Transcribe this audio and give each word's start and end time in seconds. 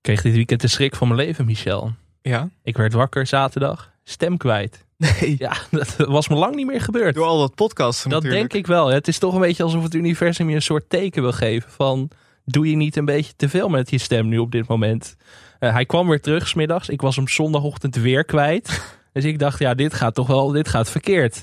kreeg 0.00 0.22
dit 0.22 0.34
weekend 0.34 0.60
de 0.60 0.68
schrik 0.68 0.96
van 0.96 1.08
mijn 1.08 1.20
leven, 1.20 1.44
Michel. 1.44 1.92
Ja? 2.22 2.48
Ik 2.62 2.76
werd 2.76 2.92
wakker 2.92 3.26
zaterdag, 3.26 3.92
stem 4.04 4.36
kwijt. 4.36 4.84
Nee. 4.96 5.36
Ja, 5.38 5.52
dat 5.70 5.96
was 5.96 6.28
me 6.28 6.34
lang 6.34 6.54
niet 6.54 6.66
meer 6.66 6.80
gebeurd. 6.80 7.14
Door 7.14 7.26
al 7.26 7.38
dat 7.38 7.54
podcasten 7.54 8.10
Dat 8.10 8.22
natuurlijk. 8.22 8.50
denk 8.50 8.64
ik 8.64 8.70
wel. 8.70 8.86
Het 8.86 9.08
is 9.08 9.18
toch 9.18 9.34
een 9.34 9.40
beetje 9.40 9.62
alsof 9.62 9.82
het 9.82 9.94
universum 9.94 10.48
je 10.48 10.54
een 10.54 10.62
soort 10.62 10.88
teken 10.88 11.22
wil 11.22 11.32
geven 11.32 11.70
van... 11.70 12.10
doe 12.44 12.70
je 12.70 12.76
niet 12.76 12.96
een 12.96 13.04
beetje 13.04 13.32
te 13.36 13.48
veel 13.48 13.68
met 13.68 13.90
je 13.90 13.98
stem 13.98 14.28
nu 14.28 14.38
op 14.38 14.52
dit 14.52 14.68
moment? 14.68 15.16
Eh, 15.58 15.72
hij 15.72 15.86
kwam 15.86 16.08
weer 16.08 16.20
terug 16.20 16.48
smiddags. 16.48 16.88
Ik 16.88 17.00
was 17.00 17.16
hem 17.16 17.28
zondagochtend 17.28 17.96
weer 17.96 18.24
kwijt. 18.24 18.82
dus 19.12 19.24
ik 19.24 19.38
dacht, 19.38 19.58
ja, 19.58 19.74
dit 19.74 19.94
gaat 19.94 20.14
toch 20.14 20.26
wel, 20.26 20.48
dit 20.48 20.68
gaat 20.68 20.90
verkeerd. 20.90 21.42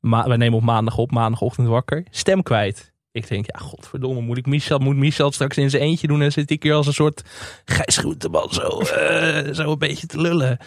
Maar 0.00 0.28
we 0.28 0.36
nemen 0.36 0.58
op 0.58 0.64
maandag 0.64 0.98
op, 0.98 1.10
maandagochtend 1.10 1.68
wakker. 1.68 2.04
Stem 2.10 2.42
kwijt. 2.42 2.91
Ik 3.12 3.28
denk, 3.28 3.46
ja, 3.46 3.58
godverdomme, 3.58 4.20
moet 4.20 4.38
ik 4.38 4.46
Michel, 4.46 4.78
moet 4.78 4.96
Michel 4.96 5.32
straks 5.32 5.56
in 5.56 5.70
zijn 5.70 5.82
eentje 5.82 6.06
doen? 6.06 6.22
En 6.22 6.32
zit 6.32 6.50
ik 6.50 6.62
hier 6.62 6.74
als 6.74 6.86
een 6.86 6.92
soort 6.92 7.22
Gijs 7.64 7.96
Groenteman 7.96 8.50
zo, 8.50 8.68
eh, 8.80 9.52
zo 9.54 9.72
een 9.72 9.78
beetje 9.78 10.06
te 10.06 10.20
lullen. 10.20 10.58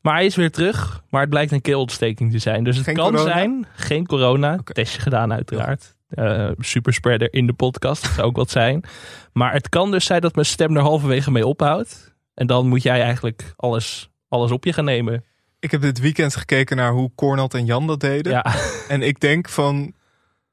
Maar 0.00 0.14
hij 0.14 0.24
is 0.24 0.36
weer 0.36 0.50
terug. 0.50 1.02
Maar 1.10 1.20
het 1.20 1.30
blijkt 1.30 1.52
een 1.52 1.60
keelontsteking 1.60 2.32
te 2.32 2.38
zijn. 2.38 2.64
Dus 2.64 2.76
het 2.76 2.84
Geen 2.84 2.94
kan 2.94 3.10
corona? 3.10 3.32
zijn, 3.32 3.66
geen 3.74 4.06
corona. 4.06 4.58
Testje 4.64 5.00
gedaan 5.00 5.32
uiteraard. 5.32 5.94
Eh 6.08 6.50
superspreader 6.58 7.32
in 7.32 7.46
de 7.46 7.52
podcast. 7.52 8.02
Dat 8.02 8.12
zou 8.12 8.26
ook 8.26 8.36
wat 8.36 8.50
zijn. 8.50 8.84
Maar 9.32 9.52
het 9.52 9.68
kan 9.68 9.90
dus 9.90 10.04
zijn 10.04 10.20
dat 10.20 10.34
mijn 10.34 10.46
stem 10.46 10.76
er 10.76 10.82
halverwege 10.82 11.30
mee 11.30 11.46
ophoudt. 11.46 12.14
En 12.34 12.46
dan 12.46 12.68
moet 12.68 12.82
jij 12.82 13.02
eigenlijk 13.02 13.52
alles, 13.56 14.10
alles 14.28 14.50
op 14.50 14.64
je 14.64 14.72
gaan 14.72 14.84
nemen. 14.84 15.24
Ik 15.58 15.70
heb 15.70 15.80
dit 15.80 16.00
weekend 16.00 16.36
gekeken 16.36 16.76
naar 16.76 16.92
hoe 16.92 17.10
Cornald 17.14 17.54
en 17.54 17.64
Jan 17.64 17.86
dat 17.86 18.00
deden. 18.00 18.32
Ja, 18.32 18.44
En 18.88 19.02
ik 19.02 19.20
denk 19.20 19.48
van, 19.48 19.92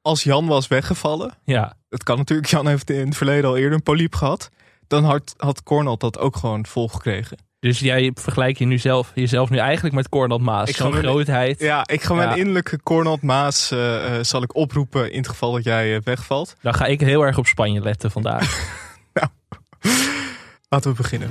als 0.02 0.22
Jan 0.22 0.46
was 0.46 0.68
weggevallen... 0.68 1.34
ja. 1.44 1.76
Het 1.88 2.02
kan 2.02 2.16
natuurlijk, 2.16 2.48
Jan 2.48 2.66
heeft 2.66 2.90
in 2.90 3.06
het 3.06 3.16
verleden 3.16 3.50
al 3.50 3.56
eerder 3.56 3.72
een 3.72 3.82
polyp 3.82 4.14
gehad. 4.14 4.48
Dan 4.86 5.04
had, 5.04 5.34
had 5.36 5.62
Cornald 5.62 6.00
dat 6.00 6.18
ook 6.18 6.36
gewoon 6.36 6.66
volgekregen. 6.66 7.38
Dus 7.60 7.78
jij 7.78 8.10
vergelijkt 8.14 8.58
je 8.58 8.64
nu 8.64 8.78
zelf, 8.78 9.12
jezelf 9.14 9.50
nu 9.50 9.56
eigenlijk 9.58 9.94
met 9.94 10.08
Cornel 10.08 10.38
Maas. 10.38 10.68
Ik 10.68 10.76
ga 10.76 10.82
Zo'n 10.82 10.92
mijn- 10.92 11.04
grootheid. 11.04 11.60
Ja, 11.60 11.86
ik 11.86 12.02
ga 12.02 12.14
mijn 12.14 12.38
innerlijke 12.38 12.82
Cornald 12.82 13.22
Maas 13.22 13.70
eh, 13.70 14.16
eh, 14.18 14.24
zal 14.24 14.42
ik 14.42 14.56
oproepen 14.56 15.12
in 15.12 15.18
het 15.18 15.28
geval 15.28 15.52
dat 15.52 15.64
jij 15.64 15.94
eh, 15.96 16.00
wegvalt. 16.04 16.54
Dan 16.60 16.74
ga 16.74 16.84
ik 16.86 17.00
heel 17.00 17.22
erg 17.22 17.38
op 17.38 17.46
Spanje 17.46 17.80
letten 17.80 18.10
vandaag. 18.10 18.70
Laten 20.68 20.90
we 20.90 20.96
beginnen. 20.96 21.30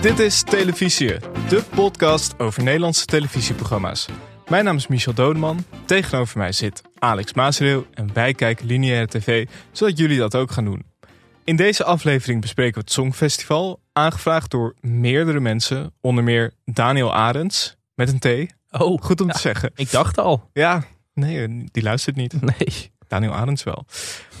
Dit 0.00 0.18
is 0.18 0.42
Televisie, 0.42 1.16
de 1.48 1.62
podcast 1.74 2.34
over 2.38 2.62
Nederlandse 2.62 3.04
televisieprogramma's. 3.04 4.06
Mijn 4.48 4.64
naam 4.64 4.76
is 4.76 4.86
Michel 4.86 5.14
Dodeman. 5.14 5.64
Tegenover 5.84 6.38
mij 6.38 6.52
zit 6.52 6.82
Alex 6.98 7.34
Maasreel 7.34 7.86
en 7.94 8.10
wij 8.12 8.34
kijken 8.34 8.66
lineaire 8.66 9.06
tv, 9.06 9.46
zodat 9.72 9.98
jullie 9.98 10.18
dat 10.18 10.34
ook 10.34 10.50
gaan 10.50 10.64
doen. 10.64 10.82
In 11.44 11.56
deze 11.56 11.84
aflevering 11.84 12.40
bespreken 12.40 12.74
we 12.74 12.80
het 12.80 12.92
Songfestival, 12.92 13.80
aangevraagd 13.92 14.50
door 14.50 14.74
meerdere 14.80 15.40
mensen, 15.40 15.92
onder 16.00 16.24
meer 16.24 16.52
Daniel 16.64 17.14
Arends, 17.14 17.76
met 17.94 18.08
een 18.22 18.48
T. 18.48 18.54
Oh, 18.80 19.02
Goed 19.02 19.20
om 19.20 19.26
Ja. 19.26 19.32
te 19.32 19.38
zeggen. 19.40 19.70
ik 19.74 19.90
dacht 19.90 20.18
al. 20.18 20.50
Ja, 20.52 20.84
nee, 21.14 21.64
die 21.72 21.82
luistert 21.82 22.16
niet. 22.16 22.34
Nee. 22.42 22.90
Daniel 23.08 23.32
Arends 23.34 23.62
wel. 23.62 23.84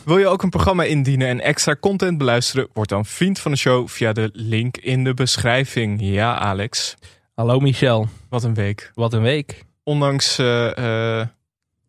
Wil 0.04 0.18
je 0.18 0.26
ook 0.26 0.42
een 0.42 0.50
programma 0.50 0.82
indienen 0.82 1.28
en 1.28 1.40
extra 1.40 1.76
content 1.80 2.18
beluisteren? 2.18 2.68
Word 2.72 2.88
dan 2.88 3.04
vriend 3.04 3.38
van 3.38 3.50
de 3.50 3.56
show 3.58 3.88
via 3.88 4.12
de 4.12 4.30
link 4.32 4.76
in 4.76 5.04
de 5.04 5.14
beschrijving. 5.14 5.98
Ja, 6.02 6.38
Alex. 6.38 6.94
Hallo 7.34 7.58
Michel, 7.60 8.08
Wat 8.28 8.44
een 8.44 8.54
week. 8.54 8.90
wat 8.94 9.12
een 9.12 9.22
week. 9.22 9.64
Ondanks 9.88 10.38
eh, 10.38 11.20
eh, 11.20 11.26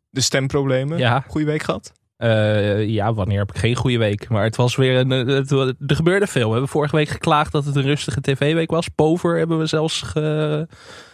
de 0.10 0.22
stemproblemen. 0.22 0.98
Ja. 0.98 1.24
Goeie 1.28 1.48
week 1.48 1.64
gehad? 1.64 1.92
Eh, 2.18 2.88
ja, 2.88 3.14
wanneer 3.14 3.40
heb 3.40 3.50
ik 3.50 3.58
geen 3.58 3.76
goede 3.76 3.98
week? 3.98 4.30
Maar 4.30 4.44
het 4.44 4.56
was 4.56 4.76
weer 4.76 4.98
een. 5.00 5.10
Het, 5.10 5.52
er 5.52 5.96
gebeurde 5.96 6.28
veel. 6.28 6.46
We 6.46 6.52
hebben 6.52 6.70
vorige 6.70 6.96
week 6.96 7.10
geklaagd 7.10 7.52
dat 7.52 7.66
het 7.66 7.76
een 7.76 7.84
rustige 7.84 8.22
tv-week 8.22 8.72
was. 8.72 8.88
Pover 8.88 9.38
hebben 9.38 9.60
we 9.60 9.66
zelfs 9.66 10.02
ge, 10.02 10.68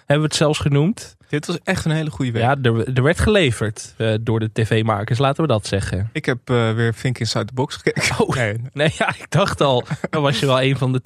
hebben 0.06 0.18
we 0.18 0.24
het 0.24 0.36
zelfs 0.36 0.60
genoemd. 0.60 1.16
Dit 1.30 1.46
was 1.46 1.58
echt 1.64 1.86
een 1.86 1.92
hele 1.92 2.10
goede 2.10 2.32
week. 2.32 2.42
Ja, 2.42 2.58
er, 2.62 2.94
er 2.94 3.04
werd 3.04 3.20
geleverd 3.20 3.94
eh, 3.98 4.14
door 4.22 4.40
de 4.40 4.50
tv-makers, 4.54 5.20
laten 5.20 5.42
we 5.42 5.48
dat 5.48 5.68
zeggen. 5.68 6.10
Ik 6.14 6.26
heb 6.26 6.50
eh, 6.50 6.74
weer 6.74 6.94
Think 6.94 7.20
Inside 7.20 7.46
the 7.46 7.54
Box 7.54 7.76
gekeken. 7.76 8.20
Oh. 8.26 8.36
Nee, 8.36 8.58
Nee, 8.74 8.90
ja, 8.98 9.10
ik 9.10 9.26
dacht 9.30 9.62
al. 9.62 9.84
Dan 10.10 10.22
was 10.22 10.40
je 10.40 10.46
wel 10.46 10.62
een 10.62 10.78
van 10.78 10.92
de 10.94 11.02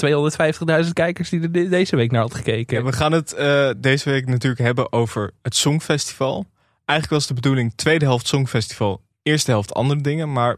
250.000 0.86 0.94
kijkers 0.94 1.30
die 1.30 1.42
er 1.42 1.52
de- 1.52 1.70
deze 1.70 1.96
week 1.96 2.12
naar 2.12 2.22
had 2.22 2.36
gekeken. 2.36 2.78
Ja, 2.78 2.84
we 2.84 2.92
gaan 2.94 3.12
het 3.12 3.34
eh, 3.34 3.70
deze 3.78 4.10
week 4.10 4.26
natuurlijk 4.28 4.62
hebben 4.62 4.92
over 4.92 5.32
het 5.42 5.56
Songfestival. 5.56 6.46
Eigenlijk 6.86 7.20
was 7.20 7.28
de 7.28 7.34
bedoeling 7.34 7.74
tweede 7.76 8.06
helft 8.06 8.28
Songfestival, 8.28 9.02
eerste 9.24 9.52
helft 9.52 9.74
andere 9.74 10.02
dingen. 10.02 10.32
Maar 10.32 10.56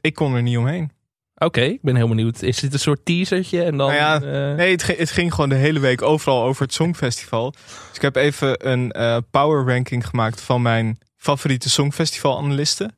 ik 0.00 0.14
kon 0.14 0.34
er 0.34 0.42
niet 0.42 0.56
omheen. 0.56 0.90
Oké, 1.44 1.60
ik 1.60 1.82
ben 1.82 1.96
heel 1.96 2.08
benieuwd. 2.08 2.42
Is 2.42 2.60
dit 2.60 2.72
een 2.72 2.78
soort 2.78 3.04
teasertje? 3.04 3.62
En 3.62 3.76
dan, 3.76 3.88
Nou 3.88 3.94
ja, 3.94 4.14
eh, 4.14 4.56
Nee, 4.56 4.70
het 4.70 4.82
ging, 4.82 4.98
het 4.98 5.10
ging 5.10 5.34
gewoon 5.34 5.48
de 5.48 5.54
hele 5.54 5.80
week 5.80 6.02
overal 6.02 6.42
over 6.42 6.62
het 6.62 6.74
Songfestival. 6.74 7.50
Dus 7.50 7.96
ik 7.96 8.02
heb 8.02 8.16
even 8.16 8.70
een 8.70 8.92
eh, 8.92 9.16
power 9.30 9.66
ranking 9.74 10.06
gemaakt 10.06 10.40
van 10.40 10.62
mijn 10.62 10.98
favoriete 11.16 11.70
Songfestival-analisten. 11.70 12.94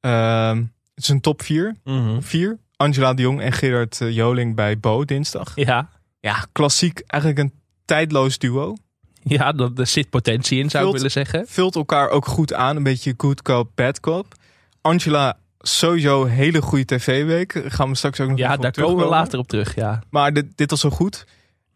Ehm, 0.00 0.56
het 0.94 1.04
is 1.04 1.08
een 1.08 1.20
top 1.20 1.42
4. 1.42 1.76
mhm. 1.84 2.20
Vier. 2.20 2.58
Angela 2.76 3.14
de 3.14 3.22
Jong 3.22 3.40
en 3.40 3.52
Gerard 3.52 4.00
eh, 4.00 4.10
Joling 4.10 4.54
bij 4.54 4.78
Bo 4.78 5.04
dinsdag. 5.04 5.52
Ja, 5.54 5.88
Ja, 6.20 6.46
klassiek. 6.52 7.02
Eigenlijk 7.06 7.42
een 7.42 7.52
tijdloos 7.84 8.38
duo. 8.38 8.76
ja 9.22 9.52
dat, 9.52 9.78
er 9.78 9.86
zit 9.86 10.10
potentie 10.10 10.58
in, 10.58 10.70
zou 10.70 10.86
ik 10.86 10.92
willen 10.92 11.10
zeggen. 11.10 11.44
Vult 11.48 11.74
elkaar 11.74 12.08
ook 12.08 12.26
goed 12.26 12.52
aan. 12.52 12.76
Een 12.76 12.82
beetje 12.82 13.14
good 13.16 13.42
cop, 13.42 13.70
bad 13.74 14.00
cop. 14.00 14.34
Angela, 14.80 15.36
sowieso 15.58 16.24
hele 16.24 16.62
goede 16.62 16.84
tv-week. 16.84 17.62
Gaan 17.66 17.88
we 17.88 17.94
straks 17.94 18.20
ook 18.20 18.28
nog 18.28 18.38
Ja, 18.38 18.56
daar 18.56 18.72
komen 18.72 19.04
we 19.04 19.10
later 19.10 19.38
op 19.38 19.48
terug, 19.48 19.74
ja. 19.74 20.02
Maar 20.10 20.32
dit, 20.32 20.46
dit 20.54 20.70
was 20.70 20.80
zo 20.80 20.90
goed. 20.90 21.26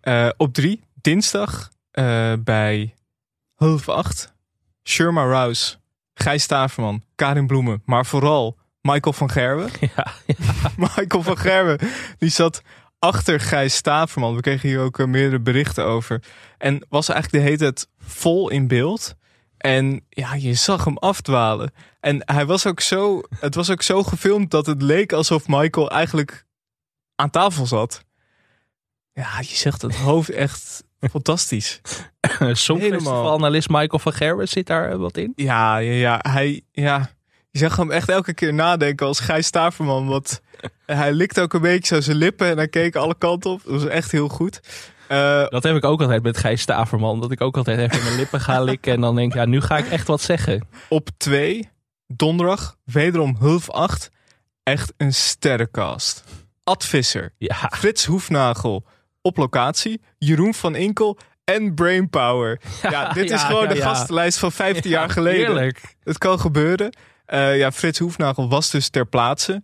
Eh, 0.01 0.29
op 0.37 0.55
drie, 0.55 0.85
dinsdag, 1.01 1.71
eh, 1.91 2.33
bij 2.39 2.95
half 3.55 3.89
acht. 3.89 4.35
Sherma 4.85 5.25
Rouse, 5.25 5.77
Gijs 6.15 6.43
Staverman, 6.43 7.03
Karin 7.15 7.47
Bloemen. 7.47 7.83
Maar 7.85 8.07
vooral 8.07 8.59
Michael 8.81 9.13
van 9.13 9.31
Gerwen. 9.31 9.71
ja. 9.97 10.13
Michael 10.97 11.23
van 11.23 11.39
Gerwen, 11.39 11.79
die 12.19 12.31
zat 12.31 12.63
achter 12.99 13.41
Gijs 13.41 13.75
Staverman. 13.75 14.35
We 14.35 14.41
kregen 14.41 14.69
hier 14.69 14.81
ook 14.81 14.99
eh, 14.99 15.07
meerdere 15.07 15.41
berichten 15.41 15.85
over. 15.85 16.23
En 16.59 16.87
was 16.89 17.09
eigenlijk 17.09 17.45
de 17.45 17.51
hele 17.51 17.63
tijd 17.63 17.89
vol 17.99 18.49
in 18.51 18.67
beeld. 18.67 19.15
En 19.63 20.05
ja, 20.09 20.35
je 20.35 20.55
zag 20.55 20.85
hem 20.85 20.99
afdwalen. 20.99 21.73
En 22.01 22.23
hij 22.25 22.47
was 22.47 22.67
ook 22.67 22.81
zo, 22.81 23.21
het 23.41 23.55
was 23.55 23.71
ook 23.71 23.83
zo 23.83 24.03
gefilmd 24.03 24.51
dat 24.51 24.67
het 24.67 24.83
leek 24.83 25.13
alsof 25.13 25.49
Michael 25.49 25.91
eigenlijk 25.91 26.47
aan 27.15 27.31
tafel 27.31 27.67
zat. 27.67 28.05
Ja, 29.13 29.39
je 29.39 29.55
zegt 29.57 29.83
het 29.83 29.97
hoofd 29.97 30.31
echt 30.31 30.85
fantastisch. 31.11 31.81
Songfestival-analyst 32.53 33.69
Michael 33.69 33.99
van 33.99 34.13
Gerwen 34.13 34.49
zit 34.49 34.67
daar 34.67 34.91
eh, 34.91 34.97
wat 34.99 35.17
in. 35.17 35.33
Ja, 35.37 35.77
ja, 35.77 35.93
ja, 35.93 36.19
hij, 36.31 36.63
ja. 36.73 37.11
Je 37.51 37.59
zag 37.59 37.77
hem 37.77 37.91
echt 37.91 38.09
elke 38.09 38.35
keer 38.35 38.55
nadenken 38.55 39.07
als 39.07 39.21
Gijs 39.21 39.47
Staverman. 39.47 40.07
Want 40.07 40.41
hij 40.87 41.13
likte 41.13 41.41
ook 41.41 41.53
een 41.53 41.61
beetje 41.61 41.95
zo 41.95 42.01
zijn 42.01 42.17
lippen 42.17 42.47
en 42.47 42.57
hij 42.57 42.69
keek 42.69 42.97
alle 42.97 43.19
kanten 43.19 43.51
op. 43.51 43.63
Dat 43.65 43.73
was 43.73 43.87
echt 43.87 44.11
heel 44.11 44.29
goed. 44.29 44.61
Eh, 45.13 45.47
Dat 45.49 45.63
heb 45.63 45.77
ik 45.77 45.85
ook 45.85 46.01
altijd 46.01 46.23
met 46.23 46.37
Gijs 46.39 46.61
Staverman. 46.61 47.21
Dat 47.21 47.33
ik 47.33 47.41
ook 47.41 47.57
altijd 47.57 47.79
even 47.79 48.05
mijn 48.05 48.17
lippen 48.17 48.41
ga 48.41 48.61
likken. 48.71 48.93
En 48.93 49.01
dan 49.01 49.15
denk 49.15 49.33
ik, 49.33 49.39
ja, 49.39 49.45
nu 49.45 49.61
ga 49.61 49.77
ik 49.79 49.89
echt 49.89 50.07
wat 50.07 50.21
zeggen. 50.21 50.67
op 50.89 51.09
2, 51.17 51.69
donderdag, 52.07 52.77
wederom 52.85 53.37
half 53.41 53.71
8. 53.71 54.11
Echt 54.63 54.93
een 54.97 55.15
sterrencast. 55.15 56.25
Ad 56.65 56.85
Visser, 56.85 57.33
Ja, 57.39 57.71
Frits 57.75 58.05
Hoefnagel 58.05 58.85
op 59.23 59.37
locatie, 59.37 60.01
Jeroen 60.19 60.55
van 60.55 60.75
Inkel 60.75 61.19
en 61.45 61.75
Brainpower. 61.75 62.61
Ja, 62.91 63.13
dit 63.13 63.31
is 63.31 63.43
gewoon 63.43 63.69
de 63.69 63.77
gastenlijst 63.77 64.39
van 64.39 64.53
15 64.53 64.91
jaar 64.91 65.11
geleden. 65.11 65.47
Heerlijk. 65.47 65.97
Het 66.03 66.19
kan 66.19 66.41
gebeuren. 66.41 66.97
Eh, 67.27 67.57
ja, 67.59 67.73
Frits 67.73 67.99
Hoefnagel 67.99 68.49
was 68.49 68.71
dus 68.71 68.89
ter 68.89 69.07
plaatse. 69.07 69.63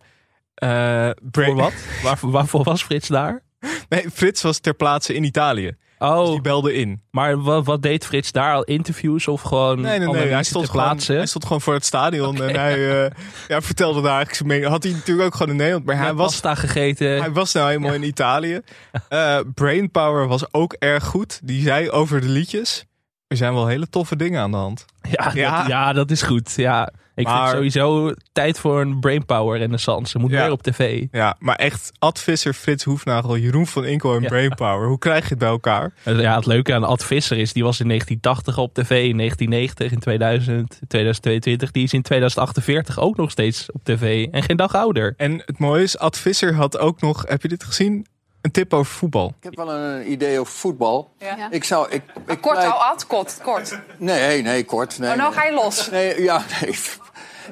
Eh, 0.54 1.10
Voor 1.30 1.54
wat? 1.54 1.72
Waar, 2.03 2.19
waarvoor 2.20 2.62
was 2.62 2.83
Frits 2.83 3.09
daar? 3.09 3.42
Nee, 3.89 4.10
Frits 4.13 4.43
was 4.43 4.59
ter 4.59 4.75
plaatse 4.75 5.15
in 5.15 5.25
Italië. 5.25 5.77
Dus 5.99 6.09
Oh, 6.09 6.31
die 6.31 6.41
belde 6.41 6.75
in. 6.75 7.03
maar 7.10 7.43
wat, 7.43 7.65
wat 7.65 7.83
deed 7.83 8.05
Frits 8.05 8.33
daar? 8.33 8.55
Al 8.55 8.63
interviews 8.65 9.28
of 9.28 9.43
gewoon 9.43 9.81
Nee, 9.81 9.99
nee, 9.99 10.09
nee. 10.09 10.28
Hij 10.28 10.43
stond, 10.43 10.65
ter 10.65 10.72
gewoon, 10.75 10.87
plaatse? 10.89 11.13
hij 11.13 11.27
stond 11.27 11.45
gewoon 11.45 11.60
voor 11.60 11.75
het 11.75 11.84
stadion. 11.84 12.43
En 12.43 12.55
hij 12.55 13.05
eh, 13.05 13.10
ja, 13.49 13.60
vertelde 13.60 14.01
daar 14.01 14.16
eigenlijk 14.16 14.34
zijn 14.37 14.49
mening. 14.49 14.69
Had 14.69 14.83
hij 14.83 14.93
natuurlijk 14.93 15.27
ook 15.27 15.34
gewoon 15.34 15.51
in 15.51 15.57
Nederland. 15.57 15.84
Maar 15.84 15.97
hij 15.97 16.15
was, 16.15 16.31
pasta 16.31 16.55
gegeten. 16.55 17.19
hij 17.21 17.33
was 17.33 17.53
nou 17.53 17.66
helemaal 17.69 17.95
in 17.95 18.03
Italië. 18.03 18.60
Eh 19.09 19.39
Brainpower 19.55 20.27
was 20.28 20.53
ook 20.53 20.72
erg 20.72 21.05
goed. 21.05 21.41
Die 21.45 21.63
zei 21.63 21.91
over 21.91 22.21
de 22.21 22.28
liedjes. 22.28 22.84
Er 23.27 23.37
zijn 23.37 23.55
wel 23.55 23.66
hele 23.66 23.89
toffe 23.89 24.16
dingen 24.16 24.41
aan 24.41 24.51
de 24.51 24.57
hand. 24.57 24.84
Ja, 25.10 25.31
Ja. 25.34 25.59
Dat, 25.59 25.66
ja, 25.69 25.93
dat 25.93 26.10
is 26.10 26.22
goed. 26.22 26.53
Ja. 26.57 26.93
Ik 27.18 27.26
Maar- 27.26 27.36
vind 27.50 27.72
sowieso 27.72 28.15
tijd 28.32 28.59
voor 28.59 28.80
een 28.80 29.00
brainpower 29.00 29.59
renaissance. 29.59 30.18
Moet 30.18 30.30
Ja. 30.30 30.42
meer 30.42 30.50
op 30.53 30.62
tv. 30.62 31.04
Ja, 31.10 31.36
maar 31.38 31.56
echt 31.56 31.92
Ad 31.98 32.20
Visser, 32.20 32.53
Frits 32.53 32.84
Hoefnagel, 32.84 33.36
Jeroen 33.38 33.66
van 33.66 33.84
Inkel 33.84 34.15
en 34.15 34.22
Ja. 34.22 34.28
Brainpower. 34.28 34.88
Hoe 34.88 34.98
krijg 34.98 35.22
je 35.22 35.28
het 35.28 35.38
bij 35.38 35.48
elkaar? 35.48 35.92
Ja, 36.04 36.36
het 36.36 36.47
leuke 36.47 36.74
aan 36.74 36.84
Ad 36.84 37.04
Visser 37.04 37.38
is, 37.38 37.53
die 37.53 37.62
was 37.65 37.80
in 37.80 37.86
1980 37.86 38.59
op 38.59 38.74
tv, 38.74 38.91
in 39.09 39.16
1990, 39.16 39.92
in 39.92 39.98
2000, 39.98 40.80
2022. 40.88 41.70
Die 41.70 41.82
is 41.82 41.92
in 41.92 42.03
2048 42.03 42.98
ook 43.00 43.16
nog 43.16 43.30
steeds 43.30 43.72
op 43.72 43.84
tv. 43.84 44.26
En 44.30 44.42
geen 44.42 44.56
dag 44.56 44.74
ouder. 44.74 45.14
En 45.16 45.42
het 45.47 45.59
mooie 45.59 45.82
is, 45.82 45.98
Ad 45.98 46.18
Visser 46.18 46.54
had 46.54 46.78
ook 46.78 47.00
nog, 47.00 47.24
heb 47.26 47.42
je 47.42 47.48
dit 47.48 47.64
gezien? 47.64 48.06
Een 48.48 48.54
tip 48.54 48.74
over 48.74 48.92
voetbal. 48.92 49.27
Ik 49.39 49.45
heb 49.45 49.56
wel 49.56 49.71
een 49.71 50.10
idee 50.10 50.41
over 50.41 50.53
voetbal. 50.53 51.10
Ja. 51.18 51.48
Ik 51.50 51.65
zou. 51.65 51.86
Ik, 51.91 52.03
ik 52.27 52.41
Kort, 52.41 52.54
pleit- 52.59 52.68
oh, 52.72 52.91
Ad, 52.91 53.06
kort, 53.06 53.39
kort. 53.42 53.78
Nee, 53.98 54.42
nee, 54.42 54.65
kort. 54.65 54.98
Nee, 54.98 55.10
Oh, 55.10 55.16
nou 55.16 55.30
nee. 55.30 55.39
ga 55.41 55.47
je 55.48 55.54
los. 55.54 55.91
Nee, 55.91 56.22
ja, 56.22 56.42
nee. 56.60 56.78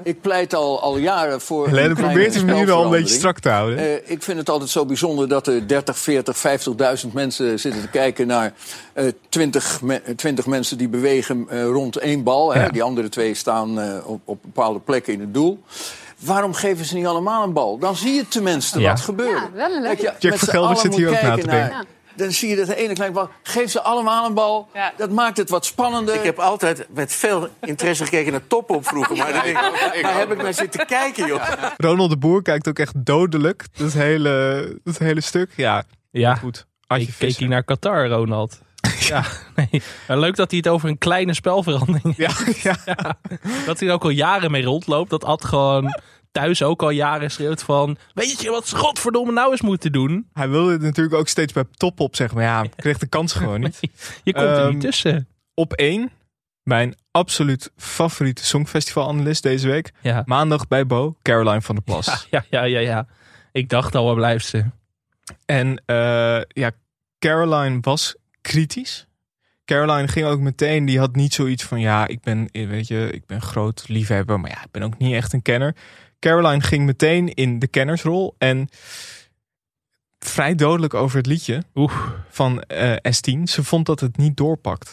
Ik 0.02 0.20
pleit 0.20 0.54
al, 0.54 0.82
al 0.82 0.96
jaren 0.98 1.40
voor. 1.40 1.66
Helene 1.68 1.94
probeert 1.94 2.34
hem 2.34 2.44
nu 2.44 2.66
wel 2.66 2.84
een 2.84 2.90
beetje 2.90 3.14
strak 3.14 3.38
te 3.40 3.48
houden. 3.48 3.78
Eh, 3.78 3.94
ik 4.10 4.22
vind 4.22 4.38
het 4.38 4.48
altijd 4.48 4.70
zo 4.70 4.86
bijzonder 4.86 5.28
dat 5.28 5.46
er 5.46 5.68
30, 5.68 5.98
40, 5.98 6.36
50.000 7.06 7.12
mensen 7.12 7.58
zitten 7.60 7.80
te 7.80 7.88
kijken 7.88 8.26
naar 8.26 8.52
eh 8.92 9.04
20, 9.28 9.82
me- 9.82 10.14
20 10.16 10.46
mensen 10.46 10.78
die 10.78 10.88
bewegen 10.88 11.46
eh, 11.48 11.64
rond 11.64 11.96
één 11.96 12.22
bal. 12.22 12.54
Hè. 12.54 12.68
Die 12.70 12.82
andere 12.82 13.08
twee 13.08 13.34
staan 13.34 13.80
eh, 13.80 14.06
op, 14.08 14.20
op 14.24 14.38
bepaalde 14.42 14.78
plekken 14.78 15.12
in 15.12 15.20
het 15.20 15.34
doel. 15.34 15.62
Waarom 16.20 16.54
geven 16.54 16.84
ze 16.84 16.94
niet 16.94 17.06
allemaal 17.06 17.42
een 17.44 17.52
bal? 17.52 17.78
Dan 17.78 17.96
zie 17.96 18.14
je 18.14 18.28
tenminste 18.28 18.80
Ja. 18.80 18.90
wat 18.90 19.00
gebeuren. 19.00 19.42
Ja, 19.42 19.50
wel 19.52 19.72
een 19.72 19.82
leuk- 19.82 19.90
Dat 19.90 20.00
je 20.00 20.12
Jack 20.18 20.22
met 20.22 20.38
van 20.38 20.38
z'n 20.38 20.50
Gelder 20.50 20.68
allen 20.68 20.80
zit 20.80 20.94
hier 20.96 21.06
ook 21.08 21.12
na 21.14 21.20
kijken 21.20 21.40
te 21.40 21.48
denken. 21.50 21.70
naar- 21.70 21.84
Dan 22.14 22.32
zie 22.32 22.48
je 22.48 22.56
dat 22.56 22.66
de 22.66 22.76
ene 22.76 22.92
kleine 22.94 23.14
bal. 23.14 23.28
Geef 23.42 23.70
ze 23.70 23.82
allemaal 23.82 24.26
een 24.26 24.34
bal. 24.34 24.68
Ja. 24.74 24.92
Dat 24.96 25.10
maakt 25.10 25.36
het 25.36 25.50
wat 25.50 25.64
spannender. 25.66 26.14
Ik 26.14 26.22
heb 26.22 26.38
altijd 26.38 26.86
met 26.94 27.12
veel 27.12 27.48
interesse 27.60 28.04
gekeken 28.04 28.32
naar 28.32 28.46
top 28.46 28.70
op 28.70 28.86
vroeger. 28.86 29.16
Maar 29.16 29.46
ik, 29.46 29.54
waar 30.02 30.18
heb 30.18 30.30
ik 30.32 30.42
naar 30.42 30.54
zitten 30.54 30.86
kijken, 30.86 31.26
joh? 31.26 31.42
Ronald 31.76 32.10
de 32.10 32.16
Boer 32.16 32.42
kijkt 32.42 32.68
ook 32.68 32.78
echt 32.78 32.92
dodelijk. 33.06 33.64
Dat 33.76 33.92
hele, 33.92 34.78
dat 34.84 34.98
hele 34.98 35.20
stuk. 35.20 35.50
Ja, 35.56 35.84
Ja, 36.10 36.34
goed. 36.34 36.66
Adje 36.86 37.02
ik 37.02 37.08
keek 37.08 37.16
Visser. 37.28 37.48
naar 37.48 37.64
Qatar, 37.64 38.08
Ronald. 38.08 38.58
Ja, 39.08 39.24
nee. 39.54 39.82
Maar 40.08 40.18
leuk 40.18 40.36
dat 40.36 40.50
hij 40.50 40.58
het 40.58 40.68
over 40.68 40.88
een 40.88 40.98
kleine 40.98 41.34
spelverandering 41.34 42.16
Ja, 42.16 42.30
ja. 42.62 42.76
Dat 43.66 43.78
hij 43.80 43.88
er 43.88 43.94
ook 43.94 44.04
al 44.04 44.10
jaren 44.10 44.50
mee 44.50 44.62
rondloopt. 44.64 45.10
Dat 45.10 45.24
Ad 45.24 45.44
gewoon 45.44 46.00
thuis 46.32 46.62
ook 46.62 46.82
al 46.82 46.90
jaren 46.90 47.30
schreeuwt 47.30 47.62
van... 47.62 47.96
Weet 48.14 48.40
je 48.40 48.50
wat 48.50 48.68
ze 48.68 48.76
godverdomme 48.76 49.32
nou 49.32 49.50
eens 49.50 49.60
moeten 49.60 49.92
doen? 49.92 50.28
Hij 50.32 50.48
wilde 50.48 50.72
het 50.72 50.80
natuurlijk 50.82 51.16
ook 51.16 51.28
steeds 51.28 51.52
bij 51.52 51.64
top 51.76 52.00
op 52.00 52.16
zeggen. 52.16 52.36
Maar 52.36 52.46
ja, 52.46 52.64
kreeg 52.76 52.98
de 52.98 53.06
kans 53.06 53.32
gewoon 53.32 53.60
niet. 53.60 53.80
Je 54.24 54.32
komt 54.32 54.46
er 54.46 54.58
Ehm, 54.58 54.72
niet 54.72 54.80
tussen. 54.80 55.28
Op 55.54 55.72
één, 55.72 56.10
mijn 56.62 56.94
absoluut 57.10 57.70
favoriete 57.76 58.44
songfestivalanalist 58.44 59.42
deze 59.42 59.68
week. 59.68 59.92
Ja. 60.02 60.22
Maandag 60.24 60.68
bij 60.68 60.86
Bo, 60.86 61.16
Caroline 61.22 61.62
van 61.62 61.74
der 61.74 61.84
Plas. 61.84 62.26
Ja, 62.30 62.44
ja, 62.50 62.62
ja, 62.62 62.78
ja. 62.78 63.06
Ik 63.52 63.68
dacht 63.68 63.94
al, 63.94 64.04
waar 64.06 64.14
blijft 64.14 64.46
ze? 64.46 64.64
En 65.46 65.82
eh, 65.86 66.40
ja, 66.48 66.70
Caroline 67.18 67.78
was 67.80 68.16
kritisch. 68.46 69.06
Caroline 69.64 70.08
ging 70.08 70.26
ook 70.26 70.40
meteen, 70.40 70.84
die 70.84 70.98
had 70.98 71.16
niet 71.16 71.34
zoiets 71.34 71.64
van, 71.64 71.80
ja, 71.80 72.06
ik 72.06 72.20
ben, 72.20 72.48
eh, 72.52 72.68
weet 72.68 72.86
je, 72.86 73.10
ik 73.12 73.26
ben 73.26 73.42
groot 73.42 73.84
liefhebber, 73.86 74.40
maar 74.40 74.50
ja, 74.50 74.62
ik 74.62 74.70
ben 74.70 74.82
ook 74.82 74.98
niet 74.98 75.14
echt 75.14 75.32
een 75.32 75.42
kenner. 75.42 75.74
Caroline 76.18 76.62
ging 76.62 76.84
meteen 76.84 77.34
in 77.34 77.58
de 77.58 77.66
kennersrol 77.66 78.34
en 78.38 78.68
vrij 80.18 80.54
dodelijk 80.54 80.94
over 80.94 81.16
het 81.16 81.26
liedje 81.26 81.62
Oeh, 81.74 82.10
van 82.30 82.62
eh 82.62 82.92
S10. 82.92 83.42
Ze 83.42 83.64
vond 83.64 83.86
dat 83.86 84.00
het 84.00 84.16
niet 84.16 84.36
doorpakt. 84.36 84.90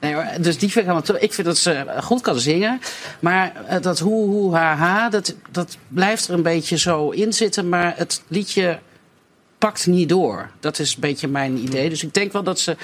Nee 0.00 0.14
hoor, 0.14 0.24
dus 0.40 0.58
die 0.58 0.70
vind 0.70 0.86
ik 0.86 0.92
helemaal. 0.92 1.22
Ik 1.22 1.32
vind 1.32 1.46
dat 1.46 1.58
ze 1.58 1.86
goed 2.02 2.20
kan 2.20 2.38
zingen. 2.38 2.80
Maar 3.20 3.64
eh, 3.66 3.80
dat 3.82 3.98
hoe, 3.98 4.28
hoe, 4.28 4.54
ha, 4.54 4.76
ha, 4.76 5.08
dat, 5.08 5.34
dat 5.50 5.76
blijft 5.88 6.28
er 6.28 6.34
een 6.34 6.42
beetje 6.42 6.78
zo 6.78 7.10
in 7.10 7.32
zitten. 7.32 7.68
Maar 7.68 7.92
het 7.96 8.22
liedje 8.28 8.78
pakt 9.58 9.86
niet 9.86 10.08
door. 10.08 10.50
Dat 10.60 10.78
is 10.78 10.94
een 10.94 11.00
beetje 11.00 11.28
mijn 11.28 11.56
idee. 11.58 11.88
Dus 11.88 12.02
ik 12.02 12.14
denk 12.14 12.32
wel 12.32 12.42
dat 12.42 12.60
ze 12.60 12.76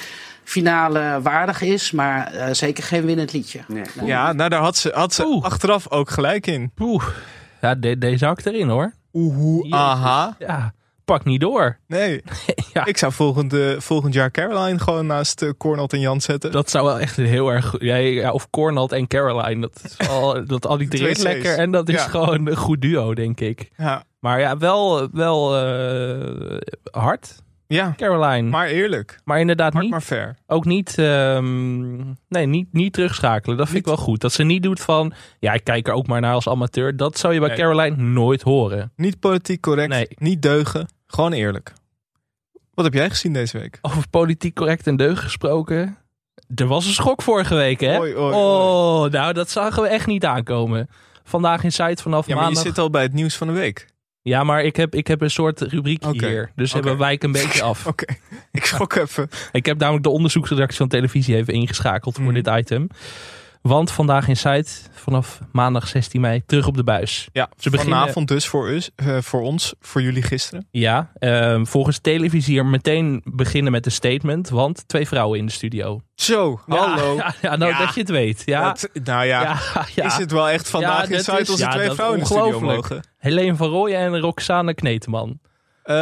finale 0.44 1.20
waardig 1.22 1.60
is. 1.60 1.90
Maar 1.90 2.26
eh, 2.32 2.54
zeker 2.54 2.84
geen 2.84 3.04
winnend 3.04 3.32
liedje. 3.32 3.60
Nee. 3.68 3.84
Ja, 4.04 4.32
nou 4.32 4.50
daar 4.50 4.60
had 4.60 4.76
ze, 4.76 4.90
had 4.94 5.12
ze 5.14 5.24
Oeh. 5.26 5.44
achteraf 5.44 5.90
ook 5.90 6.10
gelijk 6.10 6.46
in. 6.46 6.70
poeh. 6.74 7.04
Ja, 7.60 7.74
de, 7.74 7.98
deze 7.98 8.24
hakt 8.24 8.46
erin 8.46 8.68
hoor. 8.68 8.92
Jezus. 9.12 9.70
aha. 9.70 10.36
Ja, 10.38 10.74
pak 11.04 11.24
niet 11.24 11.40
door. 11.40 11.78
Nee, 11.86 12.22
Ja. 12.72 12.84
ik 12.86 12.98
zou 12.98 13.12
volgend, 13.12 13.52
eh, 13.52 13.78
volgend 13.78 14.14
jaar 14.14 14.30
Caroline 14.30 14.78
gewoon 14.78 15.06
naast 15.06 15.42
uh, 15.42 15.50
Cornald 15.58 15.92
en 15.92 16.00
Jan 16.00 16.20
zetten. 16.20 16.52
Dat 16.52 16.70
zou 16.70 16.84
wel 16.86 16.98
echt 16.98 17.16
heel 17.16 17.48
erg 17.48 17.66
goed... 17.66 17.80
Ja, 17.80 17.96
ja, 17.96 18.30
of 18.32 18.50
Cornald 18.50 18.92
en 18.92 19.06
Caroline. 19.06 19.60
Dat, 19.60 19.80
is 19.84 20.08
al, 20.08 20.46
dat 20.46 20.66
allitereert 20.66 21.16
C's. 21.16 21.22
lekker. 21.22 21.58
En 21.58 21.70
dat 21.70 21.88
is 21.88 21.94
Ja. 21.94 22.08
gewoon 22.08 22.46
een 22.46 22.56
goed 22.56 22.80
duo, 22.82 23.14
denk 23.14 23.40
ik. 23.40 23.70
Ja, 23.76 24.04
Maar 24.20 24.40
ja, 24.40 24.58
wel, 24.58 25.08
wel 25.12 25.56
eh, 25.56 26.56
hard, 26.90 27.42
ja 27.66 27.94
Caroline. 27.96 28.42
Maar, 28.42 28.50
maar 28.50 28.66
eerlijk. 28.68 29.20
inderdaad 29.26 29.72
Hard 29.72 29.84
niet, 29.84 29.92
maar 29.92 30.00
fair. 30.00 30.36
ook 30.46 30.64
niet, 30.64 30.98
ehm, 30.98 31.96
nee, 32.28 32.46
niet, 32.46 32.72
niet 32.72 32.92
terugschakelen. 32.92 33.56
Dat 33.56 33.66
vind 33.66 33.78
ik 33.78 33.84
wel 33.86 33.96
goed. 33.96 34.20
Dat 34.20 34.32
ze 34.32 34.42
niet 34.42 34.62
doet 34.62 34.80
van, 34.80 35.12
ja, 35.38 35.52
ik 35.52 35.64
kijk 35.64 35.88
er 35.88 35.94
ook 35.94 36.06
maar 36.06 36.20
naar 36.20 36.34
als 36.34 36.48
amateur. 36.48 36.96
Dat 36.96 37.18
zou 37.18 37.32
je 37.34 37.38
bij 37.40 37.48
Nee. 37.48 37.58
Caroline 37.58 37.96
nooit 37.96 38.42
horen. 38.42 38.92
Niet 38.96 39.20
politiek 39.20 39.60
correct, 39.60 39.88
Nee. 39.88 40.06
niet 40.14 40.42
deugen, 40.42 40.88
gewoon 41.06 41.32
eerlijk. 41.32 41.72
Wat 42.74 42.84
heb 42.84 42.94
jij 42.94 43.10
gezien 43.10 43.32
deze 43.32 43.58
week? 43.58 43.78
Over 43.82 44.08
politiek 44.10 44.54
correct 44.54 44.86
en 44.86 44.96
deugd 44.96 45.22
gesproken. 45.22 45.96
Er 46.54 46.66
was 46.66 46.86
een 46.86 46.92
schok 46.92 47.22
vorige 47.22 47.54
week, 47.54 47.80
hè? 47.80 47.98
Oei, 48.00 48.16
oei, 48.16 48.34
oh, 48.34 49.10
nou, 49.10 49.32
dat 49.32 49.50
zagen 49.50 49.82
we 49.82 49.88
echt 49.88 50.06
niet 50.06 50.24
aankomen. 50.24 50.88
Vandaag 51.24 51.64
in 51.64 51.72
site 51.72 52.02
vanaf 52.02 52.26
Ja, 52.26 52.34
maar 52.34 52.42
je 52.44 52.48
maandag. 52.50 52.62
zit 52.62 52.78
al 52.78 52.90
bij 52.90 53.02
het 53.02 53.12
nieuws 53.12 53.36
van 53.36 53.46
de 53.46 53.52
week. 53.52 53.86
Ja, 54.26 54.44
maar 54.44 54.62
ik 54.64 54.76
heb, 54.76 54.94
ik 54.94 55.06
heb 55.06 55.20
een 55.20 55.30
soort 55.30 55.60
rubriekje 55.60 56.08
Oké, 56.08 56.26
hier. 56.26 56.50
Dus 56.56 56.74
oké. 56.74 56.88
we 56.90 56.96
wijken 56.96 57.26
een 57.34 57.42
beetje 57.42 57.62
af. 57.62 57.86
Oké, 57.92 58.14
ik 58.52 58.64
schrok 58.64 58.94
even. 58.94 59.28
Ik 59.52 59.66
heb 59.66 59.78
namelijk 59.78 60.04
de 60.04 60.10
onderzoeksredactie 60.10 60.76
van 60.76 60.88
televisie 60.88 61.36
even 61.36 61.54
ingeschakeld 61.54 62.14
voor 62.14 62.24
Mhm. 62.24 62.34
dit 62.34 62.46
item. 62.46 62.88
Want 63.68 63.90
vandaag 63.90 64.28
in 64.28 64.36
site, 64.36 64.70
vanaf 64.92 65.38
maandag 65.52 65.88
16 65.88 66.20
mei, 66.20 66.42
terug 66.46 66.66
op 66.66 66.76
de 66.76 66.84
buis. 66.84 67.28
Ja, 67.32 67.48
Ze 67.58 67.70
beginnen- 67.70 67.98
vanavond 67.98 68.28
dus 68.28 68.46
voor, 68.46 68.68
us, 68.68 68.90
eh, 68.96 69.18
voor 69.20 69.40
ons, 69.40 69.74
voor 69.80 70.02
jullie 70.02 70.22
gisteren. 70.22 70.66
Ja, 70.70 71.10
ehm, 71.18 71.64
volgens 71.64 71.98
televisier 71.98 72.66
meteen 72.66 73.22
beginnen 73.24 73.72
met 73.72 73.86
een 73.86 73.92
statement. 73.92 74.48
Want 74.48 74.88
twee 74.88 75.08
vrouwen 75.08 75.38
in 75.38 75.46
de 75.46 75.52
studio. 75.52 76.00
Zo, 76.14 76.60
Ja, 76.66 76.76
hallo. 76.76 77.16
Ja, 77.16 77.34
ja, 77.42 77.56
nou 77.56 77.70
Ja. 77.72 77.78
dat 77.78 77.94
je 77.94 78.00
het 78.00 78.10
weet. 78.10 78.42
Ja, 78.44 78.62
Dat- 78.72 78.88
nou 79.04 79.24
ja, 79.26 79.58
is 80.06 80.16
het 80.16 80.30
wel 80.30 80.48
echt 80.48 80.68
vandaag 80.70 81.08
in 81.10 81.18
site 81.24 81.56
ja, 81.56 81.70
twee 81.70 81.90
vrouwen 81.90 82.18
in 82.18 82.24
de 82.24 82.30
studio 82.30 82.60
mogen? 82.60 83.02
Helene 83.18 83.56
van 83.56 83.68
Rooyen 83.68 83.98
en 83.98 84.20
Roxane 84.20 84.74
Kneteman. 84.74 85.38
Eh 85.82 85.94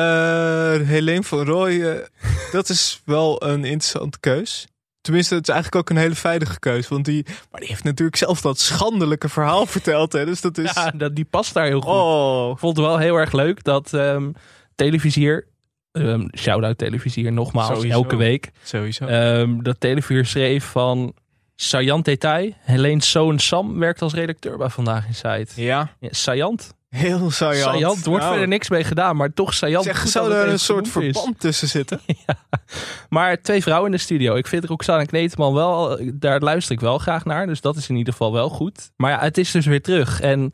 Helene 0.87 1.23
van 1.23 1.45
Rooyen, 1.45 2.09
dat 2.53 2.69
is 2.69 3.03
wel 3.05 3.45
een 3.45 3.65
interessante 3.65 4.21
keus. 4.21 4.67
Tenminste, 5.03 5.35
het 5.35 5.49
is 5.49 5.55
eigenlijk 5.55 5.83
ook 5.83 5.97
een 5.97 6.03
hele 6.03 6.15
veilige 6.15 6.59
keus. 6.59 6.89
Want 6.89 7.05
die, 7.05 7.27
maar 7.51 7.61
die 7.61 7.69
heeft 7.69 7.85
natuurlijk 7.85 8.17
zelf 8.17 8.41
dat 8.41 8.59
schandelijke 8.59 9.29
verhaal 9.29 9.67
verteld. 9.67 10.13
Hè? 10.13 10.25
Dus 10.25 10.41
dat 10.41 10.59
is... 10.59 10.73
Ja, 10.75 10.91
dat, 10.91 11.15
die 11.17 11.25
past 11.25 11.55
daar 11.55 11.67
heel 11.67 11.81
goed. 11.81 11.93
oh, 11.93 12.51
Ik 12.53 12.59
vond 12.59 12.77
het 12.77 12.87
wel 12.87 12.99
heel 12.99 13.17
erg 13.17 13.33
leuk 13.33 13.65
dat 13.65 13.93
ehm 13.95 14.31
televisier... 14.75 15.47
ehm 15.93 16.27
shout-out 16.37 16.79
televisier 16.79 17.33
nogmaals, 17.33 17.69
Sowieso. 17.69 17.95
elke 17.95 18.17
week. 18.17 18.51
sowieso. 18.63 19.05
Ehm, 19.07 19.63
dat 19.63 19.81
Televier 19.81 20.27
schreef 20.27 20.65
van... 20.65 21.15
Sajant 21.55 22.05
Detail, 22.05 22.53
Helene 22.61 23.03
Zoon 23.03 23.39
Sam 23.39 23.79
werkt 23.79 24.03
als 24.03 24.15
redacteur 24.15 24.57
bij 24.57 24.69
Vandaag 24.69 25.07
in 25.07 25.15
Site. 25.15 25.47
ja, 25.55 25.95
Ja, 26.01 26.09
Sajant. 26.11 26.75
Heel 26.93 27.31
saillant. 27.31 27.83
Er 27.83 27.89
wordt 27.89 28.05
Nou, 28.05 28.21
verder 28.29 28.49
niks 28.49 28.69
mee 28.71 28.85
gedaan, 28.85 29.17
maar 29.17 29.33
toch 29.33 29.55
Sajant. 29.55 29.85
Zeg, 29.85 30.09
zou 30.09 30.33
er 30.33 30.49
een 30.49 30.59
soort 30.59 30.87
is. 30.87 30.93
verband 30.93 31.41
tussen 31.41 31.69
zitten? 31.69 32.01
Maar 33.09 33.41
twee 33.41 33.63
vrouwen 33.63 33.91
in 33.91 33.97
de 33.97 34.03
studio. 34.03 34.35
Ik 34.35 34.47
vind 34.47 34.65
Roxane 34.65 35.07
Kneteman 35.07 35.55
wel, 35.55 35.99
daar 36.15 36.41
luister 36.41 36.75
ik 36.75 36.81
wel 36.81 36.99
graag 36.99 37.25
naar. 37.25 37.47
Dus 37.47 37.61
dat 37.61 37.77
is 37.77 37.89
in 37.89 37.97
ieder 37.97 38.13
geval 38.13 38.33
wel 38.33 38.49
goed. 38.49 38.91
Maar 38.97 39.11
ja, 39.11 39.19
het 39.21 39.39
is 39.39 39.51
dus 39.51 39.67
weer 39.67 39.83
terug. 39.83 40.21
En 40.21 40.51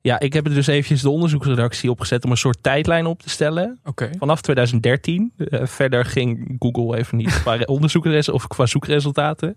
ja, 0.00 0.20
ik 0.20 0.32
heb 0.32 0.46
er 0.46 0.54
dus 0.54 0.66
eventjes 0.66 1.02
de 1.02 1.10
onderzoeksredactie 1.10 1.90
opgezet 1.90 2.24
om 2.24 2.30
een 2.30 2.36
soort 2.36 2.62
tijdlijn 2.62 3.06
op 3.06 3.22
te 3.22 3.30
stellen. 3.30 3.78
Oké. 3.84 4.10
Vanaf 4.18 4.40
2013. 4.40 5.32
Eh, 5.36 5.60
verder 5.66 6.04
ging 6.04 6.56
Google 6.58 6.98
even 6.98 7.16
niet 7.16 7.42
qua 7.42 7.58
onderzoekres 7.76 8.28
of 8.28 8.46
qua 8.46 8.66
zoekresultaten. 8.66 9.56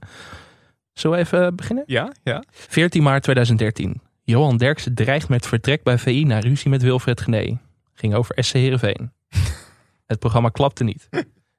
Zullen 0.94 1.18
we 1.18 1.24
even 1.24 1.56
beginnen? 1.56 1.84
Ja, 1.88 2.12
ja. 2.24 2.44
14 2.52 3.04
maart 3.04 3.24
2013. 3.24 4.02
Johan 4.32 4.58
Derksen 4.58 4.96
dreigt 4.96 5.30
met 5.30 5.48
vertrek 5.48 5.84
bij 5.84 5.98
VI 5.98 6.24
na 6.24 6.40
ruzie 6.40 6.70
met 6.70 6.82
Wilfred 6.82 7.22
Gené. 7.22 7.60
Ging 7.94 8.14
over 8.14 8.44
SC 8.44 8.54
Heerenveen. 8.54 9.12
Het 10.12 10.20
programma 10.20 10.50
klapte 10.50 10.84
niet. 10.84 11.10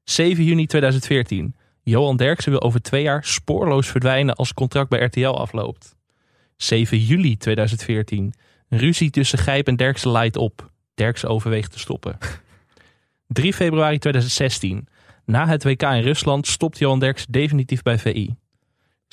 7 0.05 0.45
juni 0.45 0.67
2014. 0.67 1.55
Johan 1.83 2.17
Derksen 2.17 2.50
wil 2.50 2.62
over 2.62 2.83
twee 2.83 3.02
jaar 3.02 3.25
spoorloos 3.25 3.88
verdwijnen 3.88 4.35
als 4.35 4.55
contract 4.55 4.88
bij 4.88 5.05
RTL 5.05 5.26
afloopt. 5.26 5.97
7 6.57 6.99
juli 6.99 7.37
2014. 7.37 8.35
Ruzie 8.69 9.11
tussen 9.11 9.38
Gijp 9.38 9.67
en 9.67 9.76
Derksen 9.76 10.11
leidt 10.11 10.37
op. 10.37 10.71
Derksen 10.95 11.29
overweegt 11.29 11.73
te 11.73 11.79
stoppen. 11.79 12.19
3 13.26 13.52
februari 13.52 13.99
2016. 13.99 14.88
Na 15.25 15.47
het 15.47 15.64
WK 15.64 15.83
in 15.83 16.02
Rusland 16.02 16.47
stopt 16.47 16.79
Johan 16.79 16.99
Derksen 16.99 17.33
definitief 17.33 17.83
bij 17.83 17.99
VI. 17.99 18.35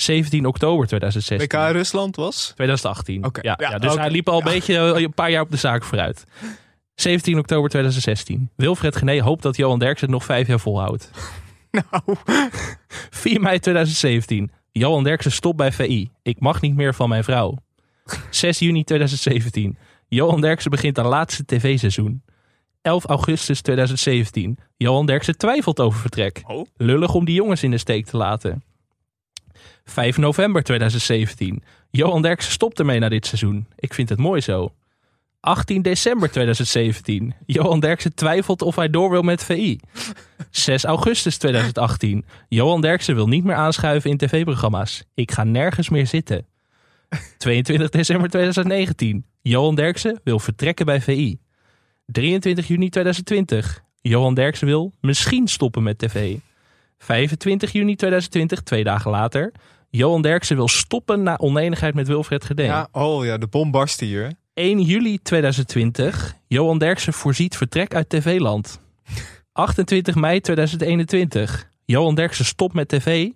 17 0.01 0.45
oktober 0.45 0.87
2016. 0.87 1.59
WK 1.59 1.71
Rusland 1.71 2.15
was? 2.15 2.45
2018. 2.55 3.25
Oké. 3.25 3.39
Ja, 3.43 3.55
Ja, 3.59 3.69
ja, 3.69 3.77
dus 3.77 3.95
hij 3.95 4.09
liep 4.09 4.29
al 4.29 4.37
een 4.37 4.43
beetje 4.43 4.77
eh, 4.77 5.01
een 5.01 5.13
paar 5.13 5.31
jaar 5.31 5.41
op 5.41 5.51
de 5.51 5.57
zaak 5.57 5.83
vooruit. 5.83 6.25
17 6.95 7.37
oktober 7.37 7.69
2016. 7.69 8.49
Wilfred 8.55 8.95
Gené 8.95 9.21
hoopt 9.21 9.43
dat 9.43 9.57
Johan 9.57 9.79
Derksen 9.79 10.05
het 10.07 10.15
nog 10.15 10.25
vijf 10.25 10.47
jaar 10.47 10.59
volhoudt. 10.59 11.09
Nou, 11.71 12.17
4 13.09 13.41
mei 13.41 13.59
2017. 13.59 14.51
Johan 14.71 15.03
Derksen 15.03 15.31
stopt 15.31 15.57
bij 15.57 15.71
VI. 15.71 16.09
Ik 16.21 16.39
mag 16.39 16.61
niet 16.61 16.75
meer 16.75 16.93
van 16.93 17.09
mijn 17.09 17.23
vrouw. 17.23 17.57
6 18.29 18.59
juni 18.59 18.83
2017. 18.83 19.77
Johan 20.07 20.41
Derksen 20.41 20.71
begint 20.71 20.99
aan 20.99 21.05
laatste 21.05 21.45
tv-seizoen. 21.45 22.23
11 22.81 23.05
augustus 23.05 23.61
2017. 23.61 24.57
Johan 24.77 25.05
Derksen 25.05 25.37
twijfelt 25.37 25.79
over 25.79 25.99
vertrek. 25.99 26.41
Oh. 26.47 26.67
Lullig 26.77 27.13
om 27.13 27.25
die 27.25 27.35
jongens 27.35 27.63
in 27.63 27.71
de 27.71 27.77
steek 27.77 28.05
te 28.05 28.17
laten. 28.17 28.63
5 29.89 30.17
november 30.17 30.63
2017. 30.63 31.63
Johan 31.91 32.21
Derksen 32.21 32.51
stopt 32.51 32.79
ermee 32.79 32.99
na 32.99 33.09
dit 33.09 33.25
seizoen. 33.25 33.67
Ik 33.75 33.93
vind 33.93 34.09
het 34.09 34.19
mooi 34.19 34.41
zo. 34.41 34.73
18 35.39 35.81
december 35.81 36.31
2017. 36.31 37.33
Johan 37.45 37.79
Derksen 37.79 38.15
twijfelt 38.15 38.61
of 38.61 38.75
hij 38.75 38.89
door 38.89 39.09
wil 39.09 39.21
met 39.21 39.43
VI. 39.43 39.79
6 40.49 40.83
augustus 40.83 41.37
2018. 41.37 42.25
Johan 42.47 42.81
Derksen 42.81 43.15
wil 43.15 43.27
niet 43.27 43.43
meer 43.43 43.55
aanschuiven 43.55 44.09
in 44.09 44.17
tv-programma's. 44.17 45.03
Ik 45.13 45.31
ga 45.31 45.43
nergens 45.43 45.89
meer 45.89 46.07
zitten. 46.07 46.45
22 47.37 47.89
december 47.89 48.29
2019. 48.29 49.25
Johan 49.41 49.75
Derksen 49.75 50.19
wil 50.23 50.39
vertrekken 50.39 50.85
bij 50.85 51.01
VI. 51.01 51.39
23 52.05 52.67
juni 52.67 52.89
2020. 52.89 53.83
Johan 54.01 54.33
Derksen 54.33 54.67
wil 54.67 54.93
misschien 55.01 55.47
stoppen 55.47 55.83
met 55.83 55.97
tv. 55.97 56.37
25 56.97 57.71
juni 57.71 57.95
2020, 57.95 58.61
twee 58.61 58.83
dagen 58.83 59.11
later. 59.11 59.51
Johan 59.89 60.21
Derksen 60.21 60.55
wil 60.55 60.67
stoppen 60.67 61.23
na 61.23 61.37
onenigheid 61.37 61.93
met 61.93 62.07
Wilfred 62.07 62.43
Gedeen. 62.43 62.65
ja, 62.65 62.87
oh 62.91 63.25
ja, 63.25 63.37
de 63.37 63.47
bom 63.47 63.71
barst 63.71 63.99
hier. 63.99 64.23
hè? 64.23 64.29
1 64.53 64.81
juli 64.81 65.19
2020. 65.21 66.35
Johan 66.47 66.77
Derksen 66.77 67.13
voorziet 67.13 67.57
vertrek 67.57 67.95
uit 67.95 68.09
TV-land. 68.09 68.79
28 69.51 70.15
mei 70.15 70.39
2021. 70.39 71.69
Johan 71.85 72.15
Derksen 72.15 72.45
stopt 72.45 72.73
met 72.73 72.87
tv. 72.87 73.29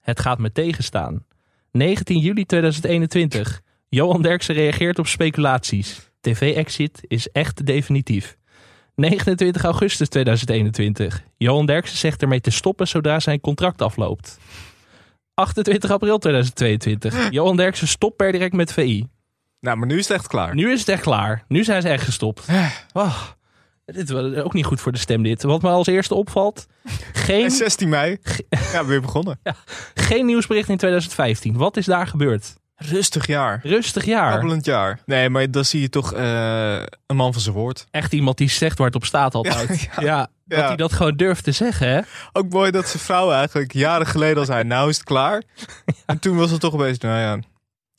Het 0.00 0.20
gaat 0.20 0.38
me 0.38 0.52
tegenstaan. 0.52 1.24
19 1.72 2.18
juli 2.18 2.44
2021. 2.44 3.60
Johan 3.88 4.22
Derksen 4.22 4.54
reageert 4.54 4.98
op 4.98 5.06
speculaties. 5.06 6.10
TV-exit 6.20 7.00
is 7.06 7.28
echt 7.28 7.66
definitief. 7.66 8.36
29 8.94 9.64
augustus 9.64 10.08
2021. 10.08 11.22
Johan 11.36 11.66
Derksen 11.66 11.98
zegt 11.98 12.22
ermee 12.22 12.40
te 12.40 12.50
stoppen 12.50 12.88
zodra 12.88 13.20
zijn 13.20 13.40
contract 13.40 13.82
afloopt. 13.82 14.38
28 15.34 15.90
april 15.90 16.18
2022. 16.18 17.30
Johan 17.30 17.56
Derksen 17.56 17.88
stopt 17.88 18.16
per 18.16 18.32
direct 18.32 18.52
met 18.52 18.72
VI. 18.72 19.06
Nou, 19.60 19.76
maar 19.76 19.86
nu 19.86 19.98
is 19.98 20.08
het 20.08 20.16
echt 20.16 20.26
klaar. 20.26 20.54
Nu 20.54 20.72
is 20.72 20.78
het 20.78 20.88
echt 20.88 21.02
klaar. 21.02 21.44
Nu 21.48 21.64
zijn 21.64 21.82
ze 21.82 21.88
echt 21.88 22.04
gestopt. 22.04 22.46
Oh, 22.92 23.22
dit 23.84 24.10
was 24.10 24.34
ook 24.34 24.54
niet 24.54 24.64
goed 24.64 24.80
voor 24.80 24.92
de 24.92 24.98
stem 24.98 25.22
dit. 25.22 25.42
Wat 25.42 25.62
me 25.62 25.68
als 25.68 25.86
eerste 25.86 26.14
opvalt. 26.14 26.66
En 26.84 26.92
Geen, 27.12 27.50
16 27.50 27.88
mei. 27.88 28.18
Ja, 28.72 28.84
weer 28.84 29.00
begonnen. 29.00 29.40
geen 29.94 30.26
nieuwsbericht 30.26 30.68
in 30.68 30.76
2015. 30.76 31.56
Wat 31.56 31.76
is 31.76 31.86
daar 31.86 32.06
gebeurd? 32.06 32.56
Rustig 32.88 33.26
jaar. 33.26 33.60
Rustig 33.62 34.04
jaar. 34.04 34.32
Kabbelend 34.32 34.64
jaar. 34.64 34.98
Nee, 35.06 35.28
maar 35.28 35.50
dan 35.50 35.64
zie 35.64 35.80
je 35.80 35.88
toch 35.88 36.12
eh, 36.12 36.82
een 37.06 37.16
man 37.16 37.32
van 37.32 37.42
zijn 37.42 37.54
woord. 37.54 37.86
Echt 37.90 38.12
iemand 38.12 38.38
die 38.38 38.50
zegt 38.50 38.78
waar 38.78 38.86
het 38.86 38.96
op 38.96 39.04
staat 39.04 39.34
altijd. 39.34 39.80
Ja, 39.96 40.02
Ja, 40.02 40.28
dat 40.44 40.58
ja. 40.58 40.66
hij 40.66 40.76
dat 40.76 40.92
gewoon 40.92 41.16
durft 41.16 41.44
te 41.44 41.52
zeggen. 41.52 41.88
Hè? 41.88 42.00
Ook 42.32 42.48
mooi 42.52 42.70
dat 42.70 42.88
zijn 42.88 43.02
vrouw 43.02 43.32
eigenlijk 43.32 43.72
jaren 43.72 44.06
geleden 44.06 44.38
al 44.38 44.44
zei, 44.44 44.64
nou 44.64 44.88
is 44.88 44.96
het 44.96 45.04
klaar. 45.04 45.42
En 46.06 46.18
toen 46.18 46.36
was 46.36 46.50
het 46.50 46.60
toch 46.60 46.74
opeens, 46.74 46.98
nou 46.98 47.18
ja. 47.18 47.38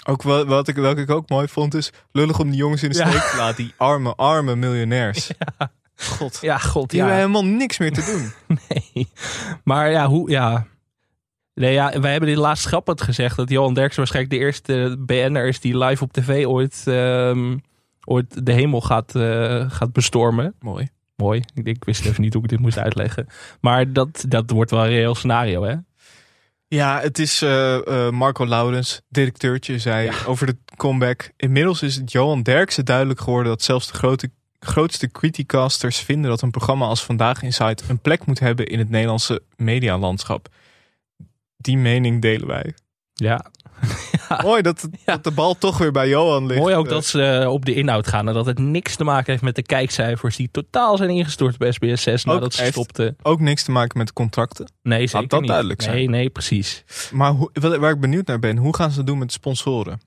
Ook 0.05 0.23
wel, 0.23 0.45
wat 0.45 0.67
ik, 0.67 0.75
welke 0.75 1.01
ik 1.01 1.09
ook 1.09 1.29
mooi 1.29 1.47
vond 1.47 1.73
is, 1.73 1.91
lullig 2.11 2.39
om 2.39 2.49
die 2.49 2.57
jongens 2.57 2.83
in 2.83 2.89
de 2.89 2.95
steek 2.95 3.21
te 3.21 3.37
laten. 3.37 3.63
Die 3.63 3.73
arme, 3.77 4.15
arme 4.15 4.55
miljonairs. 4.55 5.29
God. 6.17 6.37
Ja, 6.41 6.57
god. 6.57 6.89
Die 6.89 6.99
hebben 6.99 7.17
helemaal 7.17 7.45
niks 7.45 7.77
meer 7.77 7.93
te 7.93 8.03
doen. 8.05 8.57
Nee. 8.67 9.09
Maar 9.63 9.91
ja, 9.91 10.07
hoe... 10.07 10.29
Ja. 10.29 10.65
Nee, 11.53 11.73
ja, 11.73 11.99
wij 11.99 12.11
hebben 12.11 12.29
dit 12.29 12.37
laatst 12.37 12.65
grappig 12.65 13.05
gezegd. 13.05 13.35
Dat 13.35 13.49
Johan 13.49 13.73
Derksen 13.73 13.97
waarschijnlijk 13.97 14.35
de 14.35 14.45
eerste 14.45 14.95
BN'er 14.99 15.47
is 15.47 15.59
die 15.59 15.77
live 15.77 16.03
op 16.03 16.13
tv 16.13 16.45
ooit, 16.45 16.83
ehm, 16.85 17.57
ooit 18.05 18.45
de 18.45 18.51
hemel 18.51 18.81
gaat, 18.81 19.15
eh, 19.15 19.71
gaat 19.71 19.93
bestormen. 19.93 20.53
Mooi. 20.59 20.89
Mooi. 21.15 21.43
Ik, 21.53 21.65
ik 21.67 21.83
wist 21.83 22.05
even 22.05 22.21
niet 22.21 22.33
hoe 22.33 22.43
ik 22.43 22.49
dit 22.49 22.59
moest 22.59 22.77
uitleggen. 22.77 23.27
Maar 23.59 23.93
dat, 23.93 24.25
dat 24.27 24.49
wordt 24.49 24.71
wel 24.71 24.83
een 24.83 24.89
reëel 24.89 25.15
scenario, 25.15 25.63
hè? 25.63 25.75
Ja, 26.67 26.99
het 26.99 27.19
is 27.19 27.41
eh, 27.41 27.75
eh, 27.75 28.13
Marco 28.13 28.47
Laurens, 28.47 29.01
directeurtje, 29.09 29.79
zei 29.79 30.11
over 30.25 30.45
de 30.45 30.57
comeback. 30.75 31.31
Inmiddels 31.37 31.81
is 31.81 31.95
het 31.95 32.11
Johan 32.11 32.41
Derksen 32.41 32.85
duidelijk 32.85 33.19
geworden 33.19 33.51
dat 33.51 33.61
zelfs 33.61 33.87
de 33.87 33.93
grote, 33.93 34.31
grootste 34.59 35.11
criticasters 35.11 35.97
vinden 35.97 36.29
dat 36.29 36.41
een 36.41 36.51
programma 36.51 36.85
als 36.85 37.03
Vandaag 37.03 37.41
Insight 37.41 37.89
een 37.89 37.99
plek 37.99 38.25
moet 38.25 38.39
hebben 38.39 38.65
in 38.65 38.79
het 38.79 38.89
Nederlandse 38.89 39.41
medialandschap. 39.55 40.49
Die 41.61 41.77
mening 41.77 42.21
delen 42.21 42.47
wij. 42.47 42.73
Ja. 43.13 43.45
Mooi 44.43 44.61
dat, 44.61 44.89
dat 45.05 45.23
de 45.23 45.31
bal 45.31 45.57
toch 45.57 45.77
weer 45.77 45.91
bij 45.91 46.09
Johan 46.09 46.45
ligt. 46.45 46.59
Mooi 46.59 46.75
ook 46.75 46.85
Eh, 46.85 46.91
dat 46.91 47.05
ze 47.05 47.23
eh, 47.23 47.51
op 47.51 47.65
de 47.65 47.73
inhoud 47.73 48.07
gaan. 48.07 48.27
En 48.27 48.33
dat 48.33 48.45
het 48.45 48.59
niks 48.59 48.95
te 48.95 49.03
maken 49.03 49.31
heeft 49.31 49.43
met 49.43 49.55
de 49.55 49.61
kijkcijfers 49.61 50.35
die 50.35 50.49
totaal 50.51 50.97
zijn 50.97 51.09
ingestort 51.09 51.57
bij 51.57 51.71
SBS 51.71 52.01
6 52.01 52.25
Ook 52.27 52.33
nadat 52.33 52.53
ze 52.53 52.65
stopten. 52.65 53.15
Ook 53.21 53.39
niks 53.39 53.63
te 53.63 53.71
maken 53.71 53.97
met 53.97 54.07
de 54.07 54.13
contracten. 54.13 54.71
Nee, 54.81 55.07
zeker 55.07 55.27
dat 55.27 55.39
niet. 55.39 55.49
duidelijk 55.49 55.81
zijn. 55.81 55.95
Nee, 55.95 56.09
nee, 56.09 56.29
precies. 56.29 56.83
Maar 57.11 57.31
hoe, 57.31 57.49
waar 57.53 57.91
ik 57.91 57.99
benieuwd 57.99 58.27
naar 58.27 58.39
ben, 58.39 58.57
hoe 58.57 58.75
gaan 58.75 58.91
ze 58.91 58.97
het 58.97 59.07
doen 59.07 59.17
met 59.17 59.31
sponsoren? 59.31 59.99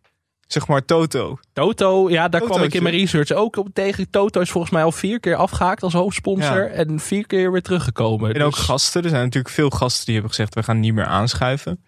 Zeg 0.46 0.66
maar 0.68 0.84
Toto. 0.84 1.38
Toto, 1.52 2.10
ja, 2.10 2.28
daar 2.28 2.40
kwam 2.40 2.62
ik 2.62 2.74
in 2.74 2.82
mijn 2.82 2.94
research 2.94 3.32
ook 3.32 3.56
op 3.56 3.68
tegen. 3.72 4.10
Toto 4.10 4.40
is 4.40 4.50
volgens 4.50 4.72
mij 4.72 4.82
al 4.82 4.92
vier 4.92 5.20
keer 5.20 5.36
afgehaakt 5.36 5.82
als 5.82 5.92
hoofdsponsor. 5.92 6.62
Ja. 6.62 6.66
En 6.68 7.00
vier 7.00 7.26
keer 7.26 7.52
weer 7.52 7.62
teruggekomen. 7.62 8.34
En 8.34 8.42
ook 8.42 8.54
Dus- 8.54 8.64
gasten. 8.64 9.02
Er 9.02 9.08
zijn 9.08 9.22
natuurlijk 9.24 9.54
veel 9.54 9.70
gasten 9.70 10.04
die 10.04 10.14
hebben 10.14 10.30
gezegd, 10.32 10.54
we 10.54 10.62
gaan 10.62 10.80
niet 10.80 10.94
meer 10.94 11.04
aanschuiven. 11.06 11.84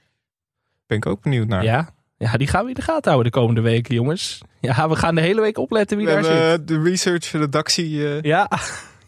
Ben 0.86 0.96
ik 0.96 1.06
ook 1.06 1.22
benieuwd 1.22 1.46
naar. 1.48 1.62
Ja. 1.64 1.88
ja, 2.16 2.32
die 2.36 2.46
gaan 2.46 2.62
we 2.62 2.68
in 2.68 2.74
de 2.74 2.82
gaten 2.82 3.10
houden 3.12 3.32
de 3.32 3.38
komende 3.38 3.60
weken, 3.60 3.94
jongens. 3.94 4.40
Ja, 4.60 4.88
we 4.88 4.96
gaan 4.96 5.14
de 5.14 5.20
hele 5.20 5.40
week 5.40 5.58
opletten 5.58 5.96
wie 5.96 6.06
We 6.06 6.12
daar 6.12 6.24
zit. 6.50 6.68
de 6.68 6.82
research 6.82 7.32
redactie. 7.32 8.06
eh, 8.08 8.20
Ja. 8.22 8.48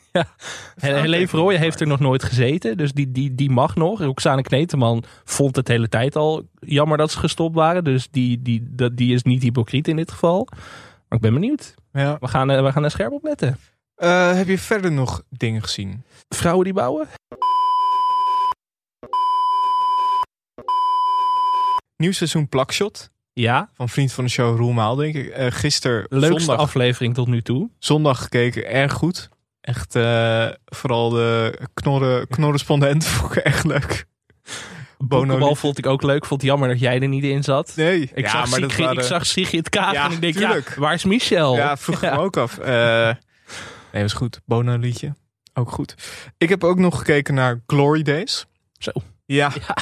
ja. 0.12 0.26
En 0.76 1.00
Helene 1.00 1.56
heeft 1.58 1.80
er 1.80 1.86
nog 1.86 2.00
nooit 2.00 2.22
gezeten. 2.22 2.76
Dus 2.76 2.92
die, 2.92 3.12
die, 3.12 3.34
die 3.34 3.50
mag 3.50 3.74
nog. 3.74 4.00
Roxane 4.00 4.42
Kneteman 4.42 5.04
vond 5.24 5.56
het 5.56 5.66
de 5.66 5.72
hele 5.72 5.88
tijd 5.88 6.16
al 6.16 6.48
jammer 6.60 6.98
dat 6.98 7.10
ze 7.10 7.18
gestopt 7.18 7.54
waren. 7.54 7.84
Dus 7.84 8.08
die, 8.10 8.42
die, 8.42 8.66
dat, 8.70 8.96
die 8.96 9.14
is 9.14 9.22
niet 9.22 9.42
hypocriet 9.42 9.88
in 9.88 9.96
dit 9.96 10.10
geval. 10.10 10.48
Maar 11.08 11.18
ik 11.18 11.20
ben 11.20 11.32
benieuwd. 11.34 11.74
ja. 11.92 12.16
We 12.20 12.28
gaan, 12.28 12.50
eh, 12.50 12.62
we 12.64 12.72
gaan 12.72 12.84
er 12.84 12.90
scherp 12.90 13.12
op 13.12 13.22
letten. 13.24 13.58
Eh, 13.94 14.32
heb 14.32 14.46
je 14.46 14.58
verder 14.58 14.92
nog 14.92 15.22
dingen 15.28 15.62
gezien? 15.62 16.02
Vrouwen 16.28 16.64
die 16.64 16.74
bouwen? 16.74 17.08
Nieuw 21.96 22.12
seizoen 22.12 22.48
Plakshot. 22.48 23.10
Ja. 23.32 23.70
Van 23.74 23.88
vriend 23.88 24.12
van 24.12 24.24
de 24.24 24.30
show 24.30 24.56
Roel 24.56 24.72
Maal, 24.72 24.94
denk 24.96 25.14
ik. 25.14 25.26
Eh 25.28 25.46
gisteren 25.50 26.06
Leukste 26.08 26.40
zondag, 26.40 26.58
aflevering 26.58 27.14
tot 27.14 27.26
nu 27.26 27.42
toe. 27.42 27.70
zondag 27.78 28.22
gekeken. 28.22 28.66
Erg 28.70 28.92
goed. 28.92 29.28
Echt, 29.68 29.94
eh, 29.96 30.48
vooral 30.64 31.08
de 31.10 31.58
knorren, 31.74 32.28
knorrespondent 32.28 33.06
vond 33.16 33.36
ik 33.36 33.42
echt 33.42 33.64
leuk. 33.64 34.06
Bono 34.98 35.54
vond 35.54 35.78
ik 35.78 35.86
ook 35.86 36.02
leuk. 36.02 36.24
Vond 36.26 36.40
het 36.40 36.50
jammer 36.50 36.68
dat 36.68 36.80
jij 36.80 37.00
er 37.00 37.08
niet 37.08 37.24
in 37.24 37.42
zat. 37.42 37.72
Nee, 37.76 38.00
Ik, 38.14 38.24
ja, 38.24 38.30
zag, 38.30 38.50
maar 38.50 38.60
dat 38.60 38.70
Sigrid, 38.70 38.86
waren- 38.86 39.02
ik 39.02 39.08
zag 39.08 39.26
Sigrid 39.26 39.68
Kaag 39.68 39.92
Ja, 39.92 40.04
en 40.04 40.12
ik 40.12 40.20
denk, 40.20 40.34
tuurlijk. 40.34 40.68
ja, 40.74 40.80
waar 40.80 40.94
is 40.94 41.04
Michel? 41.04 41.54
Ja, 41.56 41.76
vroeg 41.76 42.02
ik 42.02 42.10
me 42.10 42.18
ook 42.18 42.36
af. 42.36 42.58
Eh, 42.58 43.10
nee, 43.92 44.02
was 44.02 44.12
goed. 44.12 44.40
Bono 44.46 44.76
liedje. 44.76 45.14
Ook 45.54 45.70
goed. 45.70 45.94
Ik 46.38 46.48
heb 46.48 46.64
ook 46.64 46.78
nog 46.78 46.98
gekeken 46.98 47.34
naar 47.34 47.60
Glory 47.66 48.02
Days. 48.02 48.46
Zo. 48.78 48.90
Ja, 49.26 49.52
Ja, 49.54 49.74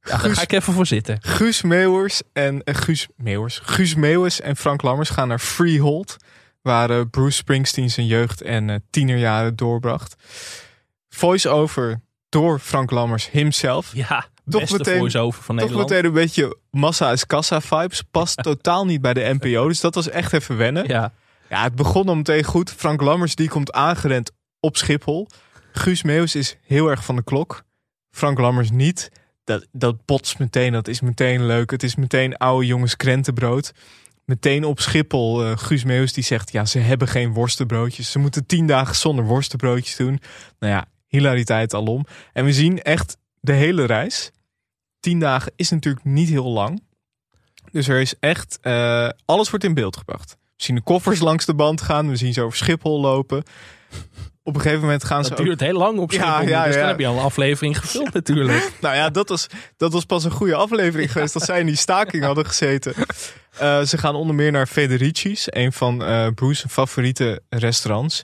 daar 0.00 0.18
Guus- 0.18 0.36
ga 0.36 0.42
ik 0.42 0.52
even 0.52 0.72
voor 0.72 0.86
zitten. 0.86 1.18
Guus 1.20 1.62
Meeuwers 1.62 2.22
en 2.32 2.62
eh, 2.64 2.74
Guus 2.74 3.06
Meeuwers, 3.16 3.60
Guus 3.62 3.94
Meeuwers 3.94 4.40
en 4.40 4.56
Frank 4.56 4.82
Lammers 4.82 5.10
gaan 5.10 5.28
naar 5.28 5.38
Freehold, 5.38 6.16
waar 6.62 6.90
eh, 6.90 7.00
Bruce 7.10 7.36
Springsteen 7.36 7.90
zijn 7.90 8.06
jeugd 8.06 8.42
en 8.42 8.70
eh, 8.70 8.76
tienerjaren 8.90 9.56
doorbracht. 9.56 10.14
Voice-over 11.08 12.00
door 12.28 12.58
Frank 12.58 12.90
Lammers 12.90 13.30
himself. 13.30 13.90
Ja, 13.94 14.26
Toch 14.48 14.70
meteen- 14.70 14.98
voice-over 14.98 15.42
van 15.42 15.54
Toch 15.56 15.64
Nederland. 15.64 15.90
meteen 15.90 16.04
een 16.06 16.12
beetje 16.12 16.56
massa 16.70 17.12
is 17.12 17.26
kassa 17.26 17.60
vibes. 17.60 18.02
Past 18.10 18.42
totaal 18.42 18.84
niet 18.86 19.00
bij 19.00 19.14
de 19.14 19.36
NPO. 19.40 19.68
Dus 19.68 19.80
dat 19.80 19.94
was 19.94 20.08
echt 20.08 20.32
even 20.32 20.56
wennen. 20.56 20.86
Ja, 20.88 21.12
Ja, 21.48 21.62
het 21.62 21.74
begon 21.74 22.08
al 22.08 22.16
meteen 22.16 22.44
goed. 22.44 22.70
Frank 22.72 23.00
Lammers 23.00 23.34
die 23.34 23.48
komt 23.48 23.72
aangerend 23.72 24.30
op 24.60 24.76
Schiphol. 24.76 25.28
Guus 25.72 26.02
Meeuws 26.02 26.34
is 26.34 26.56
heel 26.66 26.88
erg 26.88 27.04
van 27.04 27.16
de 27.16 27.22
klok. 27.24 27.62
Frank 28.10 28.38
Lammers 28.38 28.70
niet. 28.70 29.10
Dat, 29.44 29.66
dat 29.72 30.04
botst 30.04 30.38
meteen. 30.38 30.72
Dat 30.72 30.88
is 30.88 31.00
meteen 31.00 31.46
leuk. 31.46 31.70
Het 31.70 31.82
is 31.82 31.94
meteen 31.96 32.36
oude 32.36 32.66
jongens 32.66 32.96
krentenbrood. 32.96 33.72
Meteen 34.30 34.64
op 34.64 34.80
Schiphol. 34.80 35.44
eh, 35.44 35.56
Guus 35.56 35.84
Meeuws 35.84 36.12
die 36.12 36.24
zegt... 36.24 36.52
ja, 36.52 36.64
ze 36.64 36.78
hebben 36.78 37.08
geen 37.08 37.32
worstenbroodjes. 37.32 38.10
Ze 38.10 38.18
moeten 38.18 38.46
tien 38.46 38.66
dagen 38.66 38.94
zonder 38.94 39.24
worstenbroodjes 39.24 39.96
doen. 39.96 40.20
Nou 40.58 40.72
ja, 40.72 40.86
hilariteit 41.06 41.74
alom. 41.74 42.06
En 42.32 42.44
we 42.44 42.52
zien 42.52 42.82
echt 42.82 43.16
de 43.40 43.52
hele 43.52 43.84
reis... 43.84 44.30
tien 45.00 45.18
dagen 45.18 45.52
is 45.56 45.70
natuurlijk 45.70 46.04
niet 46.04 46.28
heel 46.28 46.50
lang. 46.50 46.82
Dus 47.72 47.88
er 47.88 48.00
is 48.00 48.14
echt, 48.20 48.58
eh, 48.60 49.08
alles 49.24 49.50
wordt 49.50 49.64
in 49.64 49.74
beeld 49.74 49.96
gebracht. 49.96 50.36
We 50.40 50.62
zien 50.64 50.76
de 50.76 50.82
koffers 50.82 51.20
langs 51.20 51.44
de 51.44 51.54
band 51.54 51.80
gaan. 51.80 52.08
We 52.08 52.16
zien 52.16 52.32
ze 52.32 52.42
over 52.42 52.58
Schiphol 52.58 53.00
lopen. 53.00 53.42
Op 54.42 54.54
een 54.54 54.60
gegeven 54.60 54.82
moment 54.82 55.04
gaan 55.04 55.24
ze 55.24 55.30
ook... 55.30 55.44
duurt 55.44 55.60
heel 55.60 55.78
lang 55.78 55.98
op 55.98 56.12
Ja, 56.12 56.34
Schiphol. 56.34 56.48
ja, 56.48 56.64
dus 56.64 56.72
dan 56.74 56.82
ja. 56.82 56.88
heb 56.88 56.98
je 56.98 57.06
al 57.06 57.16
een 57.16 57.24
aflevering 57.24 57.78
gevuld 57.78 58.12
natuurlijk. 58.12 58.72
Nou 58.80 58.94
ja, 58.94 59.10
dat 59.10 59.28
was, 59.28 59.46
dat 59.76 59.92
was 59.92 60.04
pas 60.04 60.24
een 60.24 60.30
goede 60.30 60.54
aflevering 60.54 61.12
geweest 61.12 61.32
dat 61.32 61.42
zij 61.42 61.60
in 61.60 61.66
die 61.66 61.76
staking 61.76 62.24
hadden 62.30 62.46
gezeten. 62.46 62.94
Eh, 63.58 63.80
ze 63.82 63.98
gaan 63.98 64.14
onder 64.14 64.34
meer 64.34 64.52
naar 64.52 64.66
Federici's, 64.66 65.44
een 65.46 65.72
van 65.72 66.04
eh 66.04 66.26
Bruce's 66.34 66.72
favoriete 66.72 67.42
restaurants. 67.48 68.22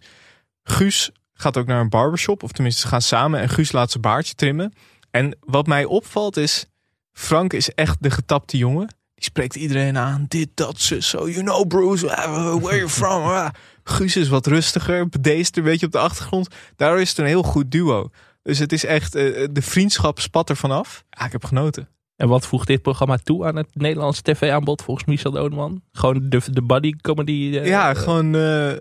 Guus 0.63 1.11
gaat 1.35 1.57
ook 1.57 1.67
naar 1.67 1.81
een 1.81 1.89
barbershop, 1.89 2.43
of 2.43 2.53
tenminste 2.53 2.81
ze 2.81 2.89
gaan 2.89 3.03
samen 3.03 3.41
en 3.41 3.49
Guus 3.49 3.73
laat 3.73 3.91
zijn 3.91 4.03
baardje 4.03 4.35
trimmen. 4.35 4.73
En 5.11 5.37
wat 5.41 5.67
mij 5.67 5.85
opvalt 5.85 6.37
is, 6.37 6.67
Frank 7.13 7.53
is 7.53 7.71
echt 7.75 7.97
de 8.01 8.11
getapte 8.11 8.57
jongen. 8.57 8.87
Die 9.15 9.25
spreekt 9.25 9.55
iedereen 9.55 9.99
aan, 9.99 10.25
dit, 10.29 10.49
dat, 10.55 10.81
zus, 10.81 11.09
zo, 11.09 11.29
you 11.29 11.43
know 11.45 11.67
Bruce, 11.67 12.07
uh, 12.07 12.55
where 12.55 12.77
you 12.77 12.89
from? 12.89 13.23
Guus 13.89 14.17
is 14.17 14.29
wat 14.29 14.47
rustiger, 14.47 15.09
bedeesd 15.09 15.57
een 15.57 15.63
beetje 15.65 15.87
op 15.87 15.93
de 15.93 15.99
achtergrond. 15.99 16.49
Daardoor 16.77 17.01
is 17.01 17.09
het 17.09 17.19
een 17.19 17.25
heel 17.27 17.43
goed 17.43 17.71
duo. 17.71 18.11
Dus 18.43 18.59
het 18.59 18.73
is 18.73 18.85
echt, 18.85 19.15
eh, 19.15 19.47
de 19.51 19.63
vriendschap 19.63 20.21
spat 20.21 20.49
er 20.51 20.57
vanaf. 20.57 21.05
Ja, 21.11 21.25
ik 21.25 21.33
heb 21.33 21.45
genoten. 21.45 21.89
En 22.17 22.29
wat 22.29 22.47
voegt 22.47 22.67
dit 22.67 22.83
programma 22.83 23.17
toe 23.17 23.47
aan 23.47 23.57
het 23.57 23.69
Nederlandse 23.73 24.23
tv-aanbod 24.23 24.83
volgens 24.83 25.07
Michel 25.07 25.31
Dodeman? 25.31 25.83
Gewoon 25.93 26.29
de, 26.29 26.41
de 26.51 26.63
buddy 26.63 26.93
comedy. 27.01 27.57
eh, 27.59 27.67
Ja, 27.67 27.95
gewoon 27.95 28.35
eh, 28.35 28.73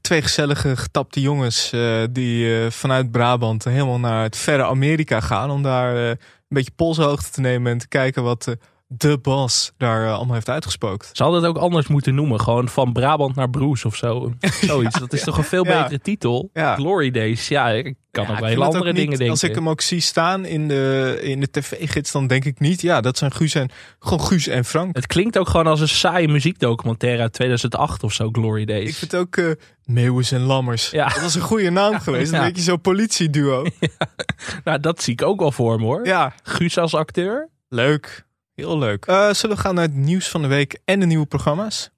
twee 0.00 0.22
gezellige 0.22 0.76
getapte 0.76 1.20
jongens 1.20 1.72
eh, 1.72 2.02
die 2.10 2.60
eh, 2.64 2.70
vanuit 2.70 3.10
Brabant 3.10 3.64
helemaal 3.64 3.98
naar 4.00 4.22
het 4.22 4.36
verre 4.36 4.64
Amerika 4.64 5.20
gaan 5.20 5.50
om 5.50 5.62
daar 5.62 5.96
eh, 5.96 6.08
een 6.08 6.16
beetje 6.48 6.72
polshoogte 6.76 7.30
te 7.30 7.40
nemen 7.40 7.72
en 7.72 7.78
te 7.78 7.88
kijken 7.88 8.22
wat 8.22 8.46
eh, 8.46 8.54
de 8.86 9.18
bos 9.18 9.72
daar 9.76 10.06
eh, 10.06 10.14
allemaal 10.14 10.34
heeft 10.34 10.48
uitgespookt. 10.48 11.10
Ze 11.12 11.22
hadden 11.22 11.40
het 11.42 11.50
ook 11.50 11.58
anders 11.62 11.86
moeten 11.86 12.14
noemen. 12.14 12.40
Gewoon 12.40 12.68
van 12.68 12.92
Brabant 12.92 13.34
naar 13.34 13.50
Broes 13.50 13.84
of 13.84 13.96
zo. 13.96 14.32
Zoiets. 14.60 14.98
Dat 14.98 15.12
is 15.12 15.22
toch 15.24 15.38
een 15.38 15.44
veel 15.44 15.66
Ja. 15.66 15.78
betere 15.82 16.00
titel. 16.00 16.50
Ja. 16.52 16.74
Glory 16.74 17.10
Days. 17.10 17.48
Ja, 17.48 17.68
ik 17.70 17.94
kan 18.10 18.26
ook 18.28 18.38
wel 18.38 18.48
hele 18.48 18.64
andere 18.64 18.84
niet- 18.84 18.94
dingen 18.94 19.10
denken. 19.10 19.30
Als 19.30 19.42
ik 19.42 19.54
hem 19.54 19.68
ook 19.68 19.80
zie 19.80 20.00
staan 20.00 20.44
in 20.44 20.68
de, 20.68 21.18
in 21.22 21.40
de 21.40 21.50
tv-gids, 21.50 22.12
dan 22.12 22.26
denk 22.26 22.44
ik 22.44 22.60
niet, 22.60 22.80
ja, 22.80 23.00
dat 23.00 23.18
zijn 23.18 23.32
Guus 23.32 23.54
en, 23.54 23.70
gewoon 23.98 24.20
Guus 24.20 24.46
en 24.46 24.64
Frank. 24.64 24.96
Het 24.96 25.06
klinkt 25.06 25.38
ook 25.38 25.48
gewoon 25.48 25.66
als 25.66 25.80
een 25.80 25.88
saaie 25.88 26.28
muziekdocumentaire 26.28 27.22
uit 27.22 27.32
2008 27.32 28.02
of 28.02 28.12
zo, 28.12 28.28
Glory 28.32 28.64
Days. 28.64 28.88
Ik 28.88 28.94
vind 28.94 29.16
ook 29.16 29.36
eh 29.36 29.50
Meeuwis 29.84 30.32
en 30.32 30.40
Lammers. 30.42 30.90
Ja. 30.90 31.08
Dat 31.08 31.20
was 31.22 31.34
een 31.34 31.40
goede 31.40 31.70
naam 31.70 32.00
geweest. 32.00 32.32
Een 32.32 32.38
Ja. 32.38 32.44
beetje 32.46 32.62
zo'n 32.62 32.80
politieduo. 32.80 33.64
Nou, 34.64 34.80
dat 34.80 35.02
zie 35.02 35.12
ik 35.12 35.22
ook 35.22 35.40
wel 35.40 35.52
voor 35.52 35.78
me 35.78 35.84
hoor. 35.84 36.06
Ja, 36.06 36.32
Guus 36.42 36.78
als 36.78 36.94
acteur. 36.94 37.48
leuk. 37.68 38.24
Heel 38.54 38.78
leuk. 38.78 39.04
Eh, 39.06 39.30
zullen 39.32 39.56
we 39.56 39.62
gaan 39.62 39.74
naar 39.74 39.84
het 39.84 39.94
nieuws 39.94 40.28
van 40.28 40.42
de 40.42 40.48
week 40.48 40.78
en 40.84 41.00
de 41.00 41.06
nieuwe 41.06 41.26
programma's? 41.26 41.90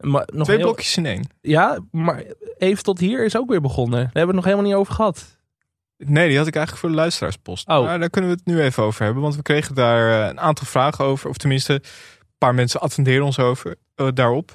Maar 0.00 0.28
nog 0.32 0.44
Twee 0.44 0.56
heel- 0.56 0.66
blokjes 0.66 0.96
in 0.96 1.06
één. 1.06 1.24
Ja, 1.40 1.78
maar 1.90 2.24
even 2.58 2.84
tot 2.84 2.98
hier 2.98 3.24
is 3.24 3.36
ook 3.36 3.48
weer 3.48 3.60
begonnen. 3.60 3.98
Daar 3.98 4.04
hebben 4.04 4.20
we 4.20 4.26
het 4.26 4.34
nog 4.36 4.44
helemaal 4.44 4.66
niet 4.66 4.74
over 4.74 4.94
gehad. 4.94 5.38
Nee, 5.98 6.28
die 6.28 6.38
had 6.38 6.46
ik 6.46 6.54
eigenlijk 6.56 6.86
voor 6.86 6.94
de 6.94 7.00
luisteraarspost. 7.02 7.68
Oh. 7.68 7.84
Maar 7.84 7.98
daar 7.98 8.10
kunnen 8.10 8.30
we 8.30 8.36
het 8.36 8.46
nu 8.46 8.60
even 8.62 8.82
over 8.82 9.04
hebben. 9.04 9.22
Want 9.22 9.36
we 9.36 9.42
kregen 9.42 9.74
daar 9.74 10.22
eh, 10.22 10.28
een 10.28 10.40
aantal 10.40 10.66
vragen 10.66 11.04
over. 11.04 11.28
Of 11.30 11.36
tenminste, 11.36 11.72
een 11.72 11.82
paar 12.38 12.54
mensen 12.54 12.80
attenderen 12.80 13.24
ons 13.24 13.38
over, 13.38 13.76
eh, 13.94 14.08
daarop. 14.14 14.54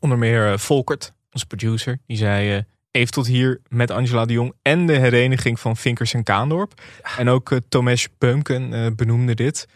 Onder 0.00 0.18
meer 0.18 0.58
Volkert, 0.58 1.12
onze 1.32 1.46
producer. 1.46 1.98
Die 2.06 2.16
zei 2.16 2.54
eh, 2.56 2.62
even 2.90 3.12
tot 3.12 3.26
hier 3.26 3.60
met 3.68 3.90
Angela 3.90 4.24
de 4.24 4.32
Jong 4.32 4.52
en 4.62 4.86
de 4.86 4.96
hereniging 4.98 5.60
van 5.60 5.76
Vinkers 5.76 6.14
en 6.14 6.22
Kaandorp. 6.22 6.72
En 7.18 7.28
ook 7.28 7.52
Tomesh 7.68 8.06
Beumken 8.18 8.72
eh, 8.72 8.86
benoemde 8.96 9.34
dit. 9.34 9.66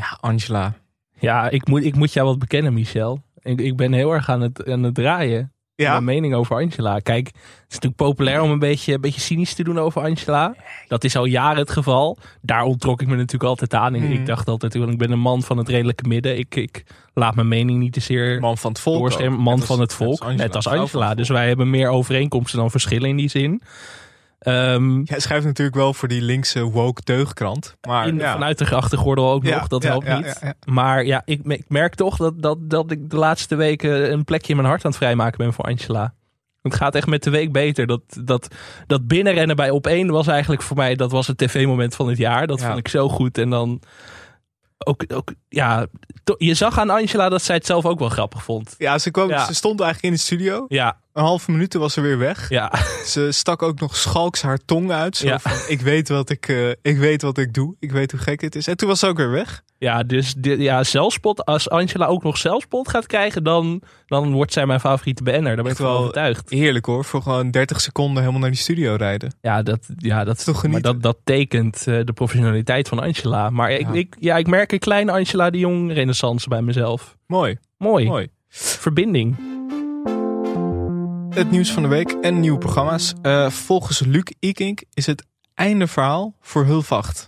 Ja, 0.00 0.18
Angela. 0.20 0.74
Ja, 1.18 1.50
ik 1.50 1.66
moet, 1.68 1.84
ik 1.84 1.94
moet 1.96 2.12
jou 2.12 2.26
wat 2.26 2.38
bekennen, 2.38 2.74
Michel. 2.74 3.22
Ik, 3.42 3.60
ik 3.60 3.76
ben 3.76 3.92
heel 3.92 4.12
erg 4.12 4.28
aan 4.30 4.40
het, 4.40 4.66
aan 4.68 4.82
het 4.82 4.94
draaien. 4.94 5.52
Ja, 5.74 5.90
Mijn 5.92 6.04
mening 6.04 6.34
over 6.34 6.56
Angela. 6.56 6.98
Kijk, 6.98 7.26
het 7.26 7.34
is 7.68 7.74
natuurlijk 7.74 7.96
populair 7.96 8.40
om 8.42 8.50
een 8.50 8.58
beetje, 8.58 8.94
een 8.94 9.00
beetje 9.00 9.20
cynisch 9.20 9.54
te 9.54 9.62
doen 9.64 9.78
over 9.78 10.02
Angela. 10.02 10.54
Dat 10.88 11.04
is 11.04 11.16
al 11.16 11.24
jaren 11.24 11.58
het 11.58 11.70
geval. 11.70 12.18
Daar 12.42 12.62
onttrok 12.62 13.00
ik 13.00 13.06
me 13.08 13.16
natuurlijk 13.16 13.44
altijd 13.44 13.74
aan. 13.74 13.94
Ik-. 13.94 14.10
Ik 14.10 14.26
dacht 14.26 14.48
altijd, 14.48 14.74
ik 14.74 14.98
ben 14.98 15.10
een 15.10 15.18
man 15.20 15.42
van 15.42 15.56
het 15.58 15.68
redelijke 15.68 16.08
midden. 16.08 16.38
Ik, 16.38 16.54
ik 16.54 16.84
laat 17.14 17.34
mijn 17.34 17.48
mening 17.48 17.78
niet 17.78 17.92
te 17.92 18.00
zeer 18.00 18.40
man 18.40 18.58
van 18.58 18.70
het 18.70 18.80
volk. 18.80 19.18
Man 19.28 19.42
Net 19.44 19.52
als- 19.58 19.64
van 19.64 19.80
het 19.80 19.88
net 19.88 19.94
volk, 19.98 20.20
Angela, 20.20 20.42
net 20.42 20.54
als 20.54 20.64
vrouw 20.64 20.76
van 20.86 21.00
Angela. 21.00 21.14
Dus 21.14 21.28
wij 21.28 21.46
hebben 21.48 21.70
meer 21.70 21.88
overeenkomsten 21.88 22.58
dan 22.58 22.70
verschillen 22.70 23.08
in 23.08 23.16
die 23.16 23.28
zin. 23.28 23.62
Jij 24.44 25.20
schrijft 25.20 25.44
natuurlijk 25.44 25.76
wel 25.76 25.94
voor 25.94 26.08
die 26.08 26.22
linkse 26.22 26.62
woke 26.62 27.00
deugdkrant. 27.04 27.76
Maar 27.88 28.08
in, 28.08 28.16
ja. 28.16 28.32
Vanuit 28.32 28.58
de 28.58 28.64
grachtengordel 28.64 29.30
ook 29.30 29.44
Ja, 29.44 29.58
nog, 29.58 29.68
dat 29.68 29.82
ja, 29.82 29.88
helpt 29.88 30.08
niet. 30.08 30.40
Maar 30.66 31.04
ja, 31.04 31.22
ik, 31.24 31.40
ik 31.44 31.64
merk 31.68 31.94
toch 31.94 32.16
dat, 32.16 32.42
dat, 32.42 32.70
dat 32.70 32.90
ik 32.90 33.10
de 33.10 33.16
laatste 33.16 33.54
weken 33.54 34.12
een 34.12 34.24
plekje 34.24 34.48
in 34.50 34.56
mijn 34.56 34.68
hart 34.68 34.84
aan 34.84 34.90
het 34.90 35.00
vrijmaken 35.00 35.38
ben 35.38 35.52
voor 35.52 35.64
Angela. 35.64 36.14
Het 36.62 36.74
gaat 36.74 36.94
echt 36.94 37.06
met 37.06 37.22
de 37.22 37.30
week 37.30 37.52
beter. 37.52 37.86
Dat, 37.86 38.00
dat, 38.24 38.54
dat 38.86 39.06
binnenrennen 39.06 39.56
bij 39.56 39.70
op 39.70 39.86
één 39.86 40.10
was 40.10 40.26
eigenlijk 40.26 40.62
voor 40.62 40.76
mij, 40.76 40.94
dat 40.94 41.10
was 41.10 41.26
het 41.26 41.38
tv-moment 41.38 41.94
van 41.94 42.08
het 42.08 42.18
jaar. 42.18 42.46
Dat 42.46 42.62
vond 42.62 42.78
ik 42.78 42.88
zo 42.88 43.08
goed. 43.08 43.38
En 43.38 43.50
dan 43.50 43.80
ook, 44.84 45.04
ook 45.14 45.32
ja, 45.48 45.86
to- 46.24 46.34
je 46.38 46.54
zag 46.54 46.78
aan 46.78 46.90
Angela 46.90 47.28
dat 47.28 47.42
zij 47.42 47.54
het 47.54 47.66
zelf 47.66 47.84
ook 47.86 47.98
wel 47.98 48.08
grappig 48.08 48.42
vond. 48.42 48.74
Ja, 48.78 48.98
ze, 48.98 49.10
kwam, 49.10 49.28
Ja. 49.28 49.44
ze 49.46 49.54
stond 49.54 49.80
eigenlijk 49.80 50.12
in 50.12 50.18
de 50.20 50.24
studio. 50.24 50.64
Ja, 50.68 51.00
Een 51.12 51.22
halve 51.22 51.50
minuut 51.50 51.74
was 51.74 51.92
ze 51.92 52.00
weer 52.00 52.18
weg. 52.18 52.48
ja. 52.48 52.72
Ze 53.04 53.32
stak 53.32 53.62
ook 53.62 53.80
nog 53.80 53.96
schalks 53.96 54.42
haar 54.42 54.58
tong 54.64 54.90
uit. 54.90 55.16
Zo 55.16 55.26
Ja. 55.26 55.38
van, 55.38 55.52
ik 55.68 55.80
weet, 55.80 56.08
wat 56.08 56.30
ik, 56.30 56.48
eh, 56.48 56.68
ik 56.82 56.98
weet 56.98 57.22
wat 57.22 57.38
ik 57.38 57.54
doe. 57.54 57.74
Ik 57.78 57.92
weet 57.92 58.10
hoe 58.10 58.20
gek 58.20 58.40
dit 58.40 58.54
is. 58.56 58.66
En 58.66 58.76
toen 58.76 58.88
was 58.88 58.98
ze 58.98 59.06
ook 59.06 59.16
weer 59.16 59.30
weg. 59.30 59.62
Ja, 59.78 60.02
dus 60.02 60.34
dit- 60.34 60.60
ja, 60.60 60.84
zelfspot. 60.84 61.44
Als 61.44 61.70
Angela 61.70 62.06
ook 62.06 62.22
nog 62.22 62.36
zelfspot 62.36 62.88
gaat 62.88 63.06
krijgen, 63.06 63.44
dan, 63.44 63.82
dan 64.06 64.32
wordt 64.32 64.52
zij 64.52 64.66
mijn 64.66 64.80
favoriete 64.80 65.22
BN'er. 65.22 65.42
Daar 65.42 65.62
ben 65.62 65.72
ik 65.72 65.78
wel- 65.78 65.96
overtuigd. 65.98 66.50
Heerlijk 66.50 66.86
hoor. 66.86 67.04
Voor 67.04 67.22
gewoon 67.22 67.50
30 67.50 67.80
seconden 67.80 68.18
helemaal 68.20 68.40
naar 68.40 68.50
die 68.50 68.58
studio 68.58 68.94
rijden. 68.94 69.34
Ja, 69.40 69.62
dat, 69.62 69.78
ja, 69.96 70.24
dat, 70.24 70.38
is 70.38 70.44
toch 70.44 70.54
maar 70.54 70.62
genieten? 70.64 70.92
dat, 70.92 71.02
dat 71.02 71.18
tekent 71.24 71.86
eh, 71.86 72.00
de 72.04 72.12
professionaliteit 72.12 72.88
van 72.88 72.98
Angela. 73.00 73.50
Maar 73.50 73.70
ik, 73.72 73.80
Ja. 73.86 73.92
ik, 73.92 74.16
ja, 74.18 74.36
ik 74.36 74.46
merk 74.46 74.72
een 74.72 74.78
kleine 74.78 75.12
Angela 75.12 75.50
de 75.50 75.58
Jong 75.58 75.92
renaissance 75.92 76.48
bij 76.48 76.62
mezelf. 76.62 77.16
Mooi. 77.26 77.58
Mooi. 77.78 78.06
Mooi. 78.06 78.28
Verbinding. 78.48 79.36
Het 81.30 81.50
nieuws 81.50 81.72
van 81.72 81.82
de 81.82 81.88
week 81.88 82.10
en 82.10 82.40
nieuwe 82.40 82.58
programma's. 82.58 83.14
Eh, 83.22 83.50
volgens 83.50 84.00
Luc 84.00 84.22
Ikink 84.38 84.82
is 84.94 85.06
het 85.06 85.24
einde 85.54 85.86
verhaal 85.86 86.34
voor 86.40 86.64
Hulvacht. 86.64 87.26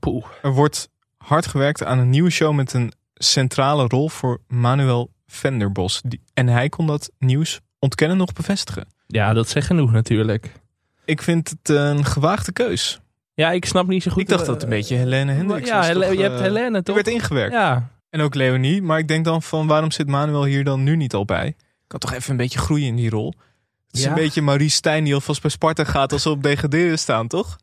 Poeh. 0.00 0.24
Er 0.42 0.52
wordt 0.52 0.88
hard 1.16 1.46
gewerkt 1.46 1.84
aan 1.84 1.98
een 1.98 2.10
nieuwe 2.10 2.30
show 2.30 2.54
met 2.54 2.72
een 2.72 2.92
centrale 3.14 3.86
rol 3.86 4.08
voor 4.08 4.40
Manuel 4.48 5.10
Venderbos. 5.26 6.02
En 6.34 6.48
hij 6.48 6.68
kon 6.68 6.86
dat 6.86 7.10
nieuws 7.18 7.60
ontkennen 7.78 8.16
nog 8.16 8.32
bevestigen. 8.32 8.86
Ja, 9.06 9.32
dat 9.32 9.48
zegt 9.48 9.66
genoeg 9.66 9.92
natuurlijk. 9.92 10.52
Ik 11.04 11.22
vind 11.22 11.48
het 11.48 11.68
een 11.68 12.04
gewaagde 12.04 12.52
keus. 12.52 13.00
Ja, 13.34 13.50
ik 13.50 13.64
snap 13.64 13.86
niet 13.86 14.02
zo 14.02 14.10
goed. 14.10 14.20
ik 14.22 14.28
dacht 14.28 14.46
dat 14.46 14.54
het 14.54 14.62
een 14.64 14.68
beetje 14.70 14.96
Helene 14.96 15.32
Hendricks 15.32 15.68
Ja, 15.68 15.76
was. 15.76 15.88
Toch, 16.06 16.12
je 16.12 16.22
hebt 16.22 16.34
eh, 16.34 16.40
Helene 16.40 16.82
toch? 16.82 16.94
werd 16.94 17.08
ingewerkt. 17.08 17.52
Ja, 17.52 17.88
En 18.10 18.20
ook 18.20 18.34
Leonie. 18.34 18.82
Maar 18.82 18.98
ik 18.98 19.08
denk 19.08 19.24
dan 19.24 19.42
van 19.42 19.66
waarom 19.66 19.90
zit 19.90 20.06
Manuel 20.08 20.44
hier 20.44 20.64
dan 20.64 20.82
nu 20.82 20.96
niet 20.96 21.14
al 21.14 21.24
bij? 21.24 21.56
Kan 21.92 22.00
toch 22.00 22.12
even 22.12 22.30
een 22.30 22.36
beetje 22.36 22.58
groeien 22.58 22.86
in 22.86 22.96
die 22.96 23.10
rol. 23.10 23.34
Het 23.86 23.96
is 23.96 24.02
Ja. 24.02 24.08
een 24.08 24.14
beetje 24.14 24.42
Marie 24.42 24.68
Stijn 24.68 25.04
die 25.04 25.14
alvast 25.14 25.42
bij 25.42 25.50
Sparta 25.50 25.84
gaat 25.84 26.12
als 26.12 26.22
ze 26.22 26.30
op 26.30 26.42
degraderen 26.42 26.98
staan, 26.98 27.28
toch? 27.28 27.56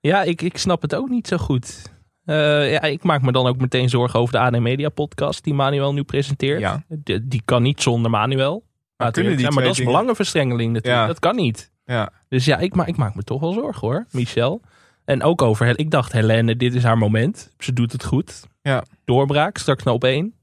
ja 0.00 0.22
ik, 0.22 0.42
ik 0.42 0.58
snap 0.58 0.82
het 0.82 0.94
ook 0.94 1.08
niet 1.08 1.26
zo 1.28 1.36
goed. 1.36 1.82
Eh, 2.24 2.72
ja, 2.72 2.80
ik 2.82 3.02
maak 3.02 3.22
me 3.22 3.32
dan 3.32 3.46
ook 3.46 3.56
meteen 3.56 3.88
zorgen 3.88 4.20
over 4.20 4.32
de 4.32 4.38
AD 4.40 4.58
Media 4.60 4.88
podcast 4.88 5.44
die 5.44 5.54
Manuel 5.54 5.92
nu 5.92 6.02
presenteert. 6.02 6.60
Ja. 6.60 6.84
De- 6.88 7.28
die 7.28 7.42
kan 7.44 7.62
niet 7.62 7.82
zonder 7.82 8.10
Manuel. 8.10 8.64
Maar, 8.96 9.10
kunnen 9.12 9.32
die 9.32 9.42
maar 9.42 9.50
twee 9.52 9.62
dat 9.64 9.72
is 9.72 9.78
dingen- 9.78 9.92
belangenverstrengeling 9.92 10.72
natuurlijk. 10.72 11.02
Ja. 11.02 11.06
Dat 11.06 11.18
kan 11.18 11.36
niet. 11.36 11.70
Ja. 11.84 12.12
Dus 12.28 12.44
ja, 12.44 12.58
ik, 12.58 12.74
ma 12.74 12.86
ik 12.86 12.96
maak 12.96 13.14
me 13.14 13.22
toch 13.22 13.40
wel 13.40 13.52
zorgen 13.52 13.88
hoor, 13.88 14.06
Michel. 14.10 14.60
En 15.04 15.22
ook 15.22 15.42
over, 15.42 15.78
ik 15.78 15.90
dacht 15.90 16.12
Helene, 16.12 16.56
dit 16.56 16.74
is 16.74 16.82
haar 16.82 16.98
moment. 16.98 17.50
Ze 17.58 17.72
doet 17.72 17.92
het 17.92 18.04
goed. 18.04 18.40
Ja. 18.62 18.84
Doorbraak, 19.04 19.58
straks 19.58 19.82
naar 19.82 19.94
op 19.94 20.04
één. 20.04 20.34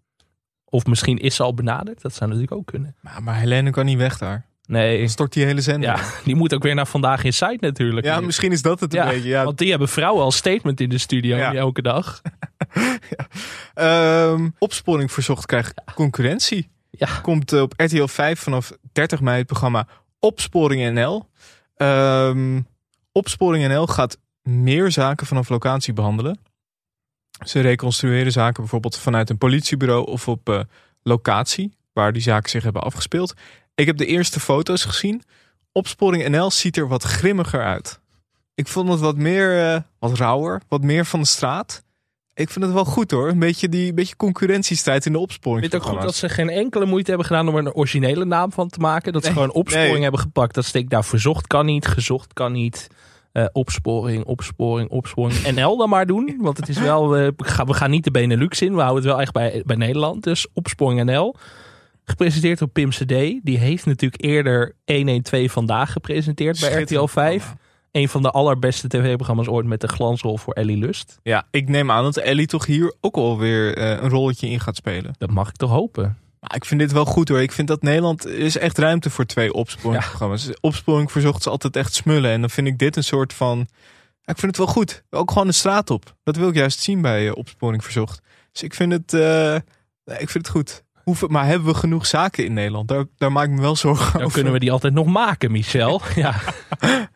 Of 0.70 0.86
misschien 0.86 1.18
is 1.18 1.36
ze 1.36 1.44
al 1.44 1.54
benaderd. 1.54 2.02
Dat 2.02 2.14
zou 2.14 2.30
natuurlijk 2.30 2.58
ook 2.58 2.66
kunnen. 2.66 2.96
Maar, 3.02 3.24
maar 3.24 3.36
Helene 3.40 3.70
kan 3.70 3.86
niet 3.86 3.98
weg 3.98 4.18
daar. 4.18 4.46
Nee, 4.66 5.00
Dan 5.00 5.10
stort 5.10 5.34
die 5.34 5.46
hele 5.46 5.62
zender. 5.62 5.90
ja, 5.90 6.04
die 6.24 6.36
moet 6.36 6.54
ook 6.54 6.64
weer 6.64 6.76
naar 6.76 6.88
Vandaag 6.88 7.24
in 7.24 7.34
Site 7.34 7.58
natuurlijk. 7.60 8.06
Ja, 8.06 8.20
nu. 8.20 8.26
misschien 8.26 8.52
is 8.52 8.62
dat 8.62 8.80
het 8.80 8.94
een 8.94 9.00
Ja, 9.04 9.10
beetje. 9.10 9.30
Ja. 9.30 9.44
Want 9.44 9.58
die 9.58 9.70
hebben 9.70 9.88
vrouwen 9.90 10.24
als 10.24 10.36
statement 10.36 10.80
in 10.82 10.90
de 10.90 10.98
studio 10.98 11.36
Ja. 11.38 11.54
elke 11.54 11.82
dag. 11.82 12.22
Ehm, 13.74 14.50
opsporing 14.58 15.12
verzocht 15.12 15.46
krijgt 15.46 15.74
concurrentie. 15.96 16.70
Ja. 16.92 17.08
Komt 17.22 17.54
eh, 17.54 17.62
op 17.62 17.74
RTL 17.78 18.06
5 18.06 18.40
vanaf 18.40 18.72
30 18.92 19.22
mei 19.22 19.38
het 19.38 19.48
programma 19.48 19.88
Opsporing 20.20 20.94
NL. 20.94 21.30
Ehm, 21.76 22.62
Opsporing 23.12 23.68
NL 23.68 23.88
gaat 23.88 24.18
meer 24.42 24.92
zaken 24.92 25.28
vanaf 25.28 25.50
locatie 25.50 25.94
behandelen. 25.94 26.40
Ze 27.46 27.60
reconstrueren 27.60 28.32
zaken 28.32 28.62
bijvoorbeeld 28.62 28.98
vanuit 28.98 29.30
een 29.30 29.38
politiebureau 29.38 30.06
of 30.08 30.28
op 30.28 30.50
eh, 30.50 30.60
locatie 31.04 31.74
waar 31.94 32.14
die 32.14 32.22
zaken 32.22 32.50
zich 32.50 32.64
hebben 32.64 32.82
afgespeeld. 32.84 33.34
Ik 33.76 33.86
heb 33.86 33.98
de 33.98 34.06
eerste 34.06 34.40
foto's 34.40 34.84
gezien. 34.86 35.24
Opsporing 35.72 36.28
NL 36.30 36.52
ziet 36.52 36.78
er 36.78 36.88
wat 36.88 37.04
grimmiger 37.04 37.64
uit. 37.64 38.00
Ik 38.56 38.68
vond 38.68 38.90
het 38.90 39.00
wat 39.00 39.18
meer, 39.18 39.74
eh, 39.74 39.82
wat 40.00 40.18
rauwer, 40.18 40.62
wat 40.68 40.82
meer 40.82 41.06
van 41.06 41.20
de 41.20 41.28
straat. 41.28 41.84
Ik 42.34 42.50
vind 42.50 42.66
het 42.66 42.74
wel 42.74 42.86
goed 42.86 43.12
hoor. 43.12 43.30
Een 43.30 43.40
beetje 43.40 43.70
die 43.70 43.94
beetje 43.94 44.16
concurrentiestrijd 44.16 45.06
in 45.06 45.12
de 45.12 45.18
Ik 45.18 45.24
opsporing. 45.24 45.62
vind 45.62 45.74
het 45.74 45.82
ook 45.82 45.90
goed 45.90 46.02
dat 46.02 46.16
ze 46.16 46.30
geen 46.30 46.50
enkele 46.50 46.86
moeite 46.86 47.10
hebben 47.10 47.28
gedaan 47.28 47.48
om 47.48 47.56
er 47.56 47.66
een 47.66 47.74
originele 47.74 48.26
naam 48.26 48.52
van 48.52 48.70
te 48.70 48.80
maken. 48.80 49.14
Dat 49.14 49.22
ze 49.22 49.28
Nee, 49.30 49.38
gewoon 49.38 49.54
opsporing 49.56 49.92
nee. 49.94 50.02
hebben 50.02 50.20
gepakt. 50.20 50.56
Dat 50.56 50.66
steekt 50.66 50.90
daar 50.90 51.06
verzocht 51.06 51.48
kan 51.48 51.66
niet, 51.66 51.88
gezocht 51.88 52.34
kan 52.34 52.52
niet. 52.52 52.88
Eh, 53.38 53.46
opsporing, 53.52 54.26
opsporing, 54.26 54.90
opsporing. 54.90 55.56
NL 55.56 55.78
dan 55.78 55.90
maar 55.90 56.06
doen. 56.06 56.38
Want 56.40 56.58
het 56.58 56.70
is 56.70 56.80
wel, 56.80 57.16
eh, 57.16 57.28
we, 57.66 57.74
gaan, 57.74 57.90
niet 57.90 58.04
de 58.04 58.12
Benelux 58.12 58.62
in. 58.62 58.76
We 58.76 58.82
houden 58.82 59.04
het 59.04 59.12
wel 59.12 59.22
echt 59.22 59.32
bij, 59.32 59.64
bij 59.66 59.76
Nederland. 59.76 60.24
Dus 60.24 60.48
opsporing 60.54 61.04
NL. 61.04 61.36
Gepresenteerd 62.04 62.60
door 62.60 62.68
Pim 62.68 62.90
CD. 62.90 63.08
Die 63.44 63.58
heeft 63.58 63.86
natuurlijk 63.86 64.24
eerder 64.24 64.76
112 64.86 65.52
Vandaag 65.52 65.92
gepresenteerd 65.92 66.60
bij 66.60 66.70
RTL 66.70 66.76
Schitterend 66.76 67.12
5. 67.12 67.38
programma. 67.38 67.62
Een 67.92 68.10
van 68.10 68.22
de 68.22 68.32
allerbeste 68.32 68.88
tv-programma's 68.88 69.48
ooit 69.48 69.66
met 69.66 69.82
de 69.82 69.88
glansrol 69.88 70.38
voor 70.38 70.54
Ellie 70.54 70.78
Lust. 70.78 71.20
Ja, 71.24 71.48
ik 71.52 71.70
neem 71.70 71.92
aan 71.92 72.04
dat 72.04 72.18
Ellie 72.18 72.48
toch 72.48 72.66
hier 72.66 72.96
ook 73.02 73.16
alweer 73.16 73.78
eh 73.78 73.90
een 73.90 74.10
rolletje 74.10 74.50
in 74.50 74.60
gaat 74.60 74.76
spelen. 74.76 75.16
Dat 75.18 75.32
mag 75.32 75.50
ik 75.50 75.56
toch 75.56 75.72
hopen. 75.72 76.18
Maar 76.48 76.56
ik 76.58 76.66
vind 76.66 76.80
dit 76.80 76.92
wel 76.92 77.06
goed 77.06 77.30
hoor. 77.30 77.42
Ik 77.42 77.52
vind 77.52 77.68
dat 77.68 77.82
Nederland 77.82 78.26
er 78.26 78.38
is 78.38 78.58
echt 78.58 78.78
ruimte 78.78 79.10
voor 79.10 79.26
twee 79.26 79.54
opsporingsprogramma's. 79.54 80.50
Opsporing 80.62 81.12
verzocht 81.12 81.44
ze 81.44 81.50
altijd 81.50 81.76
echt 81.76 81.94
smullen. 81.94 82.32
En 82.32 82.40
dan 82.42 82.50
vind 82.50 82.68
ik 82.68 82.78
dit 82.78 82.96
een 82.96 83.04
soort 83.04 83.34
van... 83.34 83.58
Ja, 84.22 84.34
ik 84.34 84.40
vind 84.40 84.58
het 84.58 84.58
wel 84.58 84.74
goed. 84.76 85.04
Ook 85.10 85.32
gewoon 85.32 85.48
de 85.48 85.54
straat 85.54 85.90
op. 85.90 86.16
Dat 86.24 86.36
wil 86.36 86.50
ik 86.50 86.56
juist 86.56 86.80
zien 86.80 87.02
bij 87.02 87.28
eh, 87.28 87.36
opsporing 87.36 87.84
verzocht. 87.84 88.22
Dus 88.52 88.64
ik 88.64 88.74
vind 88.74 88.92
het, 88.92 89.14
eh, 89.14 89.56
ik 90.20 90.30
vind 90.30 90.34
het 90.34 90.50
goed. 90.50 90.84
Hoeveel, 91.04 91.28
maar 91.28 91.46
hebben 91.46 91.68
we 91.68 91.74
genoeg 91.74 92.06
zaken 92.06 92.46
in 92.46 92.54
Nederland? 92.54 92.88
Daar, 92.88 93.06
daar 93.18 93.32
maak 93.32 93.46
ik 93.46 93.52
me 93.52 93.62
wel 93.62 93.76
zorgen 93.76 94.12
Dan 94.14 94.22
over. 94.22 94.34
kunnen 94.34 94.54
we 94.54 94.60
die 94.60 94.72
altijd 94.72 94.94
nog 94.94 95.06
maken, 95.08 95.52
Michel. 95.52 96.02
Ja. 96.16 96.36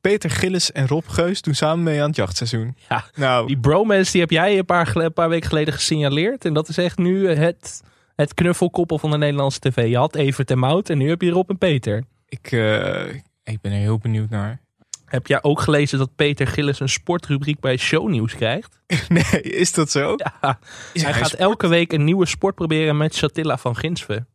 Peter 0.00 0.30
Gillis 0.30 0.72
en 0.72 0.88
Rob 0.88 1.04
Geus 1.08 1.42
doen 1.42 1.54
samen 1.54 1.82
mee 1.82 2.00
aan 2.00 2.06
het 2.06 2.16
jachtseizoen. 2.16 2.76
Ja, 2.88 3.04
Nou, 3.14 3.46
Die 3.46 3.58
bromance 3.58 4.12
die 4.12 4.20
heb 4.20 4.30
jij 4.30 4.58
een 4.58 4.64
paar, 4.64 4.96
een 4.96 5.12
paar 5.12 5.28
weken 5.28 5.48
geleden 5.48 5.74
gesignaleerd. 5.74 6.44
En 6.44 6.54
dat 6.54 6.68
is 6.68 6.76
echt 6.76 6.98
nu 6.98 7.28
het, 7.28 7.82
het 8.16 8.34
knuffelkoppel 8.34 8.98
van 8.98 9.10
de 9.10 9.16
Nederlandse 9.18 9.60
tv. 9.60 9.88
Je 9.88 9.96
had 9.96 10.14
Evert 10.14 10.50
en 10.50 10.58
Mout 10.58 10.90
en 10.90 10.98
nu 10.98 11.08
heb 11.08 11.22
je 11.22 11.30
Rob 11.30 11.50
en 11.50 11.58
Peter. 11.58 12.04
ik, 12.28 12.52
eh, 12.52 13.14
ik 13.44 13.60
ben 13.60 13.72
er 13.72 13.78
heel 13.78 13.98
benieuwd 13.98 14.30
naar. 14.30 14.60
Heb 15.04 15.26
jij 15.26 15.42
ook 15.42 15.60
gelezen 15.60 15.98
dat 15.98 16.14
Peter 16.16 16.46
Gillis 16.46 16.80
een 16.80 16.88
sportrubriek 16.88 17.60
bij 17.60 17.76
Shownieuws 17.76 18.34
krijgt? 18.34 18.80
Nee, 19.08 19.42
is 19.42 19.72
dat 19.72 19.90
zo? 19.90 20.14
Ja, 20.16 20.58
Is 20.92 21.02
hij 21.02 21.12
gaat 21.12 21.26
sport? 21.26 21.40
elke 21.42 21.68
week 21.68 21.92
een 21.92 22.04
nieuwe 22.04 22.26
sport 22.26 22.54
proberen 22.54 22.96
met 22.96 23.16
Chatilla 23.16 23.56
van 23.56 23.76
Ginsve. 23.76 24.26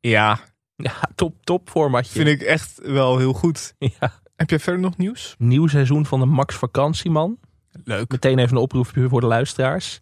Ja, 0.00 0.40
Ja, 0.76 0.92
top, 1.14 1.34
top 1.44 1.70
formatje. 1.70 2.12
vind 2.12 2.28
ik 2.28 2.42
echt 2.42 2.80
wel 2.82 3.18
heel 3.18 3.32
goed. 3.32 3.74
Ja. 4.00 4.12
Heb 4.36 4.50
jij 4.50 4.58
verder 4.58 4.80
nog 4.82 4.96
nieuws? 4.96 5.34
Nieuw 5.38 5.66
seizoen 5.66 6.06
van 6.06 6.20
de 6.20 6.26
Max 6.26 6.54
Vakantieman. 6.54 7.38
Leuk. 7.84 8.10
Meteen 8.10 8.38
even 8.38 8.56
een 8.56 8.62
oproepje 8.62 9.08
voor 9.08 9.20
de 9.20 9.26
luisteraars. 9.26 10.00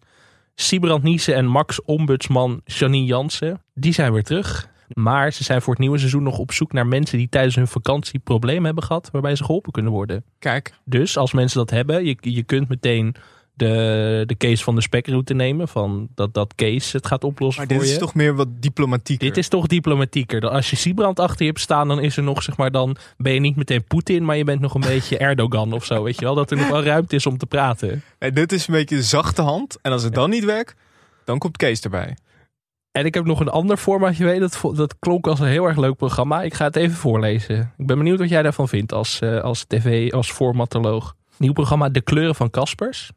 Sibrand 0.59 1.03
Niesen 1.03 1.35
en 1.35 1.45
Max 1.45 1.83
Ombudsman 1.83 2.61
Janine 2.65 3.05
Jansen, 3.05 3.61
die 3.73 3.93
zijn 3.93 4.13
weer 4.13 4.23
terug. 4.23 4.69
Maar 4.93 5.31
ze 5.31 5.43
zijn 5.43 5.61
voor 5.61 5.73
het 5.73 5.81
nieuwe 5.81 5.97
seizoen 5.97 6.23
nog 6.23 6.37
op 6.37 6.51
zoek 6.51 6.71
naar 6.71 6.87
mensen 6.87 7.17
die 7.17 7.29
tijdens 7.29 7.55
hun 7.55 7.67
vakantie 7.67 8.19
problemen 8.19 8.65
hebben 8.65 8.83
gehad 8.83 9.09
waarbij 9.11 9.35
ze 9.35 9.43
geholpen 9.43 9.71
kunnen 9.71 9.91
worden. 9.91 10.23
Kijk, 10.39 10.73
Dus 10.85 11.17
als 11.17 11.33
mensen 11.33 11.57
dat 11.57 11.69
hebben, 11.69 12.05
je, 12.05 12.17
je 12.19 12.43
kunt 12.43 12.69
meteen 12.69 13.15
de, 13.57 14.23
de 14.25 14.37
case 14.37 14.63
van 14.63 14.75
de 14.75 14.81
spekroute 14.81 15.33
nemen. 15.33 15.67
Van 15.67 16.07
dat, 16.15 16.33
dat 16.33 16.55
case 16.55 16.97
het 16.97 17.07
gaat 17.07 17.23
oplossen 17.23 17.63
maar 17.63 17.71
voor 17.71 17.79
dit 17.79 17.87
je. 17.87 17.99
is 17.99 18.05
toch 18.05 18.13
meer 18.13 18.35
wat 18.35 18.47
diplomatieker. 18.59 19.27
Dit 19.27 19.37
is 19.37 19.47
toch 19.47 19.67
diplomatieker. 19.67 20.49
Als 20.49 20.69
je 20.69 20.75
Sibrand 20.75 21.19
achter 21.19 21.41
je 21.41 21.51
hebt 21.51 21.59
staan, 21.59 21.87
dan 21.87 21.99
is 21.99 22.17
er 22.17 22.23
nog, 22.23 22.43
zeg 22.43 22.57
maar, 22.57 22.71
dan 22.71 22.95
ben 23.17 23.33
je 23.33 23.39
niet 23.39 23.55
meteen 23.55 23.83
Poetin, 23.83 24.25
maar 24.25 24.37
je 24.37 24.43
bent 24.43 24.61
nog 24.61 24.73
een 24.73 24.81
beetje 24.95 25.17
Erdogan 25.17 25.73
of 25.73 25.85
zo. 25.85 26.03
Weet 26.03 26.19
je 26.19 26.25
wel? 26.25 26.35
Dat 26.35 26.51
er 26.51 26.57
nog 26.57 26.69
wel 26.69 26.83
ruimte 26.83 27.15
is 27.15 27.25
om 27.25 27.37
te 27.37 27.45
praten. 27.45 28.03
En 28.17 28.33
dit 28.33 28.51
is 28.51 28.67
een 28.67 28.73
beetje 28.73 28.95
de 28.95 29.03
zachte 29.03 29.41
hand. 29.41 29.77
En 29.81 29.91
als 29.91 30.03
het 30.03 30.13
dan 30.13 30.29
niet 30.29 30.45
werkt, 30.45 30.75
dan 31.25 31.37
komt 31.37 31.57
Kees 31.57 31.81
erbij. 31.81 32.15
En 32.91 33.05
ik 33.05 33.13
heb 33.13 33.25
nog 33.25 33.39
een 33.39 33.49
ander 33.49 33.77
formatje 33.77 34.25
weet. 34.25 34.39
Dat, 34.39 34.75
dat 34.75 34.95
klonk 34.99 35.27
als 35.27 35.39
een 35.39 35.47
heel 35.47 35.65
erg 35.65 35.77
leuk 35.77 35.95
programma. 35.95 36.41
Ik 36.41 36.53
ga 36.53 36.65
het 36.65 36.75
even 36.75 36.97
voorlezen. 36.97 37.73
Ik 37.77 37.85
ben 37.87 37.97
benieuwd 37.97 38.19
wat 38.19 38.29
jij 38.29 38.41
daarvan 38.41 38.67
vindt 38.67 38.93
als, 38.93 39.19
eh, 39.19 39.39
als 39.39 39.65
tv, 39.67 40.11
als 40.11 40.31
formatoloog. 40.31 41.15
Nieuw 41.37 41.53
programma 41.53 41.89
De 41.89 42.01
Kleuren 42.01 42.35
van 42.35 42.49
Caspers. 42.49 43.11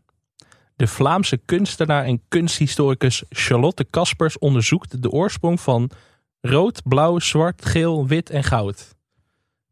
De 0.81 0.87
Vlaamse 0.87 1.37
kunstenaar 1.37 2.05
en 2.05 2.23
kunsthistoricus 2.29 3.25
Charlotte 3.29 3.87
Caspers 3.91 4.39
onderzoekt 4.39 5.03
de 5.03 5.11
oorsprong 5.11 5.61
van 5.61 5.91
rood, 6.41 6.83
blauw, 6.85 7.19
zwart, 7.19 7.65
geel, 7.65 8.07
wit 8.07 8.31
en 8.31 8.45
goud. 8.45 8.95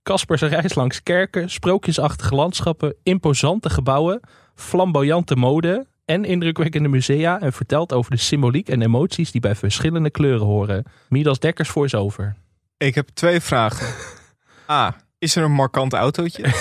Caspers 0.02 0.42
reist 0.42 0.74
langs 0.74 1.02
kerken, 1.02 1.50
sprookjesachtige 1.50 2.34
landschappen, 2.34 2.94
imposante 3.02 3.70
gebouwen, 3.70 4.20
flamboyante 4.54 5.36
mode 5.36 5.86
en 6.04 6.24
indrukwekkende 6.24 6.88
musea 6.88 7.40
en 7.40 7.52
vertelt 7.52 7.92
over 7.92 8.10
de 8.10 8.16
symboliek 8.16 8.68
en 8.68 8.82
emoties 8.82 9.30
die 9.30 9.40
bij 9.40 9.54
verschillende 9.54 10.10
kleuren 10.10 10.46
horen. 10.46 10.84
Midas 11.08 11.38
Dekkers 11.38 11.68
voice-over. 11.68 12.36
Ik 12.76 12.94
heb 12.94 13.08
twee 13.08 13.40
vragen. 13.40 13.94
A. 14.70 14.96
Is 15.18 15.36
er 15.36 15.44
een 15.44 15.52
markant 15.52 15.92
autootje? 15.92 16.44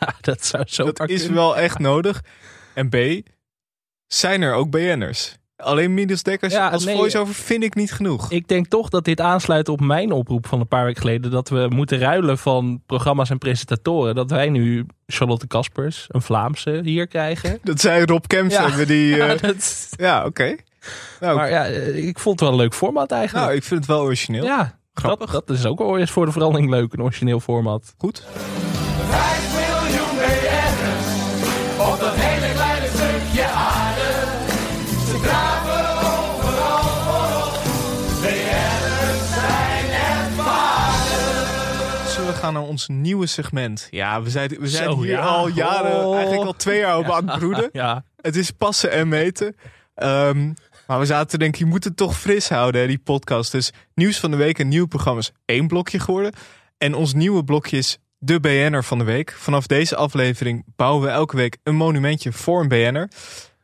Ja, 0.00 0.14
dat 0.20 0.44
zou 0.44 0.64
zo 0.66 0.92
Dat 0.92 1.08
is 1.08 1.26
wel 1.26 1.56
echt 1.56 1.78
nodig. 1.78 2.22
En 2.74 2.88
B. 2.88 2.96
Zijn 4.12 4.42
er 4.42 4.54
ook 4.54 4.70
BN'ers? 4.70 5.36
Alleen 5.56 5.94
Midas 5.94 6.22
Dekkers 6.22 6.52
Ja, 6.52 6.68
als 6.68 6.84
nee. 6.84 6.96
voice-over 6.96 7.34
vind 7.34 7.62
ik 7.62 7.74
niet 7.74 7.92
genoeg. 7.92 8.30
Ik 8.30 8.48
denk 8.48 8.66
toch 8.66 8.88
dat 8.88 9.04
dit 9.04 9.20
aansluit 9.20 9.68
op 9.68 9.80
mijn 9.80 10.12
oproep 10.12 10.46
van 10.46 10.60
een 10.60 10.68
paar 10.68 10.84
weken 10.84 11.00
geleden. 11.00 11.30
Dat 11.30 11.48
we 11.48 11.66
moeten 11.70 11.98
ruilen 11.98 12.38
van 12.38 12.82
programma's 12.86 13.30
en 13.30 13.38
presentatoren. 13.38 14.14
Dat 14.14 14.30
wij 14.30 14.48
nu 14.48 14.86
Charlotte 15.06 15.46
Caspers, 15.46 16.04
een 16.08 16.22
Vlaamse, 16.22 16.80
hier 16.84 17.06
krijgen. 17.06 17.58
Dat 17.62 17.80
zij 17.80 18.00
Rob 18.04 18.24
Kemps 18.26 18.54
Ja. 18.54 18.68
hebben 18.68 18.86
die... 18.86 19.16
Ja, 19.16 19.28
eh, 19.28 19.40
dat- 19.40 19.88
ja, 19.96 20.24
oké. 20.24 20.56
Nou, 21.20 21.36
maar 21.36 21.50
ja, 21.50 21.64
ik 21.94 22.18
vond 22.18 22.40
het 22.40 22.48
wel 22.48 22.58
een 22.58 22.64
leuk 22.64 22.74
format 22.74 23.10
eigenlijk. 23.10 23.44
nou, 23.46 23.56
ik 23.56 23.64
vind 23.64 23.80
het 23.80 23.88
wel 23.88 24.00
origineel. 24.02 24.44
ja, 24.44 24.58
dat, 24.58 24.74
grappig. 25.04 25.30
dat 25.30 25.50
is 25.50 25.66
ook 25.66 25.78
wel 25.78 25.98
eens 25.98 26.10
voor 26.10 26.26
de 26.26 26.32
verandering 26.32 26.70
leuk, 26.70 26.92
een 26.92 27.02
origineel 27.02 27.40
format. 27.40 27.94
Goed. 27.98 28.22
Gaan 42.52 42.60
naar 42.62 42.70
ons 42.70 42.88
nieuwe 42.88 43.26
segment? 43.26 43.88
Ja, 43.90 44.22
we 44.22 44.30
zijn, 44.30 44.48
we 44.60 44.68
zijn 44.68 44.90
Zo, 44.90 45.00
hier 45.02 45.10
ja. 45.10 45.20
al 45.20 45.48
jaren, 45.48 46.06
Oh. 46.06 46.14
eigenlijk 46.16 46.46
al 46.46 46.52
twee 46.56 46.78
jaar 46.78 46.98
op 46.98 47.10
aan 47.10 47.28
het 47.28 47.38
broeden. 47.38 47.68
Ja, 47.72 48.04
Het 48.20 48.36
is 48.36 48.50
passen 48.50 48.90
en 48.90 49.08
meten. 49.08 49.56
Ehm, 49.94 50.52
maar 50.86 50.98
we 50.98 51.06
zaten 51.06 51.28
te 51.28 51.38
denken, 51.38 51.58
je 51.64 51.70
moet 51.70 51.84
het 51.84 51.96
toch 51.96 52.18
fris 52.18 52.48
houden, 52.48 52.80
hè, 52.80 52.86
die 52.86 52.98
podcast. 52.98 53.52
Dus 53.52 53.70
nieuws 53.94 54.18
van 54.20 54.30
de 54.30 54.36
week 54.36 54.58
en 54.58 54.68
nieuwe 54.68 54.88
programma's 54.88 55.32
één 55.44 55.66
blokje 55.66 55.98
geworden. 55.98 56.32
En 56.78 56.94
ons 56.94 57.14
nieuwe 57.14 57.44
blokje 57.44 57.76
is 57.76 57.98
de 58.18 58.40
BN'er 58.40 58.84
van 58.84 58.98
de 58.98 59.04
week. 59.04 59.32
Vanaf 59.38 59.66
deze 59.66 59.96
aflevering 59.96 60.64
bouwen 60.76 61.02
we 61.06 61.08
elke 61.12 61.36
week 61.36 61.56
een 61.62 61.74
monumentje 61.74 62.32
voor 62.32 62.60
een 62.60 62.68
BN'er. 62.68 63.08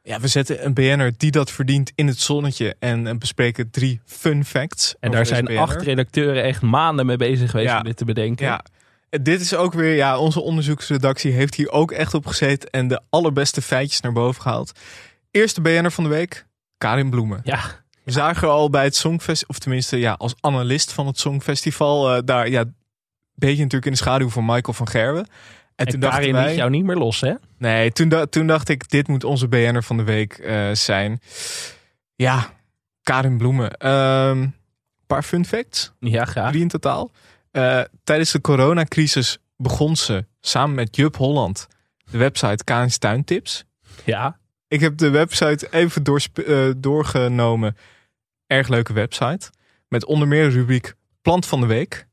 Ja, 0.03 0.21
we 0.21 0.29
zetten 0.29 0.65
een 0.65 0.75
BN'er 0.75 1.13
die 1.17 1.31
dat 1.31 1.51
verdient 1.51 1.93
in 1.95 2.07
het 2.07 2.21
zonnetje. 2.21 2.77
En 2.79 3.19
bespreken 3.19 3.71
drie 3.71 4.01
fun 4.05 4.45
facts. 4.45 4.95
en 5.01 5.11
daar 5.11 5.27
zijn 5.27 5.45
BN'er. 5.45 5.59
acht 5.59 5.83
redacteuren 5.83 6.43
echt 6.43 6.63
maanden 6.63 7.07
mee 7.07 7.17
bezig 7.17 7.51
geweest 7.51 7.69
Ja. 7.71 7.79
om 7.79 7.85
dit 7.85 7.97
te 7.97 8.05
bedenken. 8.05 8.47
Ja, 8.47 8.65
dit 9.11 9.41
is 9.41 9.55
ook 9.55 9.73
weer, 9.73 9.95
ja, 9.95 10.19
onze 10.19 10.41
onderzoeksredactie 10.41 11.33
heeft 11.33 11.55
hier 11.55 11.71
ook 11.71 11.93
echt 11.93 12.15
op 12.15 12.27
gezeten 12.27 12.71
en 12.71 12.89
de 12.89 13.01
allerbeste 13.11 13.63
feitjes 13.63 14.01
naar 14.01 14.13
boven 14.13 14.43
gehaald. 14.43 14.73
Eerste 15.31 15.61
BN'er 15.61 15.91
van 15.91 16.05
de 16.05 16.11
week, 16.11 16.47
Karin 16.79 17.11
Bloemen. 17.11 17.41
Ja, 17.45 17.61
We 18.05 18.13
zagen 18.13 18.49
al 18.49 18.71
bij 18.71 18.85
het 18.85 18.97
Songfestival, 18.97 19.55
of 19.55 19.59
tenminste 19.59 19.99
ja, 19.99 20.13
als 20.13 20.35
analist 20.41 20.93
van 20.93 21.07
het 21.07 21.19
Songfestival, 21.19 22.15
eh, 22.15 22.23
daar 22.25 22.49
ja, 22.49 22.61
een 22.61 22.75
beetje 23.35 23.57
natuurlijk 23.63 23.87
in 23.87 23.93
de 23.93 23.99
schaduw 23.99 24.29
van 24.31 24.45
Michael 24.45 24.73
van 24.73 24.89
Gerwen. 24.89 25.27
En, 25.75 25.87
en 25.87 26.01
toen 26.01 26.11
wij, 26.11 26.33
liet 26.47 26.57
jou 26.57 26.71
niet 26.71 26.85
meer 26.85 26.97
los, 26.97 27.21
hè? 27.21 27.35
nee, 27.59 27.93
toen, 27.93 28.09
da- 28.09 28.27
toen 28.27 28.47
dacht 28.47 28.69
ik, 28.69 28.91
dit 28.91 29.09
moet 29.09 29.25
onze 29.25 29.49
BN'er 29.49 29.83
van 29.83 29.97
de 29.97 30.03
week 30.05 30.33
eh, 30.33 30.71
zijn. 30.73 31.21
Ja, 32.15 32.51
Karin 33.03 33.37
Bloemen. 33.39 33.87
Een 33.87 34.55
paar 35.07 35.23
fun 35.23 35.45
facts. 35.47 35.93
Ja, 36.01 36.25
graag. 36.25 36.51
Drie 36.51 36.63
in 36.63 36.69
totaal. 36.69 37.11
Eh, 37.59 37.81
tijdens 38.05 38.33
de 38.33 38.41
coronacrisis 38.41 39.39
begon 39.57 39.97
ze 39.97 40.27
samen 40.41 40.75
met 40.75 40.97
Jup 40.97 41.17
Holland 41.17 41.67
de 42.11 42.19
website 42.19 42.65
Karin's 42.65 42.99
Tuintips. 42.99 43.65
Ja, 44.05 44.39
Ik 44.69 44.81
heb 44.81 44.97
de 44.97 45.11
website 45.11 45.69
even 45.71 46.05
eh, 46.05 46.71
doorgenomen. 46.77 47.77
Erg 48.47 48.69
leuke 48.69 48.93
website. 48.93 49.51
Met 49.89 50.05
onder 50.05 50.29
meer 50.29 50.49
de 50.49 50.55
rubriek 50.55 50.95
Plant 51.23 51.47
van 51.47 51.61
de 51.61 51.67
Week. 51.67 52.07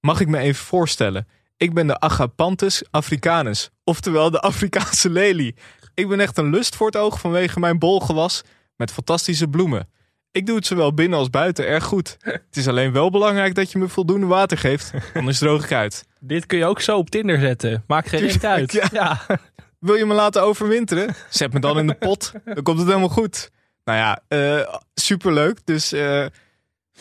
Mag 0.00 0.20
ik 0.20 0.28
me 0.28 0.38
even 0.38 0.64
voorstellen? 0.64 1.28
Ik 1.56 1.74
ben 1.74 1.86
de 1.86 2.00
Agapanthus 2.00 2.84
africanus, 2.90 3.70
oftewel 3.84 4.30
de 4.30 4.40
Afrikaanse 4.40 5.10
lelie. 5.10 5.54
Ik 5.94 6.08
ben 6.08 6.20
echt 6.20 6.38
een 6.38 6.50
lust 6.50 6.76
voor 6.76 6.86
het 6.86 6.96
oog 6.96 7.20
vanwege 7.20 7.60
mijn 7.60 7.78
bolgewas 7.78 8.42
met 8.76 8.92
fantastische 8.92 9.48
bloemen. 9.48 9.88
Ik 10.34 10.46
doe 10.46 10.56
het 10.56 10.66
zowel 10.66 10.94
binnen 10.94 11.18
als 11.18 11.30
buiten 11.30 11.66
erg 11.66 11.84
goed. 11.84 12.16
Het 12.22 12.56
is 12.56 12.68
alleen 12.68 12.92
wel 12.92 13.10
belangrijk 13.10 13.54
dat 13.54 13.72
je 13.72 13.78
me 13.78 13.88
voldoende 13.88 14.26
water 14.26 14.58
geeft, 14.58 14.92
anders 15.14 15.38
droog 15.38 15.64
ik 15.64 15.72
uit. 15.72 16.06
dit 16.20 16.46
kun 16.46 16.58
je 16.58 16.64
ook 16.64 16.80
zo 16.80 16.98
op 16.98 17.10
Tinder 17.10 17.40
zetten. 17.40 17.84
Maakt 17.86 18.08
geen 18.08 18.20
reet 18.20 18.44
uit. 18.44 18.72
ja. 18.72 18.88
ja. 18.92 19.20
Wil 19.78 19.94
je 19.94 20.04
me 20.04 20.14
laten 20.14 20.42
overwinteren? 20.42 21.14
Zet 21.30 21.52
me 21.52 21.60
dan 21.60 21.78
in 21.78 21.86
de 21.86 21.94
pot. 21.94 22.32
Dan 22.54 22.62
komt 22.62 22.78
het 22.78 22.86
helemaal 22.86 23.08
goed. 23.08 23.50
Nou 23.84 23.98
ja, 23.98 24.20
eh, 24.28 24.74
superleuk. 24.94 25.58
Dus 25.64 25.92
eh 25.92 26.26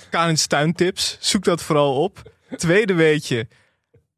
Karin's 0.09 0.47
tuintips. 0.47 1.17
Zoek 1.19 1.43
dat 1.43 1.61
vooral 1.61 2.01
op. 2.01 2.21
Tweede 2.55 2.93
weetje. 2.93 3.47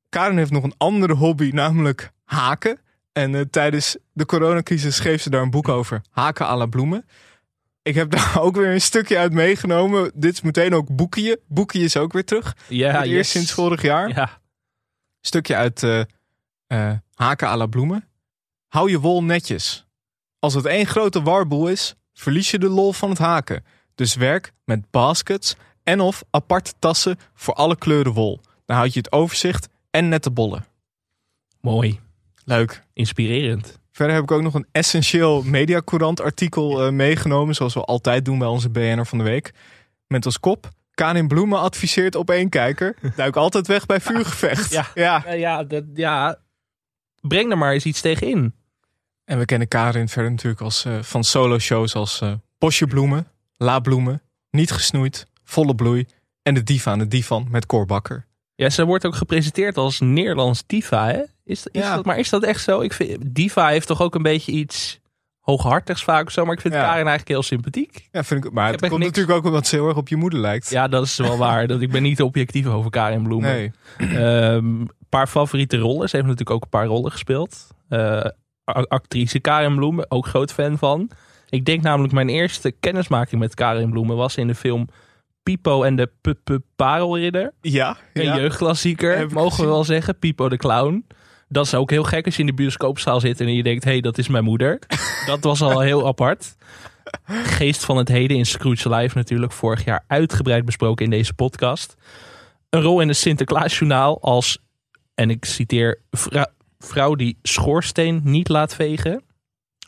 Karin 0.09 0.37
heeft 0.37 0.51
nog 0.51 0.63
een 0.63 0.75
andere 0.77 1.13
hobby, 1.13 1.49
namelijk 1.53 2.11
haken. 2.23 2.79
En 3.13 3.35
eh, 3.35 3.41
tijdens 3.41 3.97
de 4.13 4.25
coronacrisis 4.25 4.95
schreef 4.95 5.21
ze 5.21 5.29
daar 5.29 5.41
een 5.41 5.49
boek 5.49 5.67
over. 5.67 6.01
Haken 6.09 6.45
à 6.45 6.57
la 6.57 6.65
bloemen. 6.65 7.05
Ik 7.85 7.95
heb 7.95 8.09
daar 8.11 8.39
ook 8.45 8.55
weer 8.55 8.73
een 8.73 8.81
stukje 8.81 9.17
uit 9.17 9.33
meegenomen. 9.33 10.11
Dit 10.15 10.33
is 10.33 10.41
meteen 10.41 10.73
ook 10.73 10.95
Boekje. 10.95 11.39
Boekje 11.47 11.79
is 11.79 11.97
ook 11.97 12.13
weer 12.13 12.25
terug. 12.25 12.57
Ja, 12.67 12.91
het 12.91 13.05
eerst 13.05 13.31
sinds 13.31 13.51
vorig 13.51 13.81
jaar. 13.81 14.09
Ja, 14.09 14.41
Stukje 15.21 15.55
uit 15.55 15.83
eh, 15.83 15.99
eh, 16.67 16.97
Haken 17.13 17.47
à 17.47 17.57
la 17.57 17.65
bloemen. 17.65 18.07
Hou 18.67 18.89
je 18.89 18.99
wol 18.99 19.23
netjes. 19.23 19.85
Als 20.39 20.53
het 20.53 20.65
één 20.65 20.85
grote 20.85 21.21
warboel 21.21 21.67
is, 21.67 21.95
verlies 22.13 22.51
je 22.51 22.59
de 22.59 22.69
lol 22.69 22.93
van 22.93 23.09
het 23.09 23.17
haken. 23.17 23.65
Dus 23.95 24.15
werk 24.15 24.53
met 24.63 24.89
baskets 24.91 25.55
en 25.83 25.99
of 25.99 26.23
aparte 26.29 26.73
tassen 26.79 27.17
voor 27.33 27.53
alle 27.53 27.75
kleuren 27.77 28.13
wol. 28.13 28.39
Dan 28.65 28.77
houd 28.77 28.93
je 28.93 28.99
het 28.99 29.11
overzicht 29.11 29.67
en 29.89 30.09
nette 30.09 30.31
bollen. 30.31 30.65
mooi. 31.61 31.99
Leuk. 32.43 32.83
Inspirerend. 32.93 33.79
Verder 33.95 34.15
heb 34.15 34.23
ik 34.23 34.31
ook 34.31 34.41
nog 34.41 34.53
een 34.53 34.67
essentieel 34.71 35.43
Mediacourant 35.43 36.21
artikel 36.21 36.85
eh, 36.85 36.91
meegenomen. 36.91 37.55
Zoals 37.55 37.73
we 37.73 37.83
altijd 37.83 38.25
doen 38.25 38.37
bij 38.37 38.47
onze 38.47 38.69
BNR 38.69 39.05
van 39.05 39.17
de 39.17 39.23
week. 39.23 39.53
Met 40.07 40.25
als 40.25 40.39
kop. 40.39 40.69
Karin 40.91 41.27
Bloemen 41.27 41.59
adviseert 41.59 42.15
op 42.15 42.29
één 42.29 42.49
kijker. 42.49 42.95
Duik 43.15 43.35
altijd 43.35 43.67
weg 43.67 43.85
bij 43.85 44.01
vuurgevecht. 44.01 44.71
Ja. 44.71 44.87
ja. 44.93 45.23
Ja, 45.25 45.33
ja, 45.33 45.63
dat, 45.63 45.83
ja, 45.93 46.39
breng 47.21 47.51
er 47.51 47.57
maar 47.57 47.73
eens 47.73 47.85
iets 47.85 48.01
tegen 48.01 48.27
in. 48.27 48.53
En 49.25 49.37
we 49.37 49.45
kennen 49.45 49.67
Karin 49.67 50.09
verder 50.09 50.31
natuurlijk 50.31 50.61
als, 50.61 50.85
eh, 50.85 51.01
van 51.01 51.23
solo-shows 51.23 51.95
als 51.95 52.21
eh 52.21 52.33
Bosje 52.57 52.87
Bloemen, 52.87 53.27
La 53.57 53.79
Bloemen, 53.79 54.21
Niet 54.51 54.71
Gesnoeid, 54.71 55.27
Volle 55.43 55.75
Bloei 55.75 56.07
en 56.41 56.53
De 56.53 56.63
Diva 56.63 56.91
aan 56.91 56.99
de 56.99 57.07
Divan 57.07 57.47
met 57.49 57.65
Cor 57.65 57.85
Bakker. 57.85 58.25
Ja, 58.55 58.69
ze 58.69 58.85
wordt 58.85 59.05
ook 59.05 59.15
gepresenteerd 59.15 59.77
als 59.77 59.99
Nederlands 59.99 60.63
diva, 60.67 61.07
hè? 61.07 61.21
Is, 61.43 61.67
is 61.71 61.81
Ja. 61.81 61.95
dat, 61.95 62.05
maar 62.05 62.19
is 62.19 62.29
dat 62.29 62.43
echt 62.43 62.63
zo? 62.63 62.81
Ik 62.81 62.93
vind, 62.93 63.17
diva 63.35 63.67
heeft 63.67 63.87
toch 63.87 64.01
ook 64.01 64.15
een 64.15 64.21
beetje 64.21 64.51
iets 64.51 64.99
hooghartigs 65.39 66.03
vaak 66.03 66.25
of 66.25 66.31
zo. 66.31 66.45
Maar 66.45 66.53
ik 66.53 66.61
vind 66.61 66.73
Ja. 66.73 66.79
Karin 66.79 66.95
eigenlijk 66.95 67.27
heel 67.27 67.43
sympathiek. 67.43 68.07
Ja, 68.11 68.23
vind 68.23 68.45
ik, 68.45 68.51
maar 68.51 68.65
Ik 68.73 68.79
het 68.79 68.89
komt 68.89 69.01
niks- 69.01 69.05
natuurlijk 69.15 69.37
ook 69.37 69.45
omdat 69.45 69.67
ze 69.67 69.75
heel 69.75 69.87
erg 69.87 69.97
op 69.97 70.07
je 70.07 70.15
moeder 70.15 70.39
lijkt. 70.39 70.69
Ja, 70.69 70.87
dat 70.87 71.05
is 71.05 71.15
wel 71.17 71.37
waar. 71.37 71.67
Dat, 71.67 71.81
ik 71.81 71.91
ben 71.91 72.01
niet 72.03 72.21
objectief 72.21 72.65
over 72.67 72.91
Karin 72.91 73.23
Bloemen. 73.23 73.49
nee. 73.49 73.71
Een 74.17 74.89
paar 75.09 75.27
favoriete 75.27 75.77
rollen. 75.77 76.09
Ze 76.09 76.15
heeft 76.15 76.27
natuurlijk 76.27 76.55
ook 76.55 76.63
een 76.63 76.69
paar 76.79 76.85
rollen 76.85 77.11
gespeeld. 77.11 77.67
Eh, 77.89 78.25
actrice 78.63 79.39
Karin 79.39 79.75
Bloemen, 79.75 80.11
ook 80.11 80.27
groot 80.27 80.53
fan 80.53 80.77
van. 80.77 81.09
Ik 81.49 81.65
denk 81.65 81.81
namelijk 81.81 82.13
mijn 82.13 82.29
eerste 82.29 82.71
kennismaking 82.71 83.41
met 83.41 83.53
Karin 83.53 83.89
Bloemen 83.89 84.15
was 84.15 84.35
in 84.37 84.47
de 84.47 84.55
film 84.55 84.87
Pipo 85.45 85.83
en 85.83 85.95
de 85.95 86.09
P 86.21 86.33
-P 86.43 86.57
Parelridder. 86.75 87.53
Ja, 87.61 87.97
Een 88.13 88.23
ja. 88.23 88.35
jeugdklassieker, 88.35 89.31
mogen 89.31 89.63
we 89.63 89.69
wel 89.69 89.83
zeggen. 89.83 90.19
Pipo 90.19 90.49
de 90.49 90.57
Clown. 90.57 91.05
Dat 91.47 91.65
is 91.65 91.73
ook 91.73 91.89
heel 91.89 92.03
gek 92.03 92.25
als 92.25 92.33
je 92.35 92.39
in 92.39 92.45
de 92.47 92.53
bioscoopzaal 92.53 93.19
zit 93.19 93.39
en 93.41 93.53
je 93.55 93.63
denkt... 93.63 93.83
hé, 93.83 93.91
hey, 93.91 94.01
dat 94.01 94.17
is 94.17 94.27
mijn 94.27 94.43
moeder. 94.43 94.79
dat 95.25 95.43
was 95.43 95.61
al 95.61 95.79
heel 95.79 96.07
apart. 96.07 96.55
Geest 97.25 97.85
van 97.85 97.97
het 97.97 98.07
heden 98.07 98.37
in 98.37 98.45
Scrooge 98.45 98.89
Live 98.95 99.17
natuurlijk. 99.17 99.51
Vorig 99.51 99.85
jaar 99.85 100.03
uitgebreid 100.07 100.65
besproken 100.65 101.05
in 101.05 101.11
deze 101.11 101.33
podcast. 101.33 101.95
Een 102.69 102.81
rol 102.81 102.99
in 103.01 103.07
het 103.07 103.17
Sinterklaasjournaal 103.17 104.21
als... 104.21 104.57
en 105.15 105.29
ik 105.29 105.45
citeer... 105.45 106.01
vrou- 106.11 106.45
vrouw 106.79 107.15
die 107.15 107.37
schoorsteen 107.41 108.21
niet 108.23 108.49
laat 108.49 108.75
vegen. 108.75 109.23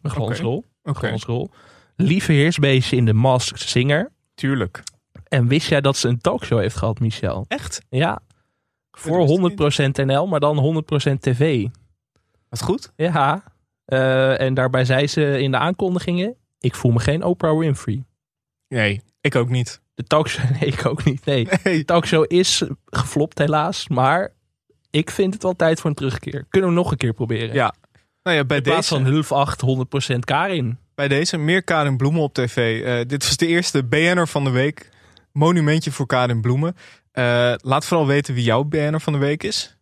Een 0.02 0.10
glansrol. 0.12 0.64
Oké, 0.84 0.98
glansrol. 1.08 1.50
Lieve 1.96 2.32
heersbeestje 2.32 2.96
in 2.96 3.06
de 3.06 3.14
Masked 3.14 3.60
Singer. 3.60 4.12
tuurlijk. 4.36 4.84
En 5.30 5.48
wist 5.48 5.68
jij 5.70 5.82
dat 5.82 5.98
ze 5.98 6.08
een 6.08 6.22
talkshow 6.22 6.60
heeft 6.60 6.76
gehad, 6.76 7.00
Michel? 7.00 7.46
Echt? 7.48 7.82
Ja. 7.90 8.20
Voor 8.92 9.18
wist 9.28 9.80
ik 9.80 10.02
100% 10.02 10.06
NL, 10.06 10.28
maar 10.28 10.40
dan 10.40 10.84
100% 11.10 11.20
tv. 11.20 11.68
Wat 12.50 12.62
goed. 12.62 12.92
Ja. 12.96 13.44
Eh, 13.86 14.40
en 14.42 14.54
daarbij 14.54 14.86
zei 14.86 15.08
ze 15.08 15.40
in 15.40 15.52
de 15.52 15.58
aankondigingen: 15.58 16.36
Ik 16.60 16.76
voel 16.76 16.92
me 16.92 17.00
geen 17.00 17.24
Oprah 17.24 17.58
Winfrey. 17.58 18.04
Nee, 18.68 19.02
ik 19.22 19.36
ook 19.36 19.50
niet. 19.50 19.82
De 19.94 20.04
talkshow, 20.04 20.50
nee, 20.60 20.70
ik 20.70 20.86
ook 20.86 21.04
niet. 21.04 21.26
Nee, 21.26 21.48
Nee. 21.64 21.78
de 21.78 21.86
talkshow 21.86 22.26
is 22.28 22.64
geflopt 22.86 23.38
helaas, 23.38 23.88
maar 23.88 24.34
ik 24.90 25.12
vind 25.12 25.34
het 25.34 25.44
wel 25.44 25.56
tijd 25.56 25.80
voor 25.80 25.90
een 25.90 25.96
terugkeer. 25.96 26.46
Kunnen 26.50 26.70
we 26.70 26.76
nog 26.76 26.92
een 26.92 26.98
keer 26.98 27.14
proberen? 27.14 27.54
Ja. 27.54 27.74
Nou 28.24 28.38
ja, 28.38 28.46
bij 28.46 28.58
In 28.58 28.64
plaats 28.64 28.90
deze, 28.90 29.02
van 29.04 29.12
Hulf 29.12 29.32
8, 29.32 29.62
100% 30.16 30.20
Karin. 30.20 30.78
bij 30.96 31.08
deze 31.08 31.38
meer 31.38 31.64
Karin 31.64 31.98
Bloemen 31.98 32.22
op 32.22 32.34
tv. 32.34 32.84
Eh, 32.84 33.08
dit 33.08 33.24
was 33.26 33.38
de 33.38 33.48
eerste 33.48 33.84
BNR 33.84 34.28
van 34.28 34.44
de 34.44 34.50
week. 34.50 34.90
Monumentje 35.38 35.92
voor 35.92 36.06
Karin 36.06 36.42
Bloemen. 36.42 36.76
Eh, 37.12 37.54
laat 37.58 37.86
vooral 37.86 38.08
weten 38.08 38.34
wie 38.34 38.44
jouw 38.44 38.64
BNR 38.64 39.00
van 39.00 39.14
de 39.14 39.20
week 39.20 39.44
is. 39.44 39.78